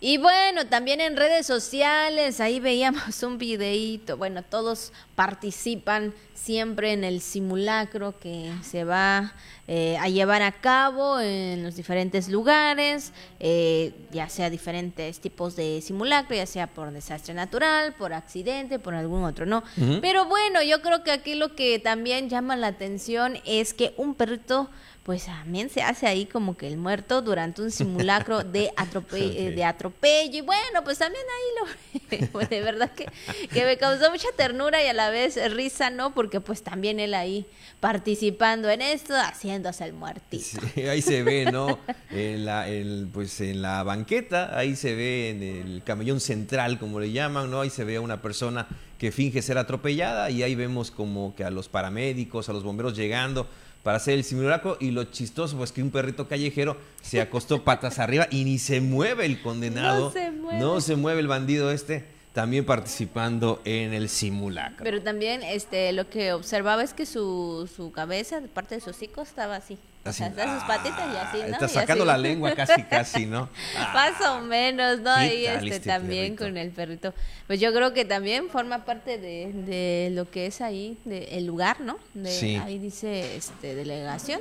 Y 0.04 0.18
bueno, 0.18 0.66
también 0.66 1.00
en 1.00 1.16
redes 1.16 1.46
sociales, 1.46 2.40
ahí 2.40 2.58
veíamos 2.58 3.22
un 3.22 3.38
videíto. 3.38 4.16
Bueno, 4.16 4.42
todos 4.42 4.92
participan 5.14 6.12
siempre 6.34 6.92
en 6.92 7.04
el 7.04 7.20
simulacro 7.20 8.18
que 8.18 8.50
se 8.64 8.82
va 8.82 9.32
eh, 9.68 9.96
a 10.00 10.08
llevar 10.08 10.42
a 10.42 10.50
cabo 10.50 11.20
en 11.20 11.62
los 11.62 11.76
diferentes 11.76 12.28
lugares, 12.28 13.12
eh, 13.38 13.92
ya 14.10 14.28
sea 14.28 14.50
diferentes 14.50 15.20
tipos 15.20 15.54
de 15.54 15.80
simulacro, 15.80 16.34
ya 16.34 16.46
sea 16.46 16.66
por 16.66 16.90
desastre 16.90 17.32
natural, 17.32 17.94
por 17.94 18.12
accidente, 18.12 18.80
por 18.80 18.94
algún 18.94 19.22
otro, 19.22 19.46
¿no? 19.46 19.62
Pero 20.00 20.24
bueno, 20.24 20.64
yo 20.64 20.82
creo 20.82 21.04
que 21.04 21.12
aquí 21.12 21.36
lo 21.36 21.54
que 21.54 21.78
también 21.78 22.28
llama 22.28 22.56
la 22.56 22.66
atención 22.66 23.38
es 23.44 23.72
que 23.72 23.94
un 23.96 24.16
perrito 24.16 24.68
pues 25.02 25.26
también 25.26 25.68
se 25.68 25.82
hace 25.82 26.06
ahí 26.06 26.26
como 26.26 26.56
que 26.56 26.68
el 26.68 26.76
muerto 26.76 27.22
durante 27.22 27.60
un 27.60 27.70
simulacro 27.72 28.44
de, 28.44 28.72
atrope 28.76 29.50
de 29.50 29.64
atropello. 29.64 30.38
Y 30.38 30.40
bueno, 30.42 30.84
pues 30.84 30.98
también 30.98 31.24
ahí 31.24 32.18
lo 32.20 32.26
pues 32.32 32.48
de 32.48 32.60
verdad 32.60 32.90
que, 32.92 33.06
que, 33.52 33.64
me 33.64 33.76
causó 33.78 34.10
mucha 34.10 34.28
ternura 34.36 34.82
y 34.82 34.86
a 34.86 34.92
la 34.92 35.10
vez 35.10 35.38
risa, 35.52 35.90
¿no? 35.90 36.14
Porque 36.14 36.40
pues 36.40 36.62
también 36.62 37.00
él 37.00 37.14
ahí 37.14 37.46
participando 37.80 38.70
en 38.70 38.80
esto, 38.80 39.14
haciéndose 39.14 39.84
el 39.84 39.92
muertito. 39.92 40.60
Sí, 40.74 40.82
ahí 40.82 41.02
se 41.02 41.22
ve, 41.22 41.50
¿no? 41.50 41.78
En 42.12 42.44
la, 42.44 42.66
pues 43.12 43.40
en 43.40 43.62
la 43.62 43.82
banqueta, 43.82 44.56
ahí 44.56 44.76
se 44.76 44.94
ve 44.94 45.30
en 45.30 45.42
el 45.42 45.82
camellón 45.82 46.20
central, 46.20 46.78
como 46.78 47.00
le 47.00 47.10
llaman, 47.10 47.50
¿no? 47.50 47.62
Ahí 47.62 47.70
se 47.70 47.84
ve 47.84 47.96
a 47.96 48.00
una 48.00 48.20
persona 48.20 48.68
que 48.98 49.10
finge 49.10 49.40
ser 49.40 49.56
atropellada 49.58 50.30
y 50.30 50.42
ahí 50.42 50.54
vemos 50.54 50.90
como 50.90 51.34
que 51.34 51.42
a 51.44 51.50
los 51.50 51.68
paramédicos, 51.68 52.48
a 52.48 52.52
los 52.52 52.62
bomberos 52.62 52.96
llegando 52.96 53.48
para 53.82 53.96
hacer 53.96 54.14
el 54.14 54.24
simulacro 54.24 54.76
y 54.80 54.90
lo 54.90 55.04
chistoso 55.04 55.56
pues 55.56 55.72
que 55.72 55.82
un 55.82 55.90
perrito 55.90 56.28
callejero 56.28 56.76
se 57.02 57.20
acostó 57.20 57.64
patas 57.64 57.98
arriba 57.98 58.28
y 58.30 58.44
ni 58.44 58.58
se 58.58 58.80
mueve 58.80 59.26
el 59.26 59.42
condenado. 59.42 60.06
No 60.06 60.10
se 60.12 60.30
mueve. 60.30 60.58
No 60.60 60.80
se 60.80 60.96
mueve 60.96 61.20
el 61.20 61.28
bandido 61.28 61.70
este 61.70 62.04
también 62.32 62.64
participando 62.64 63.60
en 63.64 63.92
el 63.92 64.08
simulacro. 64.08 64.84
Pero 64.84 65.02
también 65.02 65.42
este 65.42 65.92
lo 65.92 66.08
que 66.08 66.32
observaba 66.32 66.82
es 66.82 66.94
que 66.94 67.06
su, 67.06 67.68
su 67.74 67.92
cabeza, 67.92 68.40
parte 68.54 68.76
de 68.76 68.80
su 68.80 68.90
hocico, 68.90 69.22
estaba 69.22 69.56
así. 69.56 69.78
Así. 70.04 70.24
O 70.24 70.34
sea, 70.34 70.54
sus 70.58 70.64
patitas 70.64 71.12
y 71.12 71.16
así, 71.16 71.38
¿no? 71.38 71.52
Está 71.52 71.66
Y 71.66 71.68
sacando 71.68 72.04
la 72.04 72.18
lengua 72.18 72.54
casi, 72.54 72.82
casi, 72.82 73.26
¿no? 73.26 73.48
Más 73.94 74.20
o 74.22 74.40
menos, 74.40 74.98
¿no? 74.98 75.14
¿qué 75.14 75.20
Ahí 75.20 75.44
tal 75.44 75.54
este, 75.64 75.76
este 75.76 75.88
también 75.88 76.34
perrito? 76.34 76.44
con 76.44 76.56
el 76.56 76.70
perrito. 76.70 77.14
Pues 77.46 77.60
yo 77.60 77.72
creo 77.72 77.92
que 77.92 78.04
también 78.04 78.48
forma 78.50 78.84
parte 78.84 79.18
de, 79.18 79.52
de 79.52 80.10
lo 80.12 80.28
que 80.30 80.46
es 80.46 80.60
ahí, 80.60 80.98
de 81.04 81.36
el 81.38 81.46
lugar, 81.46 81.80
¿no? 81.80 81.98
De, 82.14 82.30
Sí. 82.30 82.56
Ahí 82.56 82.78
dice 82.78 83.36
este 83.36 83.74
delegación 83.76 84.40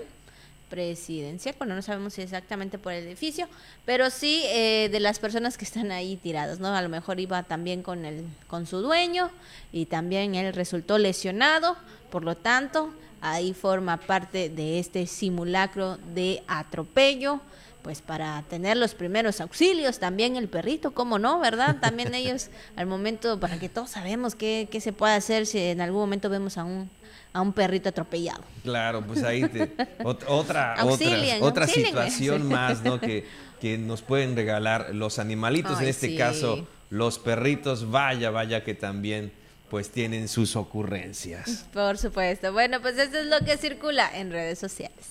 presidencial, 0.72 1.53
bueno, 1.57 1.76
no 1.76 1.82
sabemos 1.82 2.14
si 2.14 2.22
exactamente 2.22 2.78
por 2.78 2.93
el 2.93 3.05
edificio, 3.05 3.47
pero 3.86 4.09
sí 4.09 4.41
eh, 4.47 4.88
de 4.89 4.99
las 5.01 5.20
personas 5.20 5.57
que 5.57 5.66
están 5.66 5.91
ahí 5.91 6.16
tiradas, 6.16 6.59
¿no? 6.59 6.74
A 6.74 6.82
lo 6.82 6.88
mejor 6.88 7.20
iba 7.20 7.43
también 7.43 7.84
con 7.84 8.05
el 8.05 8.24
con 8.47 8.66
su 8.66 8.80
dueño 8.80 9.30
y 9.74 9.86
también 9.88 10.34
él 10.34 10.53
resultó 10.53 10.97
lesionado, 10.97 11.76
por 12.09 12.24
lo 12.24 12.36
tanto, 12.38 12.93
ahí 13.22 13.54
forma 13.54 13.98
parte 13.98 14.50
de 14.50 14.80
este 14.80 15.06
simulacro 15.08 15.98
de 16.14 16.44
atropello 16.48 17.40
pues 17.84 18.00
para 18.04 18.44
tener 18.44 18.78
los 18.78 18.94
primeros 18.94 19.42
auxilios, 19.42 19.98
también 19.98 20.36
el 20.36 20.48
perrito, 20.48 20.92
¿cómo 20.92 21.18
no, 21.18 21.40
verdad? 21.40 21.78
También 21.82 22.14
ellos 22.14 22.50
al 22.76 22.86
momento, 22.86 23.40
para 23.40 23.58
que 23.58 23.70
todos 23.70 23.90
sabemos 23.90 24.36
qué, 24.36 24.68
qué 24.72 24.80
se 24.80 24.94
puede 24.94 25.16
hacer 25.16 25.48
si 25.48 25.58
en 25.58 25.82
algún 25.82 26.02
momento 26.02 26.30
vemos 26.30 26.60
a 26.60 26.64
un, 26.64 26.92
a 27.34 27.42
un 27.42 27.54
perrito 27.54 27.90
atropellado. 27.90 28.44
Claro, 28.64 29.02
pues 29.02 29.24
ahí 29.24 29.42
te- 29.50 29.76
ot- 30.04 30.24
otra, 30.28 30.76
Auxilien, 30.76 31.38
otra, 31.42 31.64
otra 31.64 31.68
situación 31.68 32.48
más, 32.48 32.84
¿no? 32.84 33.00
Que, 33.02 33.26
que 33.60 33.80
nos 33.80 34.04
pueden 34.04 34.36
regalar 34.36 34.94
los 34.94 35.18
animalitos, 35.18 35.82
en 35.82 35.88
este 35.88 36.10
sí. 36.10 36.16
caso 36.18 36.68
los 36.92 37.18
perritos, 37.18 37.90
vaya, 37.90 38.30
vaya 38.30 38.64
que 38.64 38.76
también 38.76 39.32
pues 39.72 39.90
tienen 39.90 40.28
sus 40.28 40.58
ocurrencias. 40.58 41.66
Por 41.72 41.98
supuesto. 41.98 42.52
Bueno, 42.52 42.82
pues 42.82 42.98
eso 42.98 43.20
es 43.20 43.26
lo 43.28 43.40
que 43.40 43.56
circula 43.56 44.12
en 44.14 44.30
redes 44.30 44.60
sociales. 44.60 45.06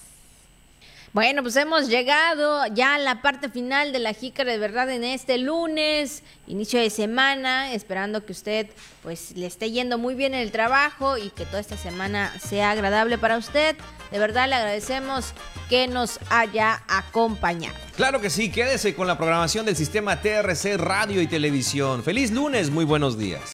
Bueno, 1.14 1.42
pues 1.42 1.56
hemos 1.56 1.88
llegado 1.88 2.66
ya 2.66 2.96
a 2.96 2.98
la 2.98 3.22
parte 3.22 3.48
final 3.48 3.92
de 3.92 3.98
la 4.00 4.12
jícara 4.12 4.52
de 4.52 4.58
verdad 4.58 4.90
en 4.90 5.02
este 5.02 5.38
lunes, 5.38 6.22
inicio 6.46 6.78
de 6.78 6.90
semana, 6.90 7.72
esperando 7.72 8.24
que 8.24 8.32
usted 8.32 8.68
pues 9.02 9.32
le 9.34 9.46
esté 9.46 9.70
yendo 9.70 9.96
muy 9.96 10.14
bien 10.14 10.34
en 10.34 10.40
el 10.40 10.52
trabajo 10.52 11.16
y 11.16 11.30
que 11.30 11.46
toda 11.46 11.60
esta 11.60 11.78
semana 11.78 12.30
sea 12.38 12.70
agradable 12.70 13.16
para 13.16 13.38
usted. 13.38 13.74
De 14.12 14.18
verdad 14.18 14.46
le 14.46 14.56
agradecemos 14.56 15.32
que 15.70 15.88
nos 15.88 16.20
haya 16.28 16.82
acompañado. 16.86 17.74
Claro 17.96 18.20
que 18.20 18.28
sí, 18.28 18.52
quédese 18.52 18.94
con 18.94 19.06
la 19.06 19.16
programación 19.16 19.64
del 19.64 19.74
sistema 19.74 20.20
TRC 20.20 20.76
Radio 20.76 21.22
y 21.22 21.26
Televisión. 21.26 22.04
Feliz 22.04 22.30
lunes, 22.30 22.70
muy 22.70 22.84
buenos 22.84 23.18
días. 23.18 23.40